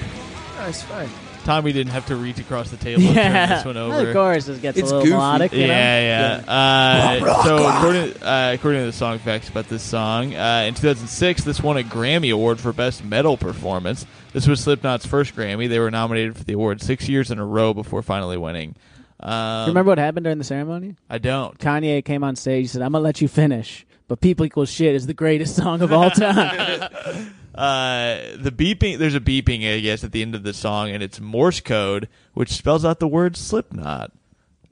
That's 0.56 0.82
fine. 0.82 1.08
Tommy 1.44 1.72
didn't 1.72 1.92
have 1.92 2.06
to 2.06 2.16
reach 2.16 2.40
across 2.40 2.70
the 2.72 2.76
table 2.76 3.02
and 3.02 3.14
turn 3.14 3.24
Yeah. 3.24 3.46
this 3.46 3.64
one 3.64 3.76
over. 3.76 4.08
Of 4.08 4.12
course, 4.14 4.48
it 4.48 4.60
gets 4.62 4.78
It's 4.78 4.90
a 4.90 4.96
little 4.96 5.02
goofy. 5.02 5.14
melodic. 5.14 5.52
You 5.52 5.60
know? 5.60 5.66
Yeah, 5.74 6.40
yeah. 6.44 6.52
Uh, 6.52 7.42
so 7.44 7.66
according 7.68 8.22
uh, 8.22 8.50
according 8.54 8.80
to 8.80 8.86
the 8.86 8.92
song 8.92 9.20
facts 9.20 9.48
about 9.48 9.68
this 9.68 9.82
song, 9.84 10.34
uh, 10.34 10.64
in 10.66 10.74
2006, 10.74 11.44
this 11.44 11.62
won 11.62 11.76
a 11.76 11.82
Grammy 11.84 12.32
Award 12.32 12.58
for 12.58 12.72
Best 12.72 13.04
Metal 13.04 13.36
Performance. 13.36 14.06
This 14.32 14.48
was 14.48 14.58
Slipknot's 14.60 15.06
first 15.06 15.36
Grammy. 15.36 15.68
They 15.68 15.78
were 15.78 15.90
nominated 15.90 16.36
for 16.36 16.42
the 16.42 16.54
award 16.54 16.82
six 16.82 17.08
years 17.08 17.30
in 17.30 17.38
a 17.38 17.46
row 17.46 17.72
before 17.72 18.02
finally 18.02 18.36
winning. 18.36 18.74
Um, 19.20 19.68
Remember 19.68 19.90
what 19.92 19.98
happened 19.98 20.24
during 20.24 20.38
the 20.38 20.44
ceremony? 20.44 20.96
I 21.08 21.18
don't. 21.18 21.56
Kanye 21.58 22.04
came 22.04 22.24
on 22.24 22.34
stage. 22.34 22.64
He 22.64 22.66
said, 22.66 22.82
"I'm 22.82 22.90
gonna 22.90 23.04
let 23.04 23.20
you 23.20 23.28
finish." 23.28 23.86
But 24.08 24.20
"People 24.20 24.46
Equal 24.46 24.64
Shit" 24.66 24.96
is 24.96 25.06
the 25.06 25.14
greatest 25.14 25.54
song 25.54 25.80
of 25.80 25.92
all 25.92 26.10
time. 26.10 26.90
Uh, 27.56 28.36
the 28.36 28.52
beeping. 28.52 28.98
There's 28.98 29.14
a 29.14 29.20
beeping, 29.20 29.72
I 29.72 29.80
guess, 29.80 30.04
at 30.04 30.12
the 30.12 30.22
end 30.22 30.34
of 30.34 30.42
the 30.42 30.52
song, 30.52 30.90
and 30.90 31.02
it's 31.02 31.20
Morse 31.20 31.60
code, 31.60 32.08
which 32.34 32.50
spells 32.50 32.84
out 32.84 33.00
the 33.00 33.08
word 33.08 33.36
Slipknot. 33.36 34.12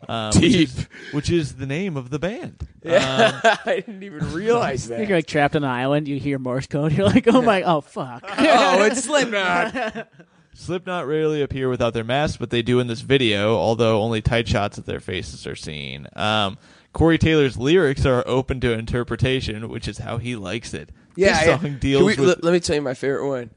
Um, 0.06 0.32
which, 0.34 0.52
Deep. 0.52 0.68
is, 0.68 0.88
which 1.12 1.30
is 1.30 1.54
the 1.54 1.64
name 1.64 1.96
of 1.96 2.10
the 2.10 2.18
band. 2.18 2.68
Um, 2.84 2.92
I 3.00 3.82
didn't 3.86 4.02
even 4.02 4.34
realize 4.34 4.88
that. 4.88 5.08
You're 5.08 5.16
like 5.16 5.24
trapped 5.24 5.56
on 5.56 5.64
an 5.64 5.70
island. 5.70 6.06
You 6.06 6.18
hear 6.18 6.38
Morse 6.38 6.66
code. 6.66 6.92
You're 6.92 7.06
like, 7.06 7.26
"Oh 7.26 7.40
my, 7.40 7.62
oh 7.62 7.80
fuck." 7.80 8.22
oh, 8.28 8.82
it's 8.82 9.04
Slipknot. 9.04 10.06
Slipknot 10.52 11.06
rarely 11.06 11.40
appear 11.40 11.70
without 11.70 11.94
their 11.94 12.04
masks, 12.04 12.36
but 12.36 12.50
they 12.50 12.60
do 12.60 12.80
in 12.80 12.86
this 12.86 13.00
video, 13.00 13.56
although 13.56 14.02
only 14.02 14.20
tight 14.20 14.46
shots 14.46 14.76
of 14.76 14.84
their 14.84 15.00
faces 15.00 15.46
are 15.46 15.56
seen. 15.56 16.06
Um, 16.14 16.58
Corey 16.92 17.16
Taylor's 17.16 17.56
lyrics 17.56 18.04
are 18.04 18.22
open 18.26 18.60
to 18.60 18.72
interpretation, 18.72 19.66
which 19.70 19.88
is 19.88 19.96
how 19.98 20.18
he 20.18 20.36
likes 20.36 20.74
it. 20.74 20.90
Yeah, 21.16 21.36
this 21.38 21.44
song 21.46 21.60
Can 21.60 21.78
deals 21.78 22.02
we- 22.02 22.06
with. 22.16 22.18
let, 22.20 22.44
let 22.44 22.52
me 22.52 22.60
tell 22.60 22.76
you 22.76 22.82
my 22.82 22.94
favorite 22.94 23.26
one. 23.28 23.50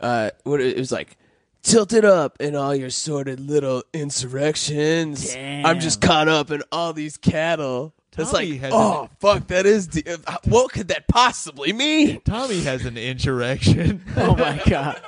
Uh, 0.00 0.30
what 0.44 0.60
it, 0.60 0.76
it 0.76 0.78
was 0.78 0.92
like, 0.92 1.16
tilt 1.62 1.92
it 1.92 2.04
up 2.04 2.36
in 2.40 2.54
all 2.54 2.74
your 2.74 2.90
sordid 2.90 3.40
little 3.40 3.82
insurrections. 3.92 5.34
I'm 5.36 5.80
just 5.80 6.00
caught 6.00 6.28
up 6.28 6.50
in 6.50 6.62
all 6.70 6.92
these 6.92 7.16
cattle. 7.16 7.94
It's 8.16 8.32
Tommy 8.32 8.52
like, 8.52 8.60
has 8.62 8.72
oh 8.74 9.08
fuck, 9.20 9.46
that 9.48 9.64
is. 9.64 9.86
De- 9.86 10.18
what 10.44 10.72
could 10.72 10.88
that 10.88 11.06
possibly 11.06 11.72
mean? 11.72 12.20
Tommy 12.22 12.60
has 12.62 12.84
an 12.84 12.96
insurrection. 12.96 14.02
Oh 14.16 14.34
my 14.34 14.60
god. 14.66 15.00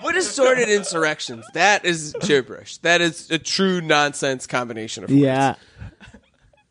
What 0.00 0.14
is 0.14 0.30
sordid 0.30 0.68
insurrections? 0.68 1.44
That 1.54 1.84
is 1.84 2.14
gibberish. 2.22 2.78
That 2.78 3.00
is 3.00 3.30
a 3.32 3.38
true 3.38 3.80
nonsense 3.80 4.46
combination 4.46 5.04
of 5.04 5.10
words. 5.10 5.20
Yeah. 5.20 5.54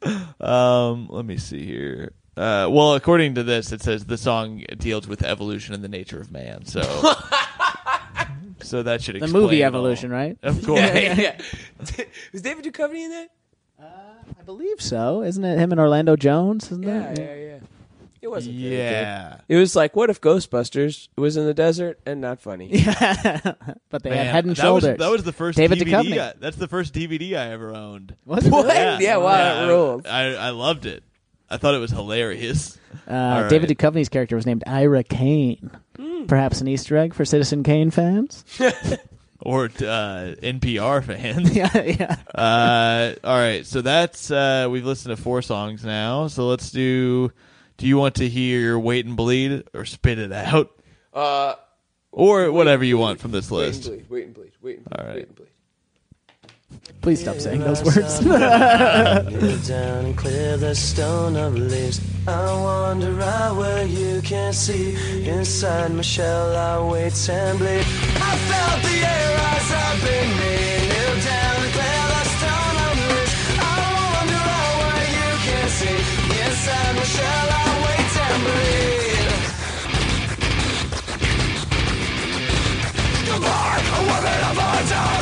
Um, 0.39 1.08
let 1.10 1.26
me 1.26 1.36
see 1.38 1.66
here. 1.66 2.14
Uh, 2.40 2.70
well, 2.70 2.94
according 2.96 3.36
to 3.36 3.44
this, 3.44 3.72
it 3.74 3.82
says 3.82 4.06
the 4.06 4.18
song 4.18 4.64
deals 4.78 5.08
with 5.08 5.24
evolution 5.24 5.74
and 5.74 5.84
the 5.84 5.90
nature 5.90 6.22
of 6.22 6.32
man. 6.32 6.66
So, 6.66 6.82
so 8.62 8.84
that 8.84 9.02
should 9.02 9.16
explain. 9.18 9.20
The 9.20 9.26
explain 9.26 9.44
movie 9.44 9.62
it 9.62 9.64
all. 9.64 9.68
Evolution, 9.68 10.10
right? 10.12 10.38
Of 10.44 10.64
course. 10.66 10.80
Yeah, 10.80 10.98
yeah, 10.98 11.14
yeah. 11.98 12.06
was 12.32 12.42
David 12.42 12.64
Duchovny 12.66 13.04
in 13.06 13.10
that? 13.12 13.30
I 13.82 14.42
believe 14.46 14.80
so. 14.82 15.22
Isn't 15.24 15.44
it 15.44 15.58
him 15.58 15.72
and 15.72 15.80
Orlando 15.82 16.16
Jones? 16.16 16.66
Isn't 16.72 16.84
Yeah, 16.84 17.10
it? 17.12 17.20
yeah, 17.20 17.36
yeah. 17.36 17.60
It 18.22 18.28
wasn't. 18.30 18.56
very 18.58 18.76
Yeah. 18.78 19.30
good. 19.48 19.56
It 19.56 19.60
was 19.60 19.76
like, 19.76 19.96
what 19.96 20.10
if 20.10 20.20
Ghostbusters 20.22 21.08
was 21.18 21.36
in 21.38 21.46
the 21.46 21.54
desert 21.54 22.00
and 22.06 22.20
not 22.22 22.40
funny? 22.42 22.70
but 23.90 24.04
they 24.04 24.10
Man, 24.12 24.26
had 24.26 24.28
Head 24.28 24.46
and 24.46 24.56
that 24.56 24.62
Shoulders. 24.62 24.90
Was, 24.92 24.98
that 25.00 25.12
was 25.12 25.24
the 25.24 25.32
first 25.34 25.58
David 25.58 25.80
DVD. 25.80 25.92
Duchovny. 26.04 26.20
I- 26.22 26.34
that's 26.40 26.58
the 26.58 26.68
first 26.68 26.94
DVD 26.94 27.38
I 27.38 27.52
ever 27.52 27.74
owned. 27.74 28.16
Was 28.26 28.46
it 28.46 28.52
What? 28.52 28.66
really? 28.66 29.04
Yeah, 29.04 29.18
wow, 29.18 29.32
that 29.38 29.58
I- 29.64 29.68
ruled. 29.68 30.08
I, 30.08 30.22
I 30.36 30.50
loved 30.52 30.86
it. 30.86 31.04
I 31.50 31.58
thought 31.58 31.74
it 31.74 31.80
was 31.80 31.91
hilarious. 31.91 32.78
Uh, 33.08 33.14
All 33.14 33.41
right. 33.41 33.50
David 33.50 33.70
Duchovny's 33.70 34.10
character 34.10 34.36
was 34.36 34.45
named 34.45 34.64
Ira 34.68 35.04
Kane. 35.04 35.72
Hmm. 35.97 36.26
Perhaps 36.26 36.62
an 36.62 36.68
Easter 36.68 36.95
egg 36.97 37.14
for 37.14 37.26
Citizen 37.26 37.64
Kane 37.64 37.89
fans. 37.91 38.43
or 39.39 39.66
uh, 39.66 40.36
NPR 40.41 41.04
fans. 41.04 41.56
yeah, 41.56 41.82
yeah. 41.82 42.16
Uh, 42.36 43.16
all 43.24 43.38
right, 43.38 43.66
so 43.66 43.82
that's 43.82 44.30
uh, 44.32 44.68
we've 44.70 44.86
listened 44.86 45.16
to 45.16 45.22
four 45.22 45.41
songs 45.41 45.84
now. 45.84 46.28
So 46.28 46.47
let's 46.47 46.72
do. 46.72 47.32
Do 47.78 47.88
you 47.88 47.97
want 47.97 48.16
to 48.16 48.28
hear 48.28 48.78
"Wait 48.78 49.06
and 49.06 49.16
Bleed" 49.16 49.64
or 49.74 49.86
"Spit 49.86 50.20
It 50.20 50.32
Out" 50.34 50.72
Uh, 51.14 51.56
or 52.12 52.52
whatever 52.52 52.84
you 52.84 52.97
want 52.97 53.20
from 53.20 53.32
this 53.32 53.50
list. 53.52 53.88
wait 53.89 53.93
and 53.93 53.97
list? 53.97 54.10
bleed, 54.10 54.10
wait 54.10 54.26
and 54.26 54.34
bleed, 54.36 54.52
wait 54.62 54.78
and 54.78 54.86
bleed, 54.86 55.00
All 55.00 55.06
right. 55.06 55.16
wait 55.16 55.28
and 55.28 55.36
bleed. 55.36 55.49
Please 57.01 57.22
stop 57.22 57.39
saying 57.39 57.61
those 57.61 57.84
words. 57.84 58.20
Down 59.67 60.05
and 60.05 60.17
clear 60.17 60.57
the 60.57 60.76
stone 60.76 61.36
of 61.38 61.55
leaves. 61.55 62.01
I 62.28 62.45
wander 62.61 63.22
out 63.22 63.55
where 63.55 63.86
you 63.86 64.22
can't 64.22 64.53
see. 64.53 64.95
Inside 65.28 65.93
my 65.93 66.01
shell, 66.01 66.55
I 66.55 66.91
wait 66.91 67.30
and 67.30 67.57
bleed. 67.57 67.86
I 68.30 68.36
felt 68.49 68.82
the 68.84 68.95
air 69.13 69.38
rise 69.39 69.72
up 69.86 70.03
in 70.17 70.30
me. 70.39 70.55
Kneel 70.89 71.15
down 71.24 71.55
and 71.63 71.74
clear 71.74 72.03
the 72.13 72.24
stone 72.36 72.78
of 72.86 72.93
leaves. 73.09 73.34
I 73.57 73.76
wander 73.95 74.43
out 74.59 74.74
where 74.84 75.07
you 75.17 75.30
can't 75.47 75.72
see. 75.80 75.99
Inside 76.43 76.93
my 76.99 77.05
shell, 77.15 77.47
I 77.49 77.65
wait 77.86 78.13
and 78.28 78.39
bleed. 78.45 79.32
Goodbye, 83.26 83.82
a 83.95 83.99
woman 84.09 84.39
of 84.49 84.55
my 84.59 84.78
town, 84.91 85.20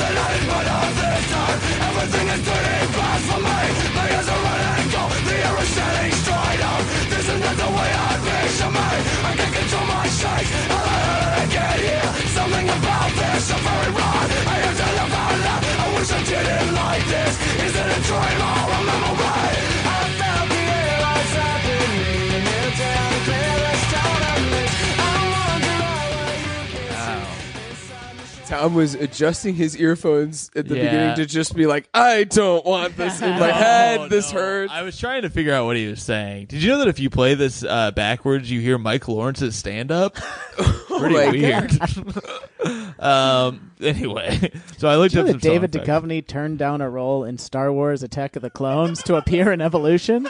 Tom 28.48 28.74
was 28.74 28.94
adjusting 28.96 29.56
his 29.56 29.76
earphones 29.76 30.50
at 30.56 30.68
the 30.68 30.76
Yeah. 30.78 30.84
beginning 30.86 31.16
to 31.18 31.26
just 31.26 31.56
be 31.56 31.66
like, 31.66 31.90
I 31.94 32.24
don't 32.24 32.66
want 32.66 32.96
this 32.98 33.22
in 33.22 33.30
my 33.32 33.50
Oh, 33.50 33.54
head. 33.54 34.10
This 34.10 34.32
no. 34.34 34.40
hurts. 34.40 34.72
I 34.74 34.84
was 34.84 34.98
trying 34.98 35.24
to 35.24 35.30
figure 35.30 35.54
out 35.54 35.66
what 35.66 35.76
he 35.76 35.88
was 35.88 36.02
saying. 36.02 36.46
Did 36.48 36.64
you 36.64 36.70
know 36.72 36.78
that 36.80 36.88
if 36.88 37.00
you 37.00 37.10
play 37.10 37.34
this 37.36 37.64
uh, 37.64 37.92
backwards, 37.92 38.50
you 38.50 38.62
hear 38.62 38.78
Mike 38.78 39.08
Lawrence's 39.08 39.56
stand 39.56 39.92
up? 39.92 40.16
Pretty 40.88 41.14
my 41.16 41.30
weird. 41.30 43.00
um. 43.00 43.64
Anyway, 43.80 44.52
so 44.78 44.88
I 44.90 44.96
looked 44.96 45.14
Did 45.14 45.18
you 45.18 45.22
up 45.22 45.26
know 45.28 45.32
some 45.34 45.40
that 45.40 45.42
David 45.42 45.74
song 45.76 45.86
facts. 45.86 46.04
Duchovny 46.08 46.26
turned 46.26 46.58
down 46.58 46.82
a 46.82 46.90
role 46.90 47.24
in 47.24 47.38
Star 47.38 47.72
Wars 47.72 48.02
Attack 48.02 48.36
of 48.36 48.42
the 48.42 48.50
Clones 48.50 49.04
to 49.04 49.18
appear 49.18 49.52
in 49.52 49.62
Evolution? 49.62 50.28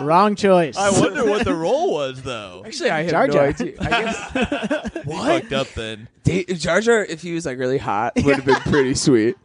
Wrong 0.00 0.36
choice. 0.36 0.76
I 0.76 0.90
wonder 0.90 1.24
what 1.24 1.44
the 1.44 1.56
role 1.56 1.92
was 1.92 2.22
though. 2.22 2.62
Actually, 2.64 2.90
I 2.90 3.02
have 3.02 3.10
Jar 3.10 3.26
no 3.26 3.32
Jar. 3.32 3.46
idea. 3.46 3.72
I 3.80 3.88
guess 3.88 4.92
He 4.92 5.00
fucked 5.10 5.52
up 5.52 5.66
then. 5.74 6.06
Da- 6.22 6.44
Jar 6.54 6.80
Jar, 6.80 7.04
if 7.04 7.20
he 7.20 7.32
was 7.32 7.44
like 7.46 7.53
really 7.58 7.78
hot, 7.78 8.12
would 8.24 8.36
have 8.36 8.44
been 8.44 8.72
pretty 8.72 8.94
sweet. 8.94 9.36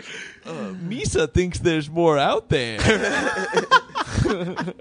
Misa 0.46 1.32
thinks 1.32 1.60
there's 1.60 1.90
more 1.90 2.18
out 2.18 2.50
there. 2.50 2.80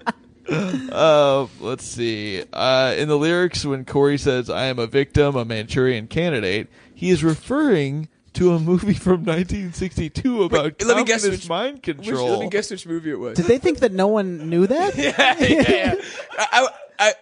uh, 0.93 1.47
let's 1.61 1.85
see. 1.85 2.43
Uh, 2.53 2.95
in 2.97 3.09
the 3.09 3.19
lyrics, 3.19 3.65
when 3.65 3.85
Corey 3.85 4.19
says, 4.19 4.49
I 4.49 4.65
am 4.65 4.79
a 4.79 4.87
victim, 4.87 5.37
a 5.37 5.45
Manchurian 5.45 6.07
candidate, 6.07 6.69
he 6.95 7.11
is 7.11 7.23
referring 7.23 8.09
to 8.35 8.53
a 8.55 8.59
movie 8.61 8.95
from 8.95 9.25
1962 9.25 10.45
about 10.45 10.65
Wait, 10.65 10.85
let 10.85 10.97
me 10.97 11.05
guess 11.05 11.27
which- 11.27 11.49
mind 11.49 11.77
Which, 11.85 11.97
control. 11.97 12.31
let 12.31 12.41
me 12.41 12.49
guess 12.49 12.71
which 12.71 12.87
movie 12.87 13.11
it 13.11 13.19
was. 13.19 13.37
Did 13.37 13.47
they 13.47 13.59
think 13.59 13.81
that 13.81 13.93
no 13.93 14.07
one 14.07 14.49
knew 14.49 14.67
that? 14.67 14.97
yeah, 14.97 15.37
yeah, 15.39 15.71
yeah. 15.71 15.95
I, 16.39 16.47
I, 16.53 16.69
I, 16.99 17.13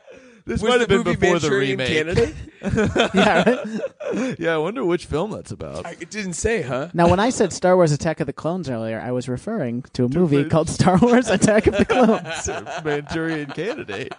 This 0.46 0.62
was 0.62 0.70
might 0.70 0.80
have 0.80 0.88
the 0.88 1.02
been 1.02 1.04
movie 1.04 1.16
before 1.16 1.40
the 1.40 1.50
Manchurian 1.50 1.78
remake. 1.78 2.06
Candidate? 2.06 2.34
yeah, 3.14 3.64
right? 4.12 4.38
yeah, 4.38 4.54
I 4.54 4.58
wonder 4.58 4.84
which 4.84 5.06
film 5.06 5.32
that's 5.32 5.50
about. 5.50 5.84
I, 5.84 5.96
it 5.98 6.08
didn't 6.08 6.34
say, 6.34 6.62
huh? 6.62 6.88
Now, 6.94 7.08
when 7.10 7.18
I 7.18 7.30
said 7.30 7.52
Star 7.52 7.74
Wars 7.74 7.90
Attack 7.90 8.20
of 8.20 8.28
the 8.28 8.32
Clones 8.32 8.70
earlier, 8.70 9.00
I 9.00 9.10
was 9.10 9.28
referring 9.28 9.82
to 9.94 10.04
a 10.04 10.08
movie 10.08 10.44
called 10.44 10.68
Star 10.68 10.98
Wars 10.98 11.28
Attack 11.28 11.66
of 11.66 11.76
the 11.76 11.84
Clones. 11.84 12.84
Manchurian 12.84 13.50
candidate. 13.50 14.14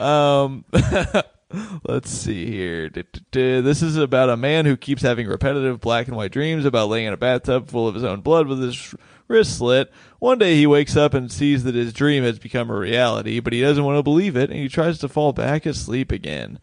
Um, 0.00 0.64
let's 1.84 2.10
see 2.10 2.50
here. 2.50 2.90
This 3.30 3.82
is 3.82 3.96
about 3.96 4.30
a 4.30 4.36
man 4.36 4.66
who 4.66 4.76
keeps 4.76 5.02
having 5.02 5.28
repetitive 5.28 5.80
black 5.80 6.08
and 6.08 6.16
white 6.16 6.32
dreams 6.32 6.64
about 6.64 6.88
laying 6.88 7.06
in 7.06 7.12
a 7.12 7.16
bathtub 7.16 7.68
full 7.68 7.86
of 7.86 7.94
his 7.94 8.02
own 8.02 8.20
blood 8.20 8.48
with 8.48 8.60
his 8.60 8.96
wrist 9.28 9.58
slit. 9.58 9.92
One 10.22 10.38
day 10.38 10.54
he 10.54 10.68
wakes 10.68 10.96
up 10.96 11.14
and 11.14 11.32
sees 11.32 11.64
that 11.64 11.74
his 11.74 11.92
dream 11.92 12.22
has 12.22 12.38
become 12.38 12.70
a 12.70 12.76
reality, 12.76 13.40
but 13.40 13.52
he 13.52 13.60
doesn't 13.60 13.82
want 13.82 13.98
to 13.98 14.04
believe 14.04 14.36
it, 14.36 14.50
and 14.50 14.58
he 14.60 14.68
tries 14.68 15.00
to 15.00 15.08
fall 15.08 15.32
back 15.32 15.66
asleep 15.66 16.12
again. 16.12 16.60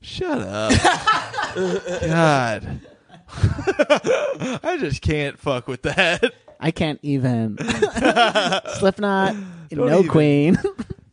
Shut 0.00 0.40
up. 0.40 0.72
God. 1.54 2.80
I 3.30 4.76
just 4.80 5.02
can't 5.02 5.38
fuck 5.38 5.68
with 5.68 5.82
that. 5.82 6.34
I 6.58 6.72
can't 6.72 6.98
even. 7.04 7.56
Slipknot, 8.80 9.36
Don't 9.70 9.86
No 9.86 9.98
even. 10.00 10.08
Queen. 10.10 10.58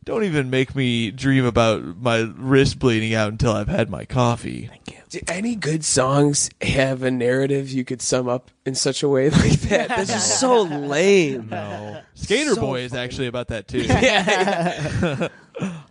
Don't 0.04 0.24
even 0.24 0.50
make 0.50 0.74
me 0.74 1.10
dream 1.10 1.44
about 1.46 1.82
my 2.02 2.30
wrist 2.36 2.78
bleeding 2.78 3.14
out 3.14 3.30
until 3.32 3.52
I've 3.52 3.68
had 3.68 3.88
my 3.88 4.04
coffee. 4.04 4.70
Do 5.08 5.20
any 5.28 5.54
good 5.56 5.84
songs 5.84 6.50
have 6.60 7.02
a 7.02 7.10
narrative 7.10 7.70
you 7.70 7.84
could 7.84 8.02
sum 8.02 8.28
up 8.28 8.50
in 8.66 8.74
such 8.74 9.02
a 9.02 9.08
way 9.08 9.30
like 9.30 9.60
that? 9.62 9.96
This 9.96 10.14
is 10.14 10.22
so 10.38 10.62
lame. 10.62 11.48
No. 11.50 12.02
Skater 12.14 12.54
So 12.54 12.60
Boy 12.60 12.80
is 12.80 12.92
actually 12.94 13.28
about 13.28 13.48
that 13.48 13.66
too. 13.68 13.78
Yeah. 13.88 15.28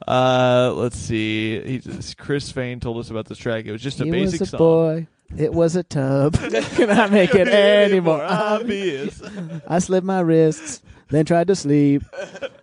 uh, 0.07 0.73
let's 0.75 0.97
see. 0.97 1.79
He, 1.79 1.81
Chris 2.17 2.51
Fehn 2.51 2.81
told 2.81 2.97
us 2.97 3.09
about 3.09 3.25
this 3.27 3.37
track. 3.37 3.65
It 3.65 3.71
was 3.71 3.81
just 3.81 3.99
a 4.01 4.05
he 4.05 4.11
basic 4.11 4.41
was 4.41 4.49
a 4.49 4.51
song. 4.51 4.57
boy. 4.59 5.07
It 5.37 5.53
was 5.53 5.75
a 5.75 5.83
tub. 5.83 6.35
Cannot 6.35 7.11
make 7.11 7.33
it 7.33 7.47
any 7.47 7.99
more 7.99 8.21
obvious. 8.23 9.21
I 9.67 9.79
slipped 9.79 10.05
my 10.05 10.19
wrists, 10.19 10.83
then 11.13 11.25
tried 11.25 11.47
to 11.47 11.55
sleep. 11.55 12.03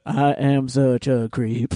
I 0.06 0.32
am 0.32 0.68
such 0.68 1.06
a 1.06 1.28
creep. 1.30 1.72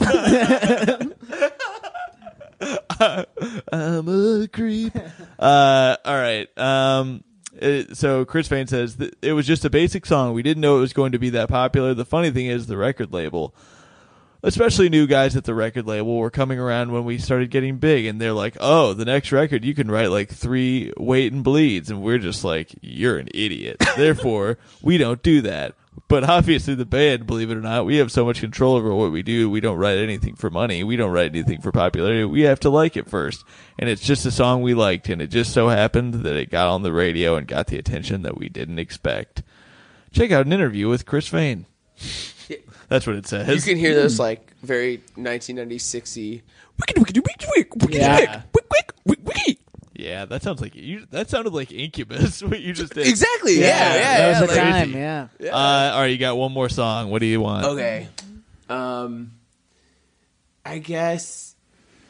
I'm 3.72 4.08
a 4.08 4.48
creep. 4.52 4.92
Uh, 5.38 5.96
all 6.04 6.14
right. 6.16 6.58
Um, 6.58 7.24
it- 7.56 7.96
so 7.96 8.24
Chris 8.24 8.48
Fehn 8.48 8.68
says 8.68 8.96
it 9.22 9.32
was 9.32 9.46
just 9.46 9.64
a 9.64 9.70
basic 9.70 10.06
song. 10.06 10.34
We 10.34 10.42
didn't 10.42 10.60
know 10.60 10.78
it 10.78 10.80
was 10.80 10.92
going 10.92 11.12
to 11.12 11.18
be 11.18 11.30
that 11.30 11.48
popular. 11.48 11.94
The 11.94 12.04
funny 12.04 12.30
thing 12.30 12.46
is, 12.46 12.66
the 12.66 12.76
record 12.76 13.12
label, 13.12 13.54
especially 14.42 14.88
new 14.88 15.06
guys 15.06 15.36
at 15.36 15.44
the 15.44 15.54
record 15.54 15.86
label, 15.86 16.16
were 16.16 16.30
coming 16.30 16.58
around 16.58 16.92
when 16.92 17.04
we 17.04 17.18
started 17.18 17.50
getting 17.50 17.76
big, 17.78 18.06
and 18.06 18.20
they're 18.20 18.32
like, 18.32 18.56
"Oh, 18.60 18.92
the 18.94 19.04
next 19.04 19.30
record 19.32 19.64
you 19.64 19.74
can 19.74 19.90
write 19.90 20.10
like 20.10 20.30
three 20.30 20.92
wait 20.96 21.32
and 21.32 21.44
bleeds," 21.44 21.90
and 21.90 22.02
we're 22.02 22.18
just 22.18 22.44
like, 22.44 22.74
"You're 22.80 23.18
an 23.18 23.28
idiot." 23.34 23.76
Therefore, 23.96 24.58
we 24.82 24.98
don't 24.98 25.22
do 25.22 25.42
that. 25.42 25.74
But 26.08 26.24
obviously, 26.24 26.74
the 26.74 26.84
band, 26.84 27.26
believe 27.26 27.50
it 27.50 27.56
or 27.56 27.60
not, 27.60 27.86
we 27.86 27.96
have 27.96 28.12
so 28.12 28.24
much 28.24 28.40
control 28.40 28.74
over 28.74 28.94
what 28.94 29.12
we 29.12 29.22
do. 29.22 29.48
We 29.48 29.60
don't 29.60 29.78
write 29.78 29.98
anything 29.98 30.34
for 30.36 30.50
money. 30.50 30.84
We 30.84 30.96
don't 30.96 31.12
write 31.12 31.30
anything 31.34 31.60
for 31.60 31.72
popularity. 31.72 32.24
We 32.24 32.42
have 32.42 32.60
to 32.60 32.70
like 32.70 32.96
it 32.96 33.08
first. 33.08 33.44
And 33.78 33.88
it's 33.88 34.02
just 34.02 34.26
a 34.26 34.30
song 34.30 34.62
we 34.62 34.74
liked, 34.74 35.08
and 35.08 35.22
it 35.22 35.28
just 35.28 35.52
so 35.52 35.68
happened 35.68 36.14
that 36.14 36.36
it 36.36 36.50
got 36.50 36.68
on 36.68 36.82
the 36.82 36.92
radio 36.92 37.36
and 37.36 37.46
got 37.46 37.68
the 37.68 37.78
attention 37.78 38.22
that 38.22 38.36
we 38.36 38.48
didn't 38.48 38.78
expect. 38.78 39.42
Check 40.12 40.30
out 40.30 40.46
an 40.46 40.52
interview 40.52 40.88
with 40.88 41.06
Chris 41.06 41.28
Vane. 41.28 41.66
That's 42.88 43.06
what 43.06 43.16
it 43.16 43.26
says. 43.26 43.48
You 43.66 43.72
can 43.72 43.78
hear 43.80 43.94
those 43.94 44.18
like 44.18 44.52
very 44.62 44.98
1996y. 45.16 46.42
Yeah. 47.94 48.42
Yeah, 50.04 50.24
that 50.26 50.42
sounds 50.42 50.60
like 50.60 50.74
you. 50.74 51.06
That 51.10 51.30
sounded 51.30 51.52
like 51.52 51.72
Incubus. 51.72 52.42
What 52.44 52.60
you 52.60 52.72
just 52.72 52.94
did. 52.94 53.06
Exactly. 53.06 53.58
Yeah. 53.60 53.66
Yeah. 53.66 53.94
yeah, 53.94 54.18
that 54.18 54.40
was 54.40 54.50
the 54.50 54.56
like- 54.56 54.72
time. 54.72 54.92
Yeah. 54.92 55.28
Uh, 55.40 55.92
all 55.94 56.00
right, 56.00 56.06
you 56.06 56.18
got 56.18 56.36
one 56.36 56.52
more 56.52 56.68
song. 56.68 57.10
What 57.10 57.20
do 57.20 57.26
you 57.26 57.40
want? 57.40 57.66
Okay. 57.66 58.08
Um, 58.68 59.32
I 60.64 60.78
guess 60.78 61.54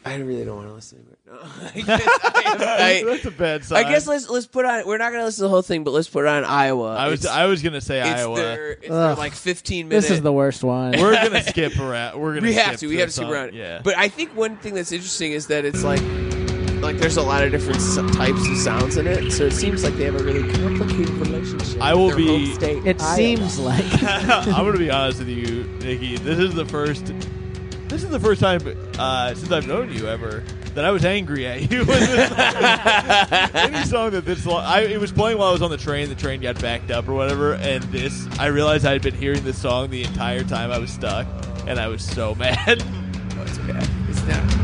I 0.05 0.17
really 0.17 0.45
don't 0.45 0.57
want 0.57 0.69
to 0.69 0.75
listen 0.75 1.05
to 1.05 1.11
it. 1.11 1.19
No, 1.27 1.39
I 1.75 1.81
guess 1.81 2.09
I, 2.23 3.01
I, 3.01 3.05
That's 3.07 3.25
a 3.25 3.31
bad 3.31 3.73
I 3.73 3.83
guess 3.85 4.07
let's 4.07 4.29
let's 4.29 4.47
put 4.47 4.65
on. 4.67 4.87
We're 4.87 4.99
not 4.99 5.11
gonna 5.13 5.25
listen 5.25 5.43
to 5.43 5.45
the 5.45 5.49
whole 5.49 5.63
thing, 5.63 5.83
but 5.83 5.93
let's 5.93 6.09
put 6.09 6.27
on 6.27 6.45
Iowa. 6.45 6.95
I 6.97 7.09
was 7.09 7.21
It's- 7.25 7.35
I 7.37 7.47
was 7.47 7.63
gonna 7.63 7.81
say 7.81 8.01
it's 8.01 8.21
Iowa. 8.21 8.37
Their, 8.37 8.71
it's 8.73 8.89
their 8.89 9.15
like 9.15 9.33
15 9.33 9.89
minutes. 9.89 10.09
This 10.09 10.17
is 10.19 10.23
the 10.23 10.33
worst 10.33 10.63
one. 10.63 10.93
We're 10.93 11.15
gonna 11.15 11.43
skip 11.43 11.79
around. 11.79 12.21
We're 12.21 12.35
gonna. 12.35 12.47
we 12.47 12.55
have 12.55 12.67
skip 12.77 12.81
to. 12.81 12.87
We 12.89 12.97
have 12.99 13.09
the 13.09 13.13
to 13.21 13.27
skip 13.27 13.29
around. 13.29 13.55
Yeah. 13.55 13.81
But 13.83 13.97
I 13.97 14.09
think 14.09 14.37
one 14.37 14.57
thing 14.57 14.75
that's 14.75 14.93
interesting 14.93 15.33
is 15.33 15.47
that 15.47 15.65
it's 15.65 15.83
like 15.83 16.01
like 16.85 16.99
there's 16.99 17.17
a 17.17 17.23
lot 17.23 17.43
of 17.43 17.51
different 17.51 17.81
types 18.15 18.47
of 18.49 18.57
sounds 18.59 18.97
in 18.97 19.07
it, 19.07 19.31
so 19.33 19.45
it 19.45 19.53
seems 19.53 19.83
like 19.83 19.95
they 19.95 20.05
have 20.05 20.15
a 20.21 20.23
really 20.23 20.43
complicated 20.53 21.11
relationship. 21.11 21.81
I 21.83 21.95
will 21.95 22.15
be- 22.15 22.53
state, 22.55 22.87
It 22.87 23.01
Iowa. 23.03 23.17
seems 23.17 23.59
like 23.59 23.85
I'm 24.03 24.45
gonna 24.65 24.79
be 24.79 24.91
honest 24.91 25.19
with 25.21 25.29
you, 25.29 25.65
Nikki. 25.81 26.17
This 26.19 26.39
is 26.39 26.55
the 26.55 26.67
first. 26.67 27.13
This 27.89 28.03
is 28.03 28.11
the 28.11 28.21
first 28.21 28.41
time 28.41 28.61
uh, 28.99 29.35
since 29.35 29.53
I've 29.53 29.67
known 29.69 29.93
you 29.93 30.09
ever 30.09 30.43
that 30.75 30.85
I 30.85 30.91
was 30.91 31.05
angry 31.05 31.47
at 31.47 31.71
you. 31.71 31.79
with 31.85 31.89
this 31.89 32.29
song. 32.29 33.51
Any 33.55 33.85
song 33.85 34.11
that 34.11 34.25
this 34.25 34.45
long, 34.45 34.65
I, 34.65 34.81
it 34.81 34.99
was 35.01 35.13
playing 35.13 35.39
while 35.39 35.51
I 35.51 35.53
was 35.53 35.63
on 35.63 35.71
the 35.71 35.77
train. 35.77 36.09
The 36.09 36.17
train 36.17 36.41
got 36.41 36.61
backed 36.61 36.91
up 36.91 37.09
or 37.09 37.15
whatever, 37.15 37.55
and 37.55 37.85
this 37.85 38.27
I 38.39 38.47
realized 38.47 38.85
I 38.85 38.93
had 38.93 39.03
been 39.03 39.15
hearing 39.15 39.45
this 39.45 39.61
song 39.61 39.91
the 39.91 40.03
entire 40.03 40.43
time 40.43 40.73
I 40.73 40.79
was 40.79 40.91
stuck, 40.91 41.27
and 41.69 41.79
I 41.79 41.87
was 41.89 42.03
so 42.05 42.35
mad. 42.35 42.83
Oh, 43.39 43.43
it's 43.43 43.59
bad. 43.59 43.89
It's 44.09 44.23
not. 44.25 44.64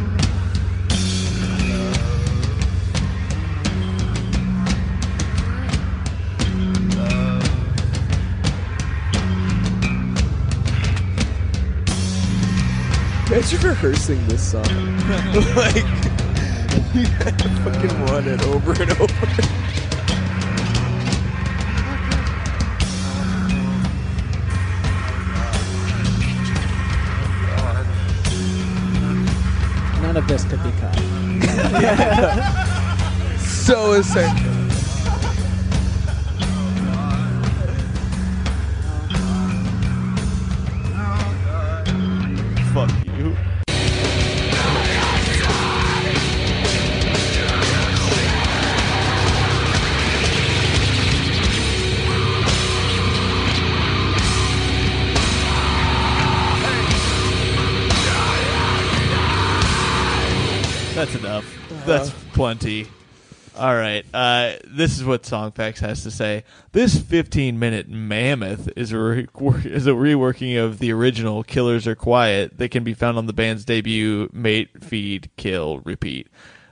Imagine 13.31 13.61
rehearsing 13.61 14.26
this 14.26 14.51
song. 14.51 14.64
like, 15.55 15.85
you 16.93 17.07
had 17.07 17.39
to 17.39 17.49
fucking 17.62 18.05
run 18.07 18.26
it 18.26 18.43
over 18.43 18.72
and 18.72 18.91
over. 19.01 19.61
none 30.03 30.16
of 30.16 30.26
this 30.26 30.45
could 30.45 30.61
be 30.64 30.72
cut. 30.81 30.97
So 33.70 33.93
essential. 33.93 34.51
Fuck 42.74 42.91
you. 43.05 43.10
Plenty. 62.41 62.86
All 63.55 63.74
right. 63.74 64.03
Uh, 64.14 64.55
this 64.66 64.97
is 64.97 65.05
what 65.05 65.24
Songfacts 65.24 65.80
has 65.80 66.05
to 66.05 66.11
say. 66.11 66.45
This 66.72 66.99
15 66.99 67.59
minute 67.59 67.86
mammoth 67.86 68.66
is 68.76 68.93
a, 68.93 68.99
re- 68.99 69.28
is 69.66 69.86
a 69.86 69.91
reworking 69.91 70.59
of 70.59 70.78
the 70.78 70.91
original 70.91 71.43
Killers 71.43 71.86
Are 71.86 71.95
Quiet 71.95 72.57
that 72.57 72.70
can 72.70 72.82
be 72.82 72.95
found 72.95 73.18
on 73.18 73.26
the 73.26 73.34
band's 73.34 73.66
debut 73.66 74.30
Mate, 74.32 74.82
Feed, 74.82 75.28
Kill, 75.36 75.80
Repeat. 75.80 76.28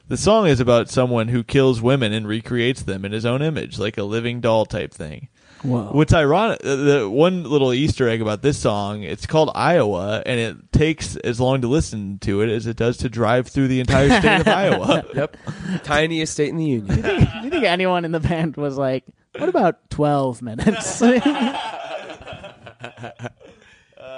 The 0.07 0.17
song 0.17 0.47
is 0.47 0.59
about 0.59 0.89
someone 0.89 1.29
who 1.29 1.45
kills 1.45 1.83
women 1.83 2.15
and 2.15 2.27
recreates 2.27 2.81
them 2.81 3.05
in 3.05 3.13
his 3.13 3.27
own 3.27 3.43
image, 3.43 3.79
like 3.79 3.99
a 3.99 4.05
living 4.05 4.41
doll 4.41 4.65
type 4.65 4.95
thing. 4.95 5.29
Whoa. 5.63 5.91
What's 5.93 6.13
ironic, 6.13 6.61
uh, 6.65 6.77
the 6.77 7.11
one 7.11 7.43
little 7.43 7.73
Easter 7.73 8.09
egg 8.09 8.23
about 8.23 8.43
this 8.43 8.57
song, 8.59 9.03
it's 9.03 9.27
called 9.27 9.51
Iowa, 9.55 10.23
and 10.25 10.39
it 10.39 10.73
takes 10.73 11.17
as 11.17 11.41
long 11.41 11.63
to 11.63 11.69
listen 11.69 12.19
to 12.21 12.43
it 12.43 12.49
as 12.49 12.67
it 12.67 12.77
does 12.77 12.97
to 12.99 13.09
drive 13.09 13.49
through 13.49 13.69
the 13.69 13.81
entire 13.81 14.09
state 14.21 14.41
of 14.41 14.49
Iowa. 14.55 15.05
Yep. 15.15 15.37
Tiniest 15.83 16.33
state 16.35 16.51
in 16.51 16.57
the 16.59 16.65
union. 16.65 17.01
Do 17.03 17.11
you 17.43 17.51
think 17.51 17.65
anyone 17.65 18.05
in 18.05 18.13
the 18.13 18.21
band 18.21 18.57
was 18.57 18.79
like, 18.79 19.05
"What 19.37 19.49
about 19.49 19.91
twelve 19.91 20.43
minutes?" 20.43 21.03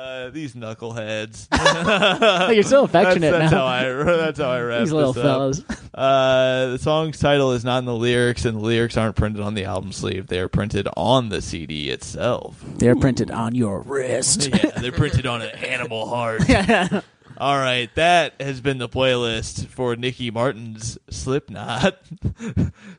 Uh, 0.00 0.30
these 0.30 0.54
knuckleheads. 0.54 1.46
You're 2.54 2.62
so 2.62 2.84
affectionate 2.86 3.32
that's, 3.32 3.50
that's 3.50 3.52
now. 3.52 3.66
How 3.66 3.66
I, 3.66 3.82
that's 4.16 4.38
how 4.38 4.48
I 4.48 4.60
wrap 4.62 4.80
These 4.80 4.92
little 4.92 5.12
this 5.12 5.60
up. 5.60 5.76
Uh, 5.92 6.68
the 6.68 6.78
song's 6.78 7.18
title 7.18 7.52
is 7.52 7.66
not 7.66 7.80
in 7.80 7.84
the 7.84 7.94
lyrics, 7.94 8.46
and 8.46 8.56
the 8.56 8.62
lyrics 8.62 8.96
aren't 8.96 9.14
printed 9.14 9.42
on 9.42 9.52
the 9.52 9.64
album 9.64 9.92
sleeve. 9.92 10.28
They 10.28 10.40
are 10.40 10.48
printed 10.48 10.88
on 10.96 11.28
the 11.28 11.42
CD 11.42 11.90
itself. 11.90 12.64
They're 12.78 12.96
printed 12.96 13.30
on 13.30 13.54
your 13.54 13.82
wrist. 13.82 14.48
yeah, 14.48 14.70
they're 14.70 14.90
printed 14.90 15.26
on 15.26 15.42
an 15.42 15.50
animal 15.50 16.08
heart. 16.08 16.44
All 17.36 17.58
right, 17.58 17.94
that 17.96 18.40
has 18.40 18.62
been 18.62 18.78
the 18.78 18.88
playlist 18.88 19.66
for 19.66 19.96
Nikki 19.96 20.30
Martin's 20.30 20.96
Slipknot. 21.10 22.00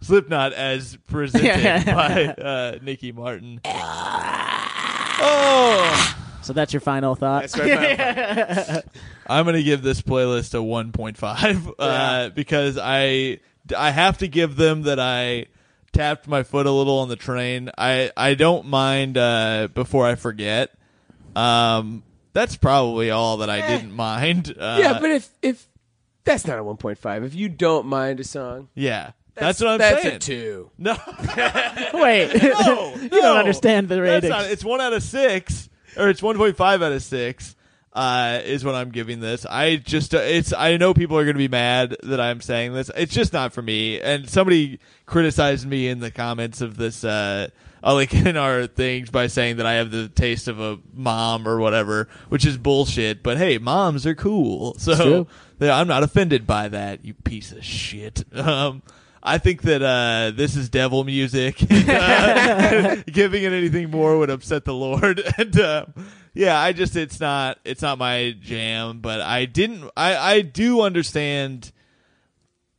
Slipknot 0.02 0.54
as 0.54 0.97
presented 1.08 1.86
by 1.88 2.26
uh, 2.28 2.78
Nikki 2.84 3.12
Martin. 3.12 3.60
Oh, 5.24 6.21
So 6.44 6.54
that's 6.54 6.74
your 6.74 6.82
final 6.82 7.16
thought. 7.16 7.50
That's 7.50 7.58
right. 7.58 8.84
I'm 9.28 9.46
gonna 9.46 9.64
give 9.64 9.82
this 9.82 10.02
playlist 10.02 10.54
a 10.54 10.58
1.5 10.58 11.74
uh, 11.80 12.30
because 12.30 12.78
I 12.82 13.39
I 13.78 13.92
have 13.92 14.18
to 14.20 14.28
give 14.28 14.56
them 14.56 14.84
that 14.84 15.00
I 15.00 15.46
tapped 15.94 16.28
my 16.28 16.44
foot 16.44 16.66
a 16.66 16.72
little 16.72 17.00
on 17.00 17.10
the 17.10 17.16
train. 17.16 17.70
I 17.78 18.12
I 18.18 18.34
don't 18.34 18.66
mind 18.68 19.18
uh, 19.18 19.68
before 19.74 20.06
I 20.08 20.16
forget. 20.16 20.72
Um, 21.36 22.04
that's 22.34 22.56
probably 22.58 23.12
all 23.12 23.38
that 23.38 23.50
I 23.50 23.66
didn't 23.68 23.94
mind. 23.94 24.54
Uh, 24.58 24.78
yeah, 24.80 25.00
but 25.00 25.12
if 25.12 25.30
if 25.42 25.68
that's 26.24 26.46
not 26.46 26.60
a 26.60 26.64
1.5, 26.64 27.26
if 27.26 27.36
you 27.36 27.50
don't 27.50 27.88
mind 27.88 28.20
a 28.20 28.24
song, 28.24 28.70
yeah, 28.76 29.12
that's, 29.36 29.60
what 29.60 29.70
I'm 29.70 29.78
that's 29.80 30.02
saying. 30.02 30.14
That's 30.16 30.28
a 30.28 30.32
two. 30.32 30.72
No, 30.78 30.94
Wait, 32.02 32.34
no, 32.44 32.96
you 32.96 33.10
no. 33.10 33.22
don't 33.22 33.38
understand 33.38 33.89
the 33.89 33.96
That's 33.96 34.24
ratings. 34.24 34.30
not- 34.30 34.46
it's 34.46 34.64
one 34.64 34.82
out 34.82 34.94
of 34.94 35.04
six, 35.04 35.70
or 35.98 36.10
it's 36.10 36.22
one 36.22 36.38
point 36.38 36.58
five 36.58 36.82
out 36.82 36.92
of 36.92 37.04
six. 37.04 37.56
Uh, 37.94 38.39
is 38.46 38.64
what 38.64 38.74
I'm 38.74 38.89
giving 38.92 39.20
this. 39.20 39.46
I 39.46 39.76
just, 39.76 40.16
uh, 40.16 40.20
it's, 40.20 40.54
I 40.54 40.78
know 40.78 40.94
people 40.94 41.18
are 41.18 41.26
going 41.26 41.36
to 41.36 41.38
be 41.38 41.50
mad 41.50 41.98
that 42.04 42.22
I'm 42.22 42.39
saying 42.39 42.74
this. 42.74 42.89
It's 42.96 43.14
just 43.14 43.34
not 43.34 43.52
for 43.52 43.62
me. 43.62 44.00
And 44.00 44.30
somebody 44.30 44.80
criticized 45.06 45.68
me 45.68 45.89
in 45.89 46.00
the 46.00 46.10
comments 46.10 46.62
of 46.62 46.78
this, 46.78 47.04
uh, 47.04 47.50
uh, 47.84 47.94
like 47.94 48.14
in 48.14 48.38
our 48.38 48.66
things 48.66 49.10
by 49.10 49.28
saying 49.28 49.58
that 49.58 49.66
I 49.66 49.74
have 49.74 49.92
the 49.92 50.08
taste 50.08 50.48
of 50.48 50.62
a 50.62 50.80
mom 50.94 51.46
or 51.46 51.60
whatever, 51.60 52.08
which 52.30 52.46
is 52.46 52.58
bullshit. 52.58 53.24
But 53.24 53.38
hey, 53.38 53.58
moms 53.58 54.06
are 54.06 54.16
cool. 54.16 54.78
So 54.82 55.28
yeah, 55.60 55.78
I'm 55.78 55.88
not 55.88 56.02
offended 56.04 56.48
by 56.48 56.68
that, 56.70 57.06
you 57.06 57.14
piece 57.14 57.52
of 57.52 57.64
shit. 57.64 58.24
Um, 58.36 58.82
I 59.24 59.38
think 59.38 59.62
that 59.64 59.82
uh, 59.82 60.32
this 60.36 60.56
is 60.56 60.70
devil 60.70 61.04
music. 61.04 61.62
Uh, 61.72 62.96
giving 63.08 63.44
it 63.44 63.54
anything 63.54 63.92
more 63.92 64.18
would 64.18 64.30
upset 64.30 64.66
the 64.66 64.74
Lord. 64.74 65.22
And 65.38 65.60
uh, 65.60 65.86
yeah, 66.34 66.60
I 66.60 66.74
just 66.74 66.96
it's 66.96 67.20
not 67.20 67.60
it's 67.64 67.82
not 67.82 67.98
my 67.98 68.36
jam. 68.40 69.00
But 69.00 69.22
I 69.22 69.46
didn't. 69.46 69.90
I 69.96 70.18
I 70.18 70.42
do 70.42 70.82
understand 70.82 71.72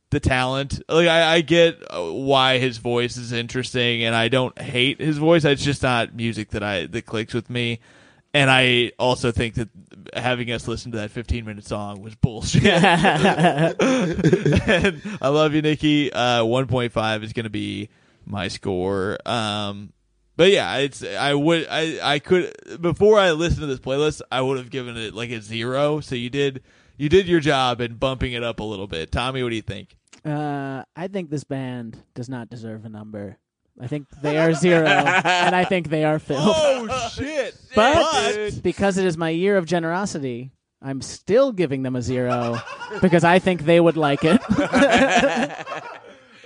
the 0.09 0.19
talent. 0.19 0.81
Like 0.87 1.07
I, 1.07 1.35
I 1.35 1.41
get 1.41 1.83
uh, 1.89 2.01
why 2.03 2.59
his 2.59 2.77
voice 2.77 3.17
is 3.17 3.31
interesting, 3.31 4.03
and 4.03 4.15
I 4.15 4.27
don't 4.27 4.57
hate 4.59 5.01
his 5.01 5.17
voice. 5.17 5.43
It's 5.45 5.63
just 5.63 5.83
not 5.83 6.15
music 6.15 6.49
that 6.51 6.63
I 6.63 6.85
that 6.87 7.05
clicks 7.05 7.33
with 7.33 7.49
me. 7.49 7.79
And 8.33 8.49
I 8.49 8.91
also 8.97 9.31
think 9.31 9.55
that 9.55 9.69
having 10.15 10.51
us 10.51 10.67
listen 10.67 10.91
to 10.91 10.97
that 10.99 11.11
15 11.11 11.45
minute 11.45 11.65
song 11.65 12.01
was 12.01 12.15
bullshit. 12.15 12.63
and 12.65 13.77
I 15.21 15.29
love 15.29 15.53
you, 15.53 15.61
Nikki. 15.61 16.11
Uh, 16.11 16.43
1.5 16.43 17.23
is 17.23 17.33
going 17.33 17.43
to 17.45 17.49
be 17.49 17.89
my 18.25 18.47
score. 18.47 19.17
Um, 19.25 19.93
but 20.35 20.51
yeah, 20.51 20.77
it's 20.77 21.03
I 21.03 21.33
would 21.33 21.67
I 21.69 21.99
I 22.01 22.19
could 22.19 22.53
before 22.81 23.19
I 23.19 23.31
listened 23.31 23.61
to 23.61 23.67
this 23.67 23.79
playlist, 23.79 24.21
I 24.31 24.41
would 24.41 24.57
have 24.57 24.71
given 24.71 24.97
it 24.97 25.13
like 25.13 25.29
a 25.29 25.41
zero. 25.41 25.99
So 25.99 26.15
you 26.15 26.29
did 26.29 26.63
you 26.97 27.09
did 27.09 27.27
your 27.27 27.39
job 27.39 27.81
in 27.81 27.95
bumping 27.95 28.33
it 28.33 28.43
up 28.43 28.59
a 28.59 28.63
little 28.63 28.87
bit. 28.87 29.11
Tommy, 29.11 29.43
what 29.43 29.49
do 29.49 29.55
you 29.55 29.61
think? 29.61 29.95
Uh, 30.25 30.83
I 30.95 31.07
think 31.07 31.29
this 31.29 31.43
band 31.43 31.97
does 32.15 32.29
not 32.29 32.49
deserve 32.49 32.85
a 32.85 32.89
number. 32.89 33.37
I 33.79 33.87
think 33.87 34.07
they 34.21 34.37
are 34.37 34.53
zero, 34.53 34.87
and 34.87 35.55
I 35.55 35.65
think 35.65 35.89
they 35.89 36.03
are 36.05 36.19
filled. 36.19 36.53
Oh 36.55 37.09
shit! 37.13 37.57
But 37.75 38.61
because 38.61 38.99
it 38.99 39.05
is 39.05 39.17
my 39.17 39.29
year 39.29 39.57
of 39.57 39.65
generosity, 39.65 40.51
I'm 40.79 41.01
still 41.01 41.51
giving 41.51 41.81
them 41.81 41.95
a 41.95 42.03
zero 42.03 42.59
because 43.01 43.23
I 43.23 43.39
think 43.39 43.63
they 43.65 43.79
would 43.79 43.97
like 43.97 44.19
it. 44.23 44.39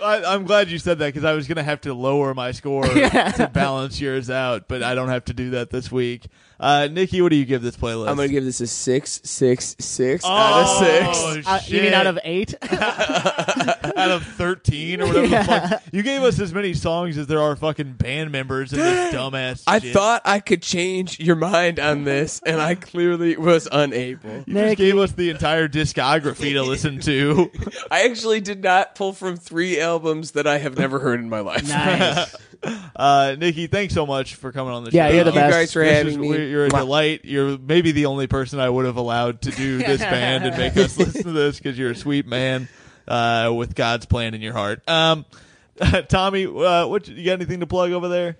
I, 0.01 0.23
I'm 0.25 0.45
glad 0.45 0.69
you 0.69 0.77
said 0.77 0.99
that 0.99 1.07
because 1.07 1.25
I 1.25 1.33
was 1.33 1.47
gonna 1.47 1.63
have 1.63 1.81
to 1.81 1.93
lower 1.93 2.33
my 2.33 2.51
score 2.53 2.85
to 2.85 3.51
balance 3.53 3.99
yours 3.99 4.29
out, 4.29 4.69
but 4.69 4.83
I 4.83 4.95
don't 4.95 5.09
have 5.09 5.25
to 5.25 5.33
do 5.33 5.49
that 5.49 5.69
this 5.69 5.91
week. 5.91 6.27
Uh, 6.59 6.87
Nikki, 6.91 7.21
what 7.21 7.29
do 7.29 7.35
you 7.35 7.45
give 7.45 7.61
this 7.61 7.77
playlist? 7.77 8.09
I'm 8.09 8.15
gonna 8.15 8.29
give 8.29 8.43
this 8.43 8.59
a 8.61 8.67
six, 8.67 9.21
six, 9.23 9.75
six 9.79 10.25
out 10.25 10.61
of 10.63 10.67
six. 10.87 11.45
Oh, 11.47 11.51
Uh, 11.51 11.59
you 11.67 11.81
mean 11.83 11.93
out 11.93 12.07
of 12.07 12.17
eight? 12.23 12.55
out 12.71 14.11
of 14.11 14.23
13 14.25 15.01
or 15.01 15.07
whatever 15.07 15.27
the 15.27 15.43
fuck. 15.43 15.83
You 15.91 16.01
gave 16.03 16.23
us 16.23 16.39
as 16.39 16.53
many 16.53 16.73
songs 16.73 17.17
as 17.17 17.27
there 17.27 17.41
are 17.41 17.55
fucking 17.55 17.93
band 17.93 18.31
members 18.31 18.73
in 18.73 18.79
this 18.79 19.13
dumbass 19.15 19.63
I 19.67 19.79
shit. 19.79 19.93
thought 19.93 20.21
I 20.25 20.39
could 20.39 20.61
change 20.61 21.19
your 21.19 21.35
mind 21.35 21.79
on 21.79 22.03
this, 22.03 22.41
and 22.45 22.59
I 22.61 22.75
clearly 22.75 23.37
was 23.37 23.67
unable. 23.71 24.43
you 24.47 24.53
just 24.53 24.77
gave 24.77 24.97
us 24.97 25.11
the 25.11 25.29
entire 25.29 25.67
discography 25.67 26.53
to 26.53 26.63
listen 26.63 26.99
to. 27.01 27.51
I 27.91 28.05
actually 28.05 28.41
did 28.41 28.63
not 28.63 28.95
pull 28.95 29.13
from 29.13 29.37
three 29.37 29.79
albums 29.79 30.31
that 30.31 30.47
I 30.47 30.57
have 30.57 30.77
never 30.77 30.99
heard 30.99 31.19
in 31.19 31.29
my 31.29 31.41
life. 31.41 31.67
nice. 31.67 32.35
Uh, 32.95 33.35
Nikki, 33.37 33.67
thanks 33.67 33.93
so 33.93 34.07
much 34.07 34.33
for 34.33 34.51
coming 34.51 34.73
on 34.73 34.83
the 34.83 34.89
Yeah, 34.91 35.09
show. 35.09 35.13
you're 35.15 35.23
the 35.25 35.31
Thank 35.31 35.35
you 35.45 35.51
best. 35.51 35.53
guys 35.57 35.73
for 35.73 35.83
This 35.83 35.93
having 35.97 36.13
is- 36.13 36.17
me. 36.17 36.27
we're- 36.29 36.46
You're 36.47 36.65
a 36.65 36.69
delight. 36.69 37.21
You're 37.23 37.57
maybe 37.57 37.91
the 37.91 38.07
only 38.07 38.27
person 38.27 38.59
I 38.59 38.69
would 38.69 38.85
have 38.85 38.97
allowed 38.97 39.41
to 39.43 39.51
do 39.51 39.77
this 39.77 40.01
band 40.01 40.45
and 40.45 40.57
make 40.57 40.77
us 40.77 40.97
listen 40.97 41.23
to 41.23 41.31
this 41.31 41.57
because 41.57 41.77
you're 41.77 41.91
a 41.91 41.95
sweet 41.95 42.25
man 42.27 42.67
uh, 43.07 43.51
with 43.55 43.75
God's 43.75 44.05
plan 44.05 44.33
in 44.33 44.41
your 44.41 44.53
heart. 44.53 44.87
Um, 44.87 45.25
Tommy, 46.09 46.45
uh, 46.45 46.87
what 46.87 47.07
you 47.07 47.25
got 47.25 47.33
anything 47.33 47.59
to 47.59 47.67
plug 47.67 47.91
over 47.91 48.07
there? 48.07 48.37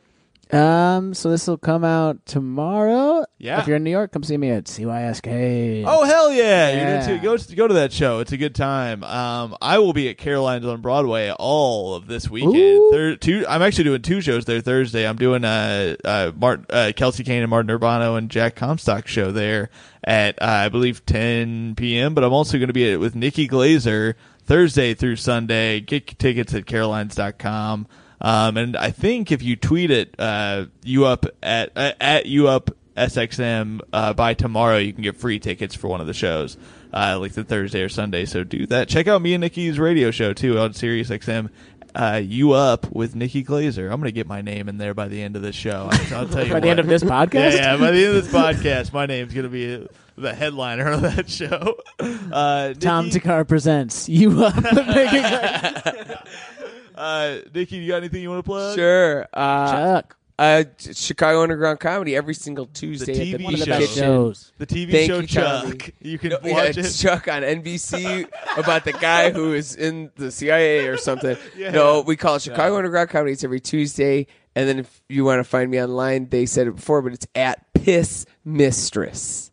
Um, 0.54 1.14
so 1.14 1.30
this 1.30 1.46
will 1.48 1.58
come 1.58 1.84
out 1.84 2.26
tomorrow. 2.26 3.26
Yeah. 3.38 3.60
If 3.62 3.68
you're 3.68 3.76
in 3.78 3.84
New 3.84 3.92
York, 3.92 4.12
come 4.12 4.24
see 4.24 4.38
me 4.38 4.50
at 4.50 4.66
CYSK. 4.66 5.84
Oh 5.86 6.04
hell 6.06 6.32
yeah! 6.32 6.70
You're 6.70 6.78
Yeah. 6.80 7.06
gonna 7.08 7.20
go 7.22 7.38
go 7.56 7.68
to 7.68 7.74
that 7.76 7.92
show. 7.92 8.20
It's 8.20 8.32
a 8.32 8.38
good 8.38 8.56
time. 8.56 9.04
Um, 9.04 9.56
I 9.62 9.80
will 9.80 9.94
be 9.94 10.10
at 10.10 10.18
Caroline's 10.18 10.66
on 10.66 10.82
Broadway 10.82 11.32
all 11.38 11.96
of 11.96 12.08
this 12.08 12.30
weekend. 12.30 12.92
Thir- 12.92 13.16
two, 13.18 13.46
I'm 13.48 13.62
actually 13.62 13.84
doing 13.86 14.02
two 14.02 14.22
shows 14.22 14.46
there 14.46 14.62
Thursday. 14.62 15.08
I'm 15.08 15.18
doing 15.18 15.44
uh, 15.44 15.96
uh, 16.06 16.32
Mart, 16.36 16.66
uh 16.70 16.92
Kelsey 16.96 17.24
Kane 17.24 17.42
and 17.44 17.50
Martin 17.50 17.78
Urbano 17.78 18.18
and 18.18 18.30
Jack 18.30 18.56
Comstock 18.56 19.08
show 19.08 19.32
there 19.32 19.70
at 20.04 20.42
uh, 20.42 20.46
I 20.46 20.70
believe 20.70 21.06
10 21.06 21.76
p.m. 21.76 22.14
But 22.14 22.24
I'm 22.24 22.34
also 22.34 22.58
going 22.58 22.68
to 22.68 22.74
be 22.74 22.94
at, 22.94 23.00
with 23.00 23.16
Nikki 23.16 23.48
Glazer 23.48 24.14
Thursday 24.46 24.94
through 24.94 25.18
Sunday. 25.18 25.82
Get 25.82 26.18
tickets 26.18 26.54
at 26.54 26.66
carolines.com. 26.66 27.88
Um, 28.20 28.58
and 28.58 28.76
I 28.78 28.92
think 28.92 29.32
if 29.32 29.42
you 29.44 29.56
tweet 29.56 29.92
it, 29.92 30.16
uh, 30.20 30.66
you 30.84 31.06
up 31.06 31.26
at 31.44 31.72
uh, 31.76 31.92
at 32.02 32.26
you 32.26 32.48
up 32.48 32.72
SXM 32.96 33.82
uh, 33.94 34.14
by 34.14 34.34
tomorrow, 34.34 34.78
you 34.78 34.92
can 34.94 35.04
get 35.04 35.16
free 35.16 35.40
tickets 35.40 35.76
for 35.76 35.88
one 35.88 36.02
of 36.02 36.08
the 36.08 36.14
shows, 36.14 36.58
uh, 36.94 37.18
like 37.20 37.34
the 37.34 37.44
Thursday 37.44 37.82
or 37.82 37.90
Sunday. 37.90 38.26
So 38.26 38.44
do 38.44 38.66
that. 38.68 38.90
Check 38.90 39.08
out 39.08 39.22
me 39.22 39.34
and 39.36 39.42
Nikki's 39.42 39.78
radio 39.78 40.10
show 40.12 40.34
too 40.34 40.58
on 40.58 40.74
Sirius 40.74 41.10
XM. 41.10 41.50
Uh, 41.96 42.22
you 42.24 42.52
up 42.54 42.92
with 42.92 43.16
Nikki 43.16 43.44
Glazer? 43.44 43.86
I'm 43.92 44.00
gonna 44.00 44.12
get 44.12 44.28
my 44.28 44.42
name 44.42 44.68
in 44.70 44.78
there 44.78 44.94
by 44.94 45.08
the 45.08 45.22
end 45.22 45.36
of 45.36 45.42
this 45.42 45.56
show. 45.56 45.90
I'll, 45.92 46.16
I'll 46.18 46.28
tell 46.28 46.46
you 46.46 46.54
By 46.54 46.60
the 46.60 46.70
end 46.70 46.80
of 46.80 46.88
this 46.88 47.04
podcast? 47.04 47.54
Yeah, 47.54 47.74
yeah, 47.74 47.78
by 47.78 47.92
the 47.92 48.06
end 48.06 48.18
of 48.18 48.24
this 48.24 48.34
podcast, 48.34 48.94
my 48.94 49.06
name's 49.06 49.34
gonna 49.34 49.48
be 49.50 49.88
the 50.16 50.34
headliner 50.34 50.90
of 50.92 51.02
that 51.02 51.30
show. 51.30 51.78
Uh, 52.00 52.74
Tom 52.74 53.06
Nikki, 53.06 53.20
Thakkar 53.20 53.48
presents 53.48 54.10
You 54.10 54.44
Up. 54.44 54.56
Making 54.64 55.22
Great- 55.22 56.18
uh, 56.98 57.38
Nikki, 57.54 57.78
you 57.78 57.88
got 57.90 57.98
anything 57.98 58.22
you 58.22 58.30
want 58.30 58.40
to 58.40 58.44
plug? 58.44 58.76
Sure. 58.76 59.26
Uh, 59.34 59.72
Chuck. 60.02 60.18
uh, 60.40 60.64
Chicago 60.78 61.44
Underground 61.44 61.80
Comedy 61.80 62.16
every 62.16 62.34
single 62.34 62.66
The 62.66 62.74
Tuesday 62.74 63.14
at 63.14 63.20
TV 63.20 63.38
the 63.38 63.44
One 63.44 63.54
of 63.54 63.60
the 63.60 63.66
show. 63.66 63.72
best 63.72 63.82
Kitchen. 63.90 64.04
shows. 64.04 64.52
The 64.58 64.66
TV 64.68 64.92
Thank 64.92 65.08
show 65.10 65.20
you, 65.20 65.28
Tommy. 65.28 65.78
Chuck. 65.78 65.90
You 66.02 66.18
can 66.20 66.30
No, 66.32 66.38
yeah, 66.44 66.54
watch 66.54 66.78
it's 66.78 67.00
it. 67.04 67.08
Chuck 67.08 67.28
on 67.28 67.42
NBC 67.44 68.28
about 68.58 68.84
the 68.86 68.94
guy 68.94 69.32
who 69.32 69.54
is 69.54 69.76
in 69.76 70.12
the 70.16 70.32
CIA 70.32 70.88
or 70.88 70.98
something. 70.98 71.38
Yeah. 71.56 71.72
No, 71.72 72.02
we 72.02 72.16
call 72.16 72.36
it 72.36 72.42
Chicago 72.44 72.78
Underground 72.78 73.10
Comedy. 73.10 73.32
It's 73.34 73.44
every 73.44 73.60
Tuesday. 73.60 74.28
And 74.56 74.68
then 74.68 74.80
if 74.80 75.02
you 75.10 75.24
want 75.24 75.40
to 75.40 75.44
find 75.44 75.70
me 75.70 75.82
online, 75.82 76.30
they 76.30 76.46
said 76.48 76.68
it 76.68 76.76
before, 76.76 77.02
but 77.04 77.14
it's 77.14 77.28
at 77.36 77.72
Piss 77.74 78.26
Mistress. 78.44 79.52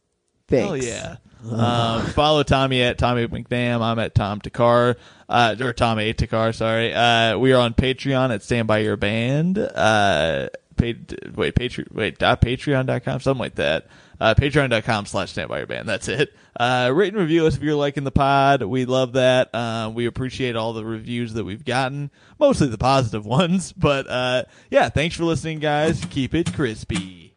Thanks. 0.49 0.65
Hell 0.67 0.77
yeah. 0.77 1.17
Um, 1.51 2.07
follow 2.13 2.43
Tommy 2.43 2.83
at 2.83 2.99
Tommy 2.99 3.27
McNam. 3.27 3.81
I'm 3.81 3.99
at 3.99 4.15
Tom 4.15 4.41
Thakkar, 4.41 4.97
uh, 5.29 5.57
or 5.61 5.73
Tom 5.73 5.99
A. 5.99 6.13
Thakkar, 6.13 6.55
sorry. 6.55 6.93
Uh, 6.93 7.39
we 7.39 7.53
are 7.53 7.61
on 7.61 7.75
Patreon 7.75 8.33
at 8.35 8.43
Stand 8.43 8.67
By 8.69 8.79
Your 8.79 8.97
Band. 8.97 9.59
Uh, 9.59 10.49
pa- 10.77 10.93
wait, 11.35 11.55
Patre- 11.55 11.87
wait, 11.93 12.19
dot 12.19 12.41
patreon.com, 12.41 13.21
something 13.21 13.41
like 13.41 13.57
that. 13.57 13.87
Uh, 14.21 14.33
patreon.com 14.33 15.07
slash 15.07 15.33
stand 15.33 15.49
by 15.49 15.59
your 15.59 15.67
band. 15.67 15.89
That's 15.89 16.07
it. 16.07 16.33
Uh, 16.59 16.91
rate 16.95 17.13
and 17.13 17.21
review 17.21 17.47
us 17.47 17.57
if 17.57 17.63
you're 17.63 17.75
liking 17.75 18.05
the 18.05 18.13
pod. 18.13 18.63
We 18.63 18.85
love 18.85 19.15
that. 19.15 19.53
Uh, 19.53 19.91
we 19.93 20.07
appreciate 20.07 20.55
all 20.55 20.73
the 20.73 20.85
reviews 20.85 21.35
that 21.35 21.45
we've 21.45 21.65
gotten, 21.65 22.13
mostly 22.39 22.69
the 22.69 22.79
positive 22.79 23.27
ones. 23.27 23.73
But, 23.73 24.09
uh, 24.09 24.45
yeah, 24.71 24.89
thanks 24.89 25.17
for 25.17 25.25
listening, 25.25 25.59
guys. 25.59 26.05
Keep 26.11 26.35
it 26.37 26.55
crispy. 26.55 27.35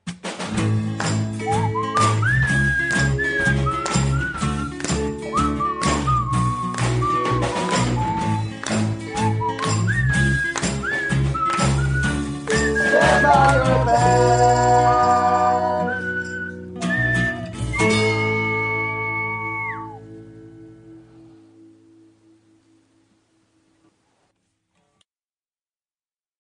are 13.27 13.61
a 13.61 13.85
band. 13.85 14.26